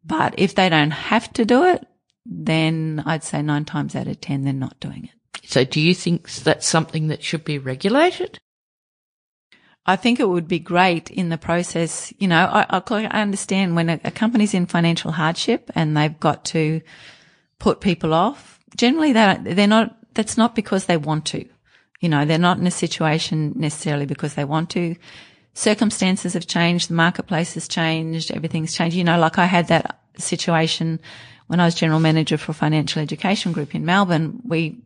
But 0.04 0.34
if 0.38 0.54
they 0.54 0.68
don't 0.68 0.90
have 0.90 1.32
to 1.34 1.44
do 1.44 1.64
it, 1.64 1.86
then 2.24 3.02
I'd 3.06 3.24
say 3.24 3.42
nine 3.42 3.64
times 3.64 3.94
out 3.94 4.08
of 4.08 4.20
ten 4.20 4.44
they're 4.44 4.52
not 4.52 4.80
doing 4.80 5.04
it. 5.04 5.42
So 5.48 5.64
do 5.64 5.80
you 5.80 5.94
think 5.94 6.30
that's 6.30 6.66
something 6.66 7.08
that 7.08 7.22
should 7.22 7.44
be 7.44 7.58
regulated? 7.58 8.38
I 9.86 9.96
think 9.96 10.20
it 10.20 10.28
would 10.28 10.46
be 10.46 10.58
great 10.58 11.10
in 11.10 11.30
the 11.30 11.38
process. 11.38 12.12
You 12.18 12.28
know, 12.28 12.46
I, 12.52 12.66
I 12.70 13.20
understand 13.20 13.74
when 13.74 13.88
a, 13.88 14.00
a 14.04 14.10
company's 14.10 14.54
in 14.54 14.66
financial 14.66 15.10
hardship 15.12 15.70
and 15.74 15.96
they've 15.96 16.20
got 16.20 16.44
to 16.46 16.80
put 17.58 17.80
people 17.80 18.14
off 18.14 18.59
generally 18.76 19.12
they 19.12 19.38
they're 19.42 19.66
not, 19.66 19.96
that's 20.14 20.36
not 20.36 20.54
because 20.54 20.86
they 20.86 20.96
want 20.96 21.26
to. 21.26 21.48
You 22.00 22.08
know, 22.08 22.24
they're 22.24 22.38
not 22.38 22.58
in 22.58 22.66
a 22.66 22.70
situation 22.70 23.52
necessarily 23.56 24.06
because 24.06 24.34
they 24.34 24.44
want 24.44 24.70
to. 24.70 24.96
Circumstances 25.52 26.32
have 26.34 26.46
changed. 26.46 26.88
The 26.88 26.94
marketplace 26.94 27.54
has 27.54 27.68
changed. 27.68 28.30
Everything's 28.30 28.74
changed. 28.74 28.96
You 28.96 29.04
know, 29.04 29.18
like 29.18 29.38
I 29.38 29.44
had 29.44 29.68
that 29.68 30.00
situation 30.16 31.00
when 31.48 31.60
I 31.60 31.66
was 31.66 31.74
general 31.74 32.00
manager 32.00 32.38
for 32.38 32.52
a 32.52 32.54
financial 32.54 33.02
education 33.02 33.52
group 33.52 33.74
in 33.74 33.84
Melbourne. 33.84 34.40
We, 34.44 34.78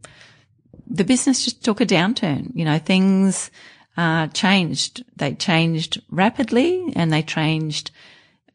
the 0.86 1.04
business 1.04 1.44
just 1.44 1.62
took 1.62 1.80
a 1.80 1.86
downturn. 1.86 2.50
You 2.54 2.64
know, 2.64 2.78
things, 2.78 3.50
uh, 3.96 4.26
changed. 4.28 5.04
They 5.16 5.34
changed 5.34 6.02
rapidly 6.10 6.92
and 6.96 7.12
they 7.12 7.22
changed, 7.22 7.92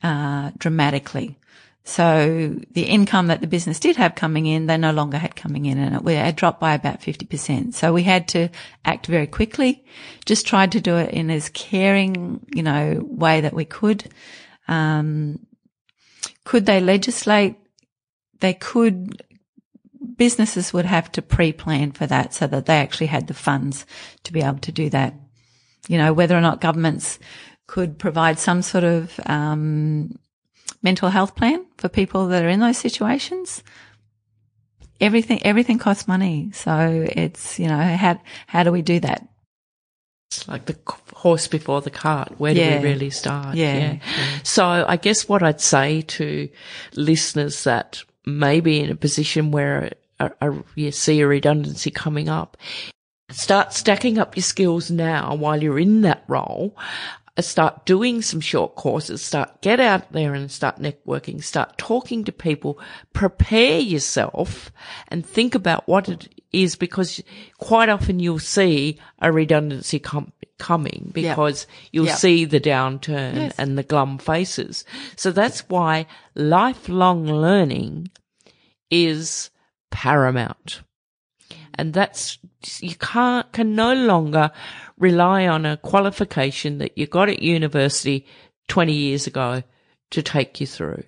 uh, 0.03 0.51
dramatically. 0.57 1.37
So 1.83 2.55
the 2.71 2.83
income 2.83 3.27
that 3.27 3.41
the 3.41 3.47
business 3.47 3.79
did 3.79 3.95
have 3.95 4.13
coming 4.13 4.45
in, 4.45 4.67
they 4.67 4.77
no 4.77 4.91
longer 4.91 5.17
had 5.17 5.35
coming 5.35 5.65
in 5.65 5.77
and 5.77 6.07
it 6.07 6.15
had 6.15 6.35
dropped 6.35 6.59
by 6.59 6.73
about 6.73 7.01
50%. 7.01 7.73
So 7.73 7.93
we 7.93 8.03
had 8.03 8.27
to 8.29 8.49
act 8.85 9.07
very 9.07 9.27
quickly, 9.27 9.83
just 10.25 10.45
tried 10.45 10.71
to 10.73 10.81
do 10.81 10.97
it 10.97 11.11
in 11.13 11.31
as 11.31 11.49
caring, 11.49 12.45
you 12.53 12.61
know, 12.61 13.01
way 13.03 13.41
that 13.41 13.53
we 13.53 13.65
could. 13.65 14.05
Um, 14.67 15.39
could 16.43 16.65
they 16.65 16.79
legislate? 16.79 17.55
They 18.39 18.53
could, 18.53 19.23
businesses 20.15 20.71
would 20.71 20.85
have 20.85 21.11
to 21.13 21.21
pre-plan 21.21 21.93
for 21.93 22.05
that 22.07 22.33
so 22.33 22.45
that 22.47 22.67
they 22.67 22.77
actually 22.77 23.07
had 23.07 23.27
the 23.27 23.33
funds 23.33 23.85
to 24.25 24.33
be 24.33 24.41
able 24.41 24.59
to 24.59 24.71
do 24.71 24.89
that. 24.91 25.15
You 25.87 25.97
know, 25.97 26.13
whether 26.13 26.37
or 26.37 26.41
not 26.41 26.61
governments 26.61 27.17
could 27.67 27.97
provide 27.97 28.37
some 28.37 28.61
sort 28.61 28.83
of, 28.83 29.19
um, 29.25 30.19
mental 30.81 31.09
health 31.09 31.35
plan 31.35 31.65
for 31.77 31.89
people 31.89 32.27
that 32.27 32.43
are 32.43 32.49
in 32.49 32.59
those 32.59 32.77
situations. 32.77 33.63
Everything, 35.01 35.41
everything 35.45 35.77
costs 35.79 36.07
money. 36.07 36.51
So 36.53 37.05
it's, 37.15 37.57
you 37.59 37.67
know, 37.67 37.77
how, 37.77 38.19
how 38.47 38.63
do 38.63 38.71
we 38.71 38.81
do 38.81 38.99
that? 38.99 39.25
It's 40.31 40.47
like 40.47 40.65
the 40.65 40.77
horse 41.13 41.47
before 41.47 41.81
the 41.81 41.89
cart. 41.89 42.33
Where 42.39 42.53
do 42.53 42.59
Yeah. 42.59 42.79
we 42.81 42.83
really 42.89 43.09
start? 43.09 43.55
Yeah, 43.55 43.77
yeah. 43.77 43.99
So 44.43 44.85
I 44.87 44.97
guess 44.97 45.27
what 45.27 45.41
I'd 45.41 45.61
say 45.61 46.01
to 46.01 46.49
listeners 46.95 47.63
that 47.63 48.03
may 48.25 48.59
be 48.59 48.79
in 48.79 48.91
a 48.91 48.95
position 48.95 49.51
where 49.51 49.93
a, 50.19 50.31
a, 50.41 50.53
you 50.75 50.91
see 50.91 51.21
a 51.21 51.27
redundancy 51.27 51.89
coming 51.91 52.29
up, 52.29 52.57
start 53.31 53.73
stacking 53.73 54.17
up 54.19 54.35
your 54.35 54.43
skills 54.43 54.91
now 54.91 55.33
while 55.33 55.63
you're 55.63 55.79
in 55.79 56.01
that 56.01 56.23
role. 56.27 56.75
Uh, 57.39 57.41
Start 57.41 57.85
doing 57.85 58.21
some 58.21 58.41
short 58.41 58.75
courses, 58.75 59.21
start 59.21 59.61
get 59.61 59.79
out 59.79 60.11
there 60.11 60.33
and 60.33 60.51
start 60.51 60.77
networking, 60.79 61.41
start 61.41 61.77
talking 61.77 62.25
to 62.25 62.33
people, 62.33 62.77
prepare 63.13 63.79
yourself 63.79 64.71
and 65.07 65.25
think 65.25 65.55
about 65.55 65.87
what 65.87 66.09
it 66.09 66.27
is 66.51 66.75
because 66.75 67.23
quite 67.57 67.87
often 67.87 68.19
you'll 68.19 68.39
see 68.39 68.97
a 69.21 69.31
redundancy 69.31 69.99
com- 69.99 70.33
coming 70.57 71.11
because 71.13 71.65
you'll 71.93 72.07
Yeah. 72.07 72.15
see 72.15 72.43
the 72.43 72.59
downturn 72.59 73.35
Yes. 73.35 73.55
and 73.57 73.77
the 73.77 73.83
glum 73.83 74.17
faces. 74.17 74.83
So 75.15 75.31
that's 75.31 75.61
why 75.69 76.07
lifelong 76.35 77.25
learning 77.25 78.09
is 78.91 79.49
paramount. 79.91 80.81
And 81.75 81.93
that's, 81.93 82.37
you 82.79 82.95
can't, 82.95 83.51
can 83.51 83.75
no 83.75 83.93
longer 83.93 84.51
rely 84.97 85.47
on 85.47 85.65
a 85.65 85.77
qualification 85.77 86.77
that 86.79 86.97
you 86.97 87.07
got 87.07 87.29
at 87.29 87.41
university 87.41 88.25
20 88.67 88.93
years 88.93 89.27
ago 89.27 89.63
to 90.11 90.21
take 90.21 90.59
you 90.59 90.67
through. 90.67 91.03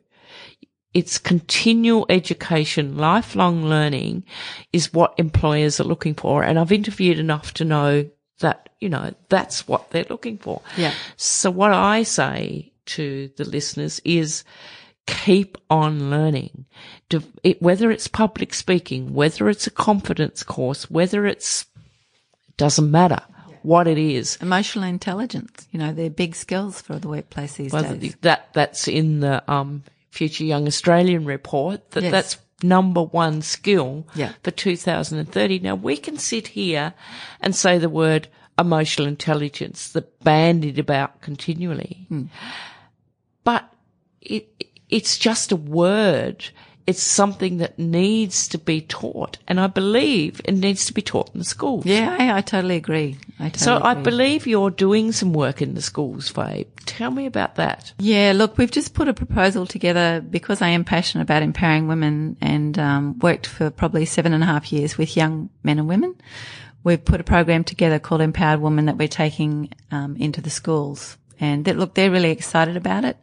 It's 0.93 1.17
continual 1.17 2.05
education, 2.09 2.97
lifelong 2.97 3.63
learning 3.63 4.25
is 4.73 4.93
what 4.93 5.13
employers 5.17 5.79
are 5.79 5.85
looking 5.85 6.15
for. 6.15 6.43
And 6.43 6.59
I've 6.59 6.71
interviewed 6.71 7.17
enough 7.17 7.53
to 7.55 7.65
know 7.65 8.09
that, 8.39 8.69
you 8.79 8.89
know, 8.89 9.13
that's 9.29 9.67
what 9.67 9.91
they're 9.91 10.05
looking 10.09 10.37
for. 10.37 10.61
Yeah. 10.75 10.93
So 11.15 11.49
what 11.49 11.71
I 11.71 12.03
say 12.03 12.73
to 12.87 13.29
the 13.37 13.45
listeners 13.45 14.01
is 14.03 14.43
keep 15.07 15.57
on 15.69 16.09
learning. 16.09 16.65
It, 17.43 17.61
whether 17.61 17.91
it's 17.91 18.07
public 18.07 18.53
speaking, 18.53 19.13
whether 19.13 19.49
it's 19.49 19.67
a 19.67 19.71
confidence 19.71 20.43
course, 20.43 20.89
whether 20.89 21.25
it's, 21.25 21.65
it 22.47 22.57
doesn't 22.57 22.89
matter 22.89 23.21
what 23.63 23.87
it 23.87 23.97
is. 23.97 24.37
Emotional 24.41 24.85
intelligence, 24.85 25.67
you 25.71 25.79
know, 25.79 25.91
they're 25.93 26.09
big 26.09 26.35
skills 26.35 26.81
for 26.81 26.97
the 26.97 27.07
workplace 27.07 27.53
these 27.53 27.71
Well, 27.73 27.95
days. 27.95 28.15
that, 28.21 28.49
that's 28.53 28.87
in 28.87 29.19
the, 29.19 29.43
um, 29.51 29.83
Future 30.09 30.43
Young 30.43 30.67
Australian 30.67 31.23
report 31.25 31.91
that 31.91 32.03
Yes. 32.03 32.11
that's 32.11 32.37
number 32.63 33.01
one 33.01 33.41
skill 33.41 34.05
Yeah. 34.13 34.33
for 34.43 34.51
2030. 34.51 35.59
Now 35.59 35.75
we 35.75 35.95
can 35.97 36.17
sit 36.17 36.47
here 36.49 36.93
and 37.39 37.55
say 37.55 37.77
the 37.77 37.89
word 37.89 38.27
emotional 38.59 39.07
intelligence, 39.07 39.89
that 39.93 40.19
bandied 40.23 40.77
about 40.77 41.21
continually, 41.21 42.05
Hmm. 42.09 42.23
but 43.43 43.71
it, 44.21 44.49
it's 44.91 45.17
just 45.17 45.51
a 45.51 45.55
word. 45.55 46.49
It's 46.87 47.01
something 47.01 47.57
that 47.57 47.77
needs 47.77 48.47
to 48.49 48.57
be 48.57 48.81
taught. 48.81 49.37
And 49.47 49.59
I 49.59 49.67
believe 49.67 50.41
it 50.43 50.53
needs 50.53 50.87
to 50.87 50.93
be 50.93 51.01
taught 51.01 51.29
in 51.33 51.39
the 51.39 51.45
schools. 51.45 51.85
Yeah, 51.85 52.15
I, 52.19 52.37
I 52.37 52.41
totally 52.41 52.75
agree. 52.75 53.17
I 53.39 53.49
totally 53.49 53.59
So 53.59 53.81
I 53.81 53.93
believe 53.93 54.47
you're 54.47 54.71
doing 54.71 55.11
some 55.11 55.31
work 55.31 55.61
in 55.61 55.75
the 55.75 55.81
schools, 55.81 56.31
Fabe. 56.31 56.67
Tell 56.85 57.11
me 57.11 57.27
about 57.27 57.55
that. 57.55 57.93
Yeah, 57.99 58.33
look, 58.35 58.57
we've 58.57 58.71
just 58.71 58.93
put 58.95 59.07
a 59.07 59.13
proposal 59.13 59.67
together 59.67 60.21
because 60.27 60.61
I 60.61 60.69
am 60.69 60.83
passionate 60.83 61.23
about 61.23 61.43
empowering 61.43 61.87
women 61.87 62.35
and 62.41 62.77
um, 62.79 63.19
worked 63.19 63.45
for 63.45 63.69
probably 63.69 64.05
seven 64.05 64.33
and 64.33 64.43
a 64.43 64.47
half 64.47 64.73
years 64.73 64.97
with 64.97 65.15
young 65.15 65.49
men 65.63 65.79
and 65.79 65.87
women. 65.87 66.15
We've 66.83 67.03
put 67.03 67.21
a 67.21 67.23
program 67.23 67.63
together 67.63 67.99
called 67.99 68.21
Empowered 68.21 68.59
Women 68.59 68.85
that 68.85 68.97
we're 68.97 69.07
taking 69.07 69.69
um, 69.91 70.17
into 70.17 70.41
the 70.41 70.49
schools, 70.49 71.15
and 71.39 71.63
that, 71.65 71.77
look, 71.77 71.93
they're 71.93 72.09
really 72.09 72.31
excited 72.31 72.75
about 72.75 73.05
it. 73.05 73.17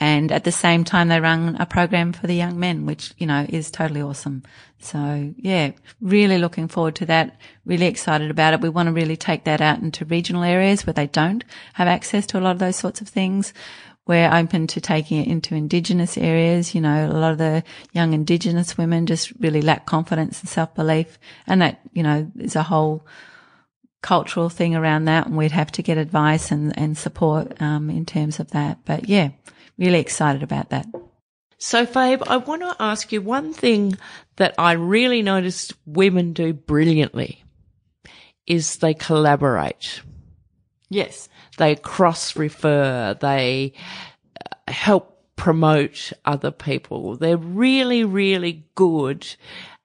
And 0.00 0.32
at 0.32 0.44
the 0.44 0.52
same 0.52 0.82
time, 0.82 1.08
they 1.08 1.20
run 1.20 1.56
a 1.60 1.66
program 1.66 2.14
for 2.14 2.26
the 2.26 2.34
young 2.34 2.58
men, 2.58 2.86
which 2.86 3.12
you 3.18 3.26
know 3.26 3.44
is 3.48 3.70
totally 3.70 4.00
awesome. 4.00 4.42
So 4.78 5.34
yeah, 5.36 5.72
really 6.00 6.38
looking 6.38 6.68
forward 6.68 6.94
to 6.96 7.06
that. 7.06 7.38
Really 7.66 7.86
excited 7.86 8.30
about 8.30 8.54
it. 8.54 8.62
We 8.62 8.70
want 8.70 8.86
to 8.86 8.94
really 8.94 9.18
take 9.18 9.44
that 9.44 9.60
out 9.60 9.80
into 9.80 10.06
regional 10.06 10.42
areas 10.42 10.86
where 10.86 10.94
they 10.94 11.06
don't 11.06 11.44
have 11.74 11.86
access 11.86 12.26
to 12.28 12.38
a 12.38 12.40
lot 12.40 12.52
of 12.52 12.60
those 12.60 12.76
sorts 12.76 13.02
of 13.02 13.08
things. 13.08 13.52
We're 14.06 14.32
open 14.32 14.66
to 14.68 14.80
taking 14.80 15.20
it 15.20 15.28
into 15.28 15.54
Indigenous 15.54 16.16
areas. 16.16 16.74
You 16.74 16.80
know, 16.80 17.06
a 17.06 17.12
lot 17.12 17.32
of 17.32 17.38
the 17.38 17.62
young 17.92 18.14
Indigenous 18.14 18.78
women 18.78 19.04
just 19.04 19.32
really 19.38 19.60
lack 19.60 19.84
confidence 19.84 20.40
and 20.40 20.48
self 20.48 20.74
belief. 20.74 21.18
And 21.46 21.60
that, 21.60 21.80
you 21.92 22.02
know, 22.02 22.32
is 22.38 22.56
a 22.56 22.62
whole 22.62 23.06
cultural 24.00 24.48
thing 24.48 24.74
around 24.74 25.04
that. 25.04 25.26
And 25.26 25.36
we'd 25.36 25.52
have 25.52 25.70
to 25.72 25.82
get 25.82 25.98
advice 25.98 26.50
and, 26.50 26.76
and 26.78 26.96
support, 26.96 27.60
um, 27.60 27.90
in 27.90 28.06
terms 28.06 28.40
of 28.40 28.50
that. 28.52 28.78
But 28.86 29.10
yeah, 29.10 29.28
really 29.80 29.98
excited 29.98 30.44
about 30.44 30.70
that. 30.70 30.86
So, 31.58 31.84
Fabe, 31.84 32.22
I 32.26 32.36
want 32.36 32.62
to 32.62 32.76
ask 32.78 33.12
you 33.12 33.20
one 33.20 33.52
thing 33.52 33.98
that 34.36 34.54
I 34.56 34.72
really 34.72 35.22
noticed 35.22 35.74
women 35.84 36.32
do 36.32 36.52
brilliantly 36.52 37.42
is 38.46 38.76
they 38.76 38.94
collaborate. 38.94 40.00
Yes. 40.88 41.28
They 41.58 41.74
cross 41.76 42.36
refer. 42.36 43.14
They 43.20 43.74
uh, 44.40 44.72
help 44.72 45.18
promote 45.36 46.12
other 46.24 46.50
people. 46.50 47.16
They're 47.16 47.36
really, 47.36 48.04
really 48.04 48.64
good 48.74 49.26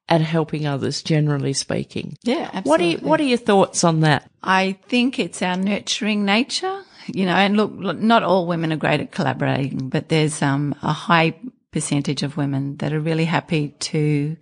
at 0.08 0.20
helping 0.20 0.66
others, 0.66 1.02
generally 1.02 1.52
speaking. 1.52 2.16
Yeah, 2.22 2.50
absolutely. 2.52 2.70
What 2.70 2.80
are 2.80 2.84
you, 2.84 2.98
what 2.98 3.20
are 3.20 3.24
your 3.24 3.38
thoughts 3.38 3.84
on 3.84 4.00
that? 4.00 4.30
I 4.42 4.78
think 4.88 5.18
it's 5.18 5.42
our 5.42 5.56
nurturing 5.56 6.24
nature, 6.24 6.84
you 7.06 7.26
know, 7.26 7.34
and 7.34 7.56
look, 7.56 7.98
not 7.98 8.22
all 8.22 8.46
women 8.46 8.72
are 8.72 8.76
great 8.76 9.00
at 9.00 9.12
collaborating, 9.12 9.88
but 9.88 10.08
there's 10.08 10.42
um, 10.42 10.74
a 10.82 10.92
high 10.92 11.38
percentage 11.72 12.22
of 12.22 12.36
women 12.36 12.76
that 12.78 12.92
are 12.92 13.00
really 13.00 13.24
happy 13.24 13.68
to 13.80 14.36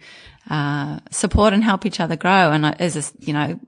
uh, 0.51 1.01
support 1.11 1.53
and 1.53 1.65
help 1.65 1.87
each 1.87 2.01
other 2.01 2.17
grow. 2.17 2.51
And 2.53 2.67
as 2.81 2.97
a, 2.97 3.25
you 3.25 3.33
know, 3.33 3.59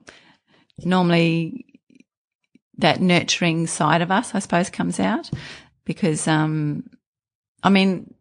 normally 0.85 1.67
that 2.79 3.01
nurturing 3.01 3.67
side 3.67 4.03
of 4.03 4.11
us, 4.11 4.35
I 4.35 4.39
suppose, 4.39 4.71
comes 4.71 5.01
out 5.01 5.31
because, 5.85 6.29
um, 6.29 6.89
I 7.63 7.71
mean, 7.71 8.15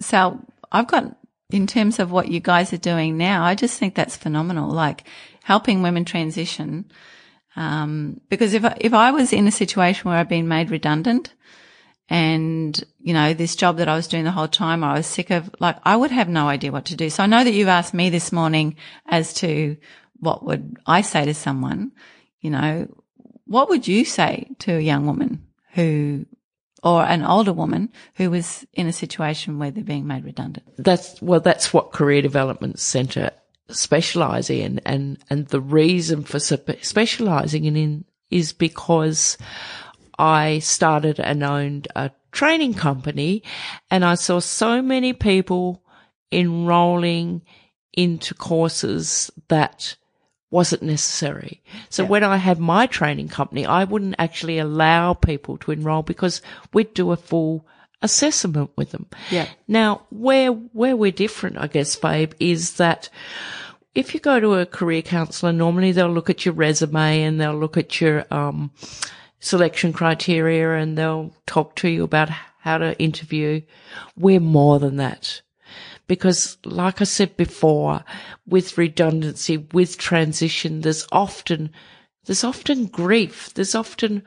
Sal, 0.00 0.40
I've 0.72 0.88
got 0.88 1.16
in 1.50 1.66
terms 1.66 1.98
of 1.98 2.10
what 2.10 2.28
you 2.28 2.40
guys 2.40 2.72
are 2.72 2.78
doing 2.78 3.16
now, 3.16 3.44
I 3.44 3.54
just 3.54 3.78
think 3.78 3.94
that's 3.94 4.16
phenomenal. 4.16 4.70
Like 4.70 5.04
helping 5.42 5.82
women 5.82 6.04
transition. 6.04 6.90
Um, 7.56 8.20
because 8.28 8.54
if, 8.54 8.64
if 8.80 8.94
I 8.94 9.10
was 9.10 9.32
in 9.32 9.46
a 9.46 9.52
situation 9.52 10.08
where 10.08 10.18
I've 10.18 10.28
been 10.28 10.48
made 10.48 10.70
redundant 10.70 11.34
and, 12.08 12.82
you 13.00 13.12
know, 13.12 13.34
this 13.34 13.56
job 13.56 13.78
that 13.78 13.88
I 13.88 13.96
was 13.96 14.08
doing 14.08 14.24
the 14.24 14.30
whole 14.30 14.48
time, 14.48 14.84
I 14.84 14.94
was 14.94 15.06
sick 15.06 15.30
of, 15.30 15.50
like, 15.60 15.76
I 15.84 15.96
would 15.96 16.10
have 16.10 16.28
no 16.28 16.48
idea 16.48 16.72
what 16.72 16.86
to 16.86 16.96
do. 16.96 17.10
So 17.10 17.22
I 17.22 17.26
know 17.26 17.44
that 17.44 17.52
you've 17.52 17.68
asked 17.68 17.94
me 17.94 18.10
this 18.10 18.32
morning 18.32 18.76
as 19.06 19.34
to 19.34 19.76
what 20.18 20.44
would 20.44 20.78
I 20.86 21.00
say 21.00 21.24
to 21.24 21.34
someone, 21.34 21.92
you 22.40 22.50
know, 22.50 22.88
what 23.46 23.68
would 23.68 23.88
you 23.88 24.04
say 24.04 24.48
to 24.60 24.76
a 24.76 24.80
young 24.80 25.06
woman 25.06 25.46
who 25.72 26.26
or 26.82 27.02
an 27.04 27.24
older 27.24 27.52
woman 27.52 27.90
who 28.14 28.30
was 28.30 28.66
in 28.72 28.86
a 28.86 28.92
situation 28.92 29.58
where 29.58 29.70
they're 29.70 29.84
being 29.84 30.06
made 30.06 30.24
redundant. 30.24 30.66
That's 30.78 31.20
well, 31.20 31.40
that's 31.40 31.72
what 31.72 31.92
Career 31.92 32.22
Development 32.22 32.78
Centre 32.78 33.32
specialise 33.70 34.50
in, 34.50 34.80
and 34.84 35.18
and 35.28 35.46
the 35.48 35.60
reason 35.60 36.24
for 36.24 36.38
specialising 36.38 37.64
in 37.64 38.04
is 38.30 38.52
because 38.52 39.38
I 40.18 40.58
started 40.60 41.18
and 41.18 41.42
owned 41.42 41.88
a 41.96 42.10
training 42.32 42.74
company, 42.74 43.42
and 43.90 44.04
I 44.04 44.14
saw 44.14 44.40
so 44.40 44.82
many 44.82 45.12
people 45.12 45.82
enrolling 46.32 47.42
into 47.92 48.34
courses 48.34 49.30
that 49.48 49.96
wasn't 50.50 50.82
necessary. 50.82 51.62
So 51.88 52.02
yeah. 52.02 52.08
when 52.08 52.24
I 52.24 52.36
had 52.36 52.58
my 52.58 52.86
training 52.86 53.28
company, 53.28 53.66
I 53.66 53.84
wouldn't 53.84 54.16
actually 54.18 54.58
allow 54.58 55.14
people 55.14 55.58
to 55.58 55.70
enroll 55.70 56.02
because 56.02 56.42
we'd 56.72 56.94
do 56.94 57.12
a 57.12 57.16
full 57.16 57.66
assessment 58.02 58.70
with 58.76 58.90
them. 58.90 59.06
Yeah. 59.30 59.46
Now, 59.68 60.02
where, 60.10 60.50
where 60.50 60.96
we're 60.96 61.12
different, 61.12 61.58
I 61.58 61.66
guess, 61.66 61.96
Fabe, 61.96 62.32
is 62.40 62.74
that 62.74 63.08
if 63.94 64.14
you 64.14 64.20
go 64.20 64.40
to 64.40 64.54
a 64.54 64.66
career 64.66 65.02
counselor, 65.02 65.52
normally 65.52 65.92
they'll 65.92 66.12
look 66.12 66.30
at 66.30 66.44
your 66.44 66.54
resume 66.54 67.22
and 67.22 67.40
they'll 67.40 67.58
look 67.58 67.76
at 67.76 68.00
your, 68.00 68.24
um, 68.30 68.70
selection 69.40 69.92
criteria 69.92 70.74
and 70.74 70.96
they'll 70.96 71.34
talk 71.46 71.74
to 71.76 71.88
you 71.88 72.04
about 72.04 72.28
how 72.60 72.78
to 72.78 72.98
interview. 73.00 73.62
We're 74.16 74.40
more 74.40 74.78
than 74.78 74.96
that 74.96 75.40
because 76.06 76.58
like 76.64 77.00
I 77.00 77.04
said 77.04 77.36
before, 77.36 78.04
with 78.46 78.76
redundancy, 78.76 79.56
with 79.72 79.96
transition, 79.96 80.82
there's 80.82 81.06
often, 81.10 81.70
there's 82.26 82.44
often 82.44 82.86
grief. 82.86 83.54
There's 83.54 83.74
often 83.74 84.22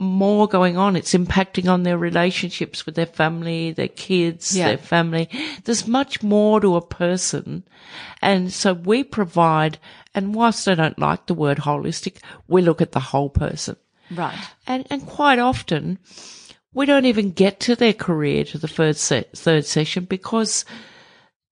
more 0.00 0.48
going 0.48 0.76
on. 0.76 0.96
It's 0.96 1.12
impacting 1.12 1.70
on 1.70 1.82
their 1.82 1.98
relationships 1.98 2.86
with 2.86 2.94
their 2.94 3.06
family, 3.06 3.72
their 3.72 3.88
kids, 3.88 4.56
yeah. 4.56 4.68
their 4.68 4.78
family. 4.78 5.28
There's 5.64 5.86
much 5.86 6.22
more 6.22 6.60
to 6.60 6.76
a 6.76 6.84
person. 6.84 7.64
And 8.22 8.52
so 8.52 8.72
we 8.72 9.04
provide, 9.04 9.78
and 10.14 10.34
whilst 10.34 10.66
I 10.66 10.74
don't 10.74 10.98
like 10.98 11.26
the 11.26 11.34
word 11.34 11.58
holistic, 11.58 12.16
we 12.48 12.62
look 12.62 12.80
at 12.80 12.92
the 12.92 13.00
whole 13.00 13.28
person. 13.28 13.76
Right. 14.10 14.38
And, 14.66 14.86
and 14.90 15.06
quite 15.06 15.38
often 15.38 15.98
we 16.72 16.86
don't 16.86 17.04
even 17.04 17.30
get 17.32 17.60
to 17.60 17.76
their 17.76 17.92
career 17.92 18.44
to 18.44 18.58
the 18.58 18.68
third, 18.68 18.96
se- 18.96 19.28
third 19.34 19.66
session 19.66 20.04
because 20.06 20.64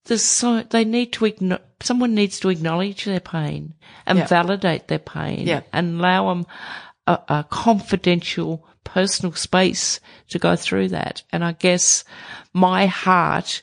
there's 0.06 0.22
so 0.22 0.62
they 0.62 0.84
need 0.84 1.12
to 1.12 1.58
someone 1.82 2.14
needs 2.14 2.40
to 2.40 2.48
acknowledge 2.48 3.04
their 3.04 3.20
pain 3.20 3.74
and 4.06 4.26
validate 4.26 4.88
their 4.88 4.98
pain 4.98 5.46
and 5.72 6.00
allow 6.00 6.28
them 6.28 6.46
a, 7.08 7.20
a, 7.28 7.46
confidential 7.48 8.66
personal 8.84 9.32
space 9.32 9.98
to 10.28 10.38
go 10.38 10.54
through 10.56 10.88
that. 10.88 11.22
And 11.32 11.42
I 11.42 11.52
guess 11.52 12.04
my 12.52 12.86
heart 12.86 13.62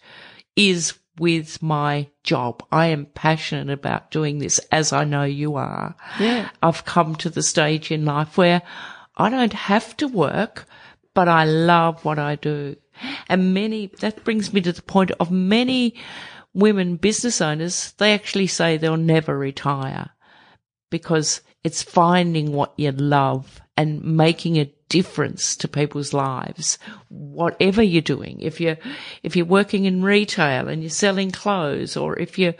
is 0.55 0.93
with 1.19 1.61
my 1.61 2.07
job. 2.23 2.63
I 2.71 2.87
am 2.87 3.05
passionate 3.05 3.71
about 3.71 4.11
doing 4.11 4.39
this 4.39 4.59
as 4.71 4.91
I 4.91 5.03
know 5.05 5.23
you 5.23 5.55
are. 5.55 5.95
Yeah. 6.19 6.49
I've 6.61 6.85
come 6.85 7.15
to 7.15 7.29
the 7.29 7.43
stage 7.43 7.91
in 7.91 8.03
life 8.03 8.37
where 8.37 8.61
I 9.15 9.29
don't 9.29 9.53
have 9.53 9.95
to 9.97 10.07
work, 10.07 10.65
but 11.13 11.29
I 11.29 11.45
love 11.45 12.03
what 12.03 12.19
I 12.19 12.35
do. 12.35 12.75
And 13.29 13.53
many, 13.53 13.87
that 13.99 14.23
brings 14.23 14.51
me 14.51 14.61
to 14.61 14.73
the 14.73 14.81
point 14.81 15.11
of 15.19 15.31
many 15.31 15.95
women 16.53 16.95
business 16.95 17.41
owners, 17.41 17.93
they 17.97 18.13
actually 18.13 18.47
say 18.47 18.77
they'll 18.77 18.97
never 18.97 19.37
retire 19.37 20.09
because 20.89 21.41
it's 21.65 21.81
finding 21.81 22.51
what 22.51 22.73
you 22.77 22.91
love 22.91 23.59
and 23.75 24.03
making 24.03 24.57
a 24.57 24.71
difference 24.87 25.55
to 25.55 25.67
people's 25.67 26.13
lives, 26.13 26.77
whatever 27.09 27.81
you're 27.81 28.03
doing. 28.03 28.39
If 28.39 28.61
you're, 28.61 28.77
if 29.23 29.35
you're 29.35 29.47
working 29.47 29.85
in 29.85 30.03
retail 30.03 30.67
and 30.67 30.83
you're 30.83 30.91
selling 30.91 31.31
clothes 31.31 31.97
or 31.97 32.19
if 32.19 32.37
you're 32.37 32.53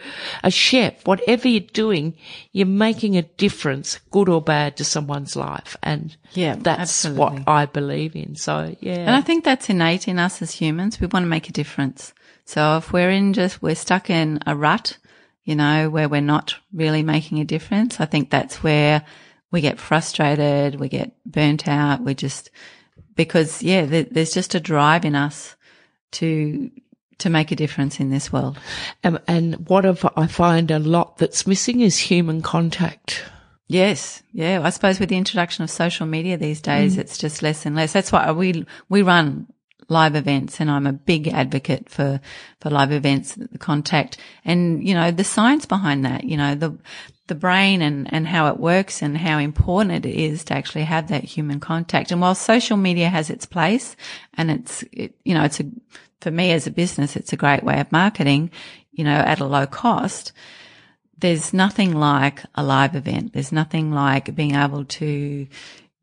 a 0.43 0.49
chef, 0.49 1.05
whatever 1.05 1.47
you're 1.47 1.59
doing, 1.71 2.15
you're 2.51 2.65
making 2.65 3.15
a 3.15 3.21
difference, 3.21 3.99
good 4.09 4.27
or 4.27 4.41
bad, 4.41 4.75
to 4.77 4.83
someone's 4.83 5.35
life. 5.35 5.77
And 5.83 6.17
yeah, 6.33 6.55
that's 6.57 7.05
absolutely. 7.05 7.21
what 7.21 7.47
I 7.47 7.67
believe 7.67 8.15
in. 8.15 8.35
So 8.35 8.75
yeah. 8.79 8.95
And 8.95 9.11
I 9.11 9.21
think 9.21 9.43
that's 9.43 9.69
innate 9.69 10.07
in 10.07 10.17
us 10.17 10.41
as 10.41 10.51
humans. 10.51 10.99
We 10.99 11.05
want 11.05 11.25
to 11.25 11.29
make 11.29 11.47
a 11.47 11.53
difference. 11.53 12.11
So 12.45 12.77
if 12.77 12.91
we're 12.91 13.11
in 13.11 13.33
just, 13.33 13.61
we're 13.61 13.75
stuck 13.75 14.09
in 14.09 14.39
a 14.47 14.55
rut, 14.55 14.97
you 15.45 15.55
know, 15.55 15.89
where 15.89 16.09
we're 16.09 16.21
not 16.21 16.55
really 16.73 17.03
making 17.03 17.39
a 17.39 17.45
difference, 17.45 18.01
I 18.01 18.05
think 18.05 18.29
that's 18.29 18.61
where 18.63 19.05
we 19.51 19.61
get 19.61 19.79
frustrated, 19.79 20.79
we 20.79 20.89
get 20.89 21.13
burnt 21.25 21.67
out, 21.67 22.01
we 22.01 22.15
just, 22.15 22.49
because 23.15 23.63
yeah, 23.63 23.85
there's 23.85 24.33
just 24.33 24.55
a 24.55 24.59
drive 24.59 25.05
in 25.05 25.15
us 25.15 25.55
to, 26.13 26.69
to 27.19 27.29
make 27.29 27.51
a 27.51 27.55
difference 27.55 27.99
in 27.99 28.09
this 28.09 28.33
world. 28.33 28.59
Um, 29.03 29.19
and 29.27 29.69
what 29.69 29.85
I 30.17 30.27
find 30.27 30.71
a 30.71 30.79
lot 30.79 31.17
that's 31.17 31.47
missing 31.47 31.79
is 31.79 31.97
human 31.97 32.41
contact. 32.41 33.23
Yes. 33.67 34.21
Yeah. 34.31 34.61
I 34.63 34.69
suppose 34.71 34.99
with 34.99 35.09
the 35.09 35.17
introduction 35.17 35.63
of 35.63 35.69
social 35.69 36.05
media 36.05 36.37
these 36.37 36.61
days, 36.61 36.97
mm. 36.97 36.99
it's 36.99 37.17
just 37.17 37.41
less 37.41 37.65
and 37.65 37.75
less. 37.75 37.93
That's 37.93 38.11
why 38.11 38.31
we, 38.31 38.65
we 38.89 39.01
run 39.01 39.47
live 39.87 40.15
events 40.15 40.59
and 40.59 40.69
I'm 40.69 40.87
a 40.87 40.93
big 40.93 41.27
advocate 41.27 41.89
for, 41.89 42.19
for 42.59 42.69
live 42.69 42.91
events, 42.91 43.35
the 43.35 43.57
contact 43.57 44.17
and, 44.43 44.85
you 44.85 44.93
know, 44.93 45.11
the 45.11 45.23
science 45.23 45.65
behind 45.65 46.05
that, 46.05 46.23
you 46.23 46.37
know, 46.37 46.55
the, 46.55 46.77
the 47.27 47.35
brain 47.35 47.81
and, 47.81 48.11
and 48.13 48.27
how 48.27 48.47
it 48.47 48.59
works 48.59 49.01
and 49.01 49.17
how 49.17 49.37
important 49.37 50.05
it 50.05 50.15
is 50.15 50.43
to 50.45 50.53
actually 50.53 50.83
have 50.83 51.07
that 51.09 51.23
human 51.23 51.59
contact. 51.59 52.11
And 52.11 52.21
while 52.21 52.35
social 52.35 52.77
media 52.77 53.09
has 53.09 53.29
its 53.29 53.45
place 53.45 53.95
and 54.35 54.51
it's, 54.51 54.83
it, 54.91 55.15
you 55.23 55.33
know, 55.33 55.43
it's 55.43 55.59
a, 55.59 55.65
for 56.21 56.31
me 56.31 56.51
as 56.51 56.65
a 56.65 56.71
business, 56.71 57.15
it's 57.15 57.33
a 57.33 57.37
great 57.37 57.63
way 57.63 57.79
of 57.79 57.91
marketing, 57.91 58.51
you 58.91 59.03
know, 59.03 59.15
at 59.15 59.39
a 59.39 59.45
low 59.45 59.67
cost. 59.67 60.31
There's 61.17 61.53
nothing 61.53 61.93
like 61.93 62.43
a 62.55 62.63
live 62.63 62.95
event. 62.95 63.33
There's 63.33 63.51
nothing 63.51 63.91
like 63.91 64.35
being 64.35 64.55
able 64.55 64.85
to 64.85 65.47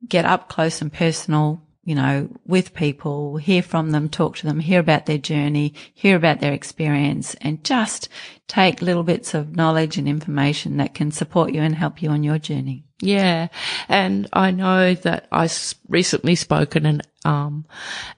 get 0.08 0.24
up 0.24 0.48
close 0.48 0.80
and 0.80 0.92
personal 0.92 1.62
you 1.84 1.96
know, 1.96 2.28
with 2.46 2.74
people, 2.74 3.36
hear 3.36 3.62
from 3.62 3.90
them, 3.90 4.08
talk 4.08 4.36
to 4.36 4.46
them, 4.46 4.60
hear 4.60 4.78
about 4.78 5.06
their 5.06 5.18
journey, 5.18 5.74
hear 5.94 6.16
about 6.16 6.40
their 6.40 6.52
experience 6.52 7.34
and 7.40 7.64
just 7.64 8.08
take 8.46 8.82
little 8.82 9.02
bits 9.02 9.34
of 9.34 9.56
knowledge 9.56 9.98
and 9.98 10.08
information 10.08 10.76
that 10.76 10.94
can 10.94 11.10
support 11.10 11.52
you 11.52 11.60
and 11.60 11.74
help 11.74 12.00
you 12.00 12.10
on 12.10 12.22
your 12.22 12.38
journey. 12.38 12.84
Yeah. 13.00 13.48
And 13.88 14.28
I 14.32 14.52
know 14.52 14.94
that 14.94 15.26
I 15.32 15.48
recently 15.88 16.36
spoke 16.36 16.76
in 16.76 16.86
an, 16.86 17.02
um, 17.24 17.66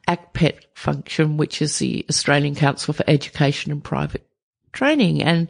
ACPET 0.07 0.67
function, 0.75 1.39
which 1.39 1.63
is 1.63 1.79
the 1.79 2.05
Australian 2.11 2.55
Council 2.55 2.93
for 2.93 3.05
Education 3.07 3.73
and 3.73 3.83
Private 3.83 4.27
Training. 4.73 5.23
And 5.23 5.49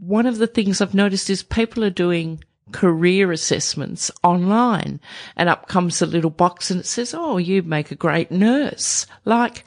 one 0.00 0.24
of 0.24 0.38
the 0.38 0.46
things 0.46 0.80
I've 0.80 0.94
noticed 0.94 1.28
is 1.28 1.42
people 1.42 1.84
are 1.84 1.90
doing 1.90 2.42
career 2.74 3.30
assessments 3.30 4.10
online 4.24 4.98
and 5.36 5.48
up 5.48 5.68
comes 5.68 6.02
a 6.02 6.06
little 6.06 6.28
box 6.28 6.72
and 6.72 6.80
it 6.80 6.86
says, 6.86 7.14
Oh, 7.14 7.36
you 7.36 7.62
make 7.62 7.92
a 7.92 7.94
great 7.94 8.32
nurse. 8.32 9.06
Like 9.24 9.64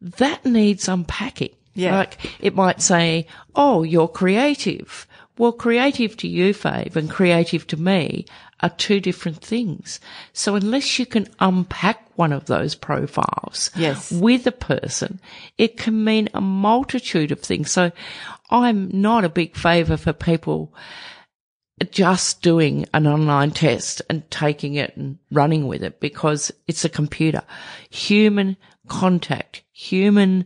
that 0.00 0.44
needs 0.44 0.86
unpacking. 0.88 1.50
Yeah. 1.74 1.96
Like 1.96 2.16
it 2.40 2.54
might 2.54 2.80
say, 2.80 3.26
Oh, 3.56 3.82
you're 3.82 4.06
creative. 4.06 5.04
Well, 5.36 5.50
creative 5.50 6.16
to 6.18 6.28
you, 6.28 6.54
Fabe, 6.54 6.94
and 6.94 7.10
creative 7.10 7.66
to 7.68 7.76
me 7.76 8.24
are 8.60 8.70
two 8.70 9.00
different 9.00 9.42
things. 9.42 9.98
So 10.32 10.54
unless 10.54 10.98
you 11.00 11.06
can 11.06 11.26
unpack 11.40 12.04
one 12.16 12.32
of 12.32 12.46
those 12.46 12.76
profiles 12.76 13.70
Yes. 13.74 14.12
with 14.12 14.46
a 14.46 14.52
person, 14.52 15.18
it 15.56 15.76
can 15.76 16.04
mean 16.04 16.28
a 16.34 16.40
multitude 16.40 17.32
of 17.32 17.40
things. 17.40 17.72
So 17.72 17.90
I'm 18.50 18.90
not 18.92 19.24
a 19.24 19.28
big 19.28 19.56
favour 19.56 19.96
for 19.96 20.12
people 20.12 20.72
just 21.90 22.42
doing 22.42 22.86
an 22.94 23.06
online 23.06 23.50
test 23.50 24.02
and 24.10 24.28
taking 24.30 24.74
it 24.74 24.96
and 24.96 25.18
running 25.30 25.66
with 25.66 25.82
it 25.82 26.00
because 26.00 26.50
it's 26.66 26.84
a 26.84 26.88
computer. 26.88 27.42
Human 27.90 28.56
contact, 28.88 29.62
human 29.72 30.44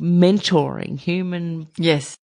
mentoring, 0.00 0.98
human, 0.98 1.68
Yes. 1.76 2.16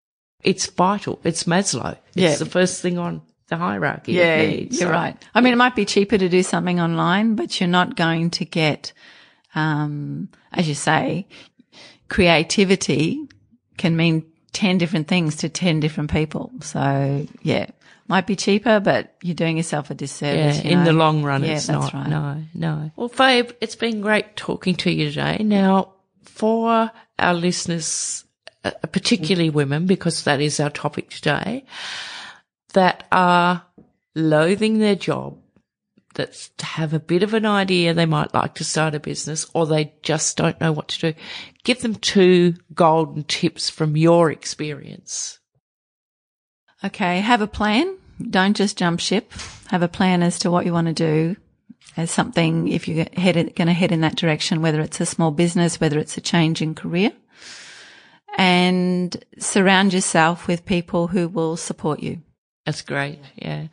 it's 0.42 0.66
vital. 0.66 1.20
It's 1.24 1.44
Maslow. 1.44 1.92
It's 2.14 2.16
Yeah. 2.16 2.36
the 2.36 2.46
first 2.46 2.80
thing 2.82 2.98
on 2.98 3.22
the 3.48 3.56
hierarchy. 3.56 4.12
Yeah, 4.12 4.46
needs. 4.46 4.78
you're 4.80 4.88
So- 4.88 4.92
right. 4.92 5.16
I 5.34 5.40
mean, 5.40 5.52
it 5.52 5.56
might 5.56 5.74
be 5.76 5.84
cheaper 5.84 6.18
to 6.18 6.28
do 6.28 6.42
something 6.42 6.80
online, 6.80 7.34
but 7.34 7.60
you're 7.60 7.68
not 7.68 7.96
going 7.96 8.30
to 8.30 8.44
get, 8.44 8.92
um, 9.54 10.28
as 10.52 10.68
you 10.68 10.74
say, 10.74 11.26
creativity 12.08 13.20
can 13.76 13.96
mean 13.96 14.24
10 14.52 14.78
different 14.78 15.06
things 15.08 15.36
to 15.36 15.48
10 15.48 15.78
different 15.80 16.10
people. 16.10 16.50
So 16.62 17.26
yeah, 17.42 17.66
might 18.08 18.26
be 18.26 18.34
cheaper, 18.36 18.80
but 18.80 19.14
you're 19.22 19.34
doing 19.34 19.56
yourself 19.58 19.90
a 19.90 19.92
Yeah, 19.92 19.96
disservice. 19.98 20.64
you 20.64 20.70
in 20.70 20.84
the 20.84 20.92
long 20.92 21.22
run, 21.22 21.44
Yeah, 21.44 21.52
it's 21.52 21.66
that's 21.66 21.92
not. 21.92 21.94
right. 21.94 22.08
No, 22.08 22.42
no. 22.54 22.90
Well, 22.96 23.08
Fabe, 23.10 23.52
it's 23.60 23.76
been 23.76 24.00
great 24.00 24.34
talking 24.36 24.74
to 24.76 24.90
you 24.90 25.10
today. 25.10 25.38
Now, 25.44 25.92
for 26.24 26.90
our 27.18 27.34
listeners, 27.34 28.24
uh, 28.64 28.70
particularly 28.92 29.50
women, 29.50 29.86
because 29.86 30.24
that 30.24 30.40
is 30.40 30.58
our 30.58 30.70
topic 30.70 31.10
today, 31.10 31.64
that 32.72 33.04
are 33.12 33.62
loathing 34.14 34.78
their 34.78 34.96
job, 34.96 35.36
that 36.14 36.48
have 36.60 36.94
a 36.94 36.98
bit 36.98 37.22
of 37.22 37.34
an 37.34 37.44
idea 37.46 37.92
they 37.94 38.06
might 38.06 38.32
like 38.34 38.54
to 38.54 38.64
start 38.64 38.94
a 38.94 39.00
business 39.00 39.46
or 39.54 39.66
they 39.66 39.92
just 40.02 40.36
don't 40.36 40.60
know 40.60 40.72
what 40.72 40.88
to 40.88 41.12
do, 41.12 41.18
give 41.62 41.82
them 41.82 41.94
two 41.94 42.54
golden 42.74 43.22
tips 43.24 43.68
from 43.70 43.96
your 43.96 44.30
experience. 44.30 45.38
Okay, 46.82 47.20
have 47.20 47.40
a 47.42 47.46
plan. 47.46 47.97
Don't 48.20 48.56
just 48.56 48.76
jump 48.76 49.00
ship. 49.00 49.32
Have 49.68 49.82
a 49.82 49.88
plan 49.88 50.22
as 50.22 50.38
to 50.40 50.50
what 50.50 50.66
you 50.66 50.72
want 50.72 50.88
to 50.88 50.92
do 50.92 51.36
as 51.96 52.10
something 52.10 52.68
if 52.68 52.86
you're 52.86 53.06
headed, 53.16 53.54
going 53.56 53.66
to 53.66 53.72
head 53.72 53.92
in 53.92 54.00
that 54.02 54.16
direction, 54.16 54.62
whether 54.62 54.80
it's 54.80 55.00
a 55.00 55.06
small 55.06 55.30
business, 55.30 55.80
whether 55.80 55.98
it's 55.98 56.16
a 56.16 56.20
change 56.20 56.62
in 56.62 56.74
career. 56.74 57.12
And 58.36 59.16
surround 59.38 59.92
yourself 59.92 60.46
with 60.46 60.64
people 60.64 61.08
who 61.08 61.28
will 61.28 61.56
support 61.56 62.00
you. 62.00 62.22
That's 62.68 62.82
great. 62.82 63.18
Yeah. 63.36 63.68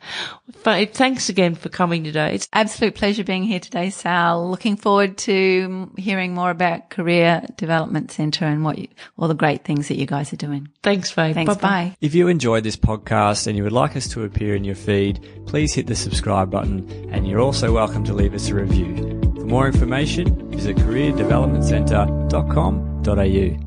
Fabe, 0.62 0.88
uh, 0.88 0.90
thanks 0.90 1.28
again 1.28 1.54
for 1.54 1.68
coming 1.68 2.02
today. 2.02 2.34
It's 2.34 2.48
Absolute 2.54 2.94
pleasure 2.94 3.24
being 3.24 3.42
here 3.42 3.60
today, 3.60 3.90
Sal. 3.90 4.50
Looking 4.50 4.78
forward 4.78 5.18
to 5.18 5.68
mm, 5.68 5.98
hearing 5.98 6.32
more 6.32 6.48
about 6.48 6.88
Career 6.88 7.42
Development 7.58 8.10
Centre 8.10 8.46
and 8.46 8.64
what 8.64 8.78
you, 8.78 8.88
all 9.18 9.28
the 9.28 9.34
great 9.34 9.64
things 9.64 9.88
that 9.88 9.98
you 9.98 10.06
guys 10.06 10.32
are 10.32 10.36
doing. 10.36 10.70
Thanks, 10.82 11.12
Fabe. 11.12 11.34
Thanks. 11.34 11.56
Bye-bye. 11.56 11.68
Bye. 11.68 11.94
If 12.00 12.14
you 12.14 12.28
enjoyed 12.28 12.64
this 12.64 12.78
podcast 12.78 13.46
and 13.46 13.54
you 13.54 13.64
would 13.64 13.72
like 13.72 13.96
us 13.96 14.08
to 14.08 14.24
appear 14.24 14.54
in 14.54 14.64
your 14.64 14.76
feed, 14.76 15.22
please 15.44 15.74
hit 15.74 15.88
the 15.88 15.94
subscribe 15.94 16.50
button 16.50 16.88
and 17.12 17.28
you're 17.28 17.40
also 17.40 17.74
welcome 17.74 18.02
to 18.04 18.14
leave 18.14 18.32
us 18.32 18.48
a 18.48 18.54
review. 18.54 18.96
For 19.34 19.44
more 19.44 19.66
information, 19.66 20.50
visit 20.50 20.78
careerdevelopmentcentre.com.au. 20.78 23.65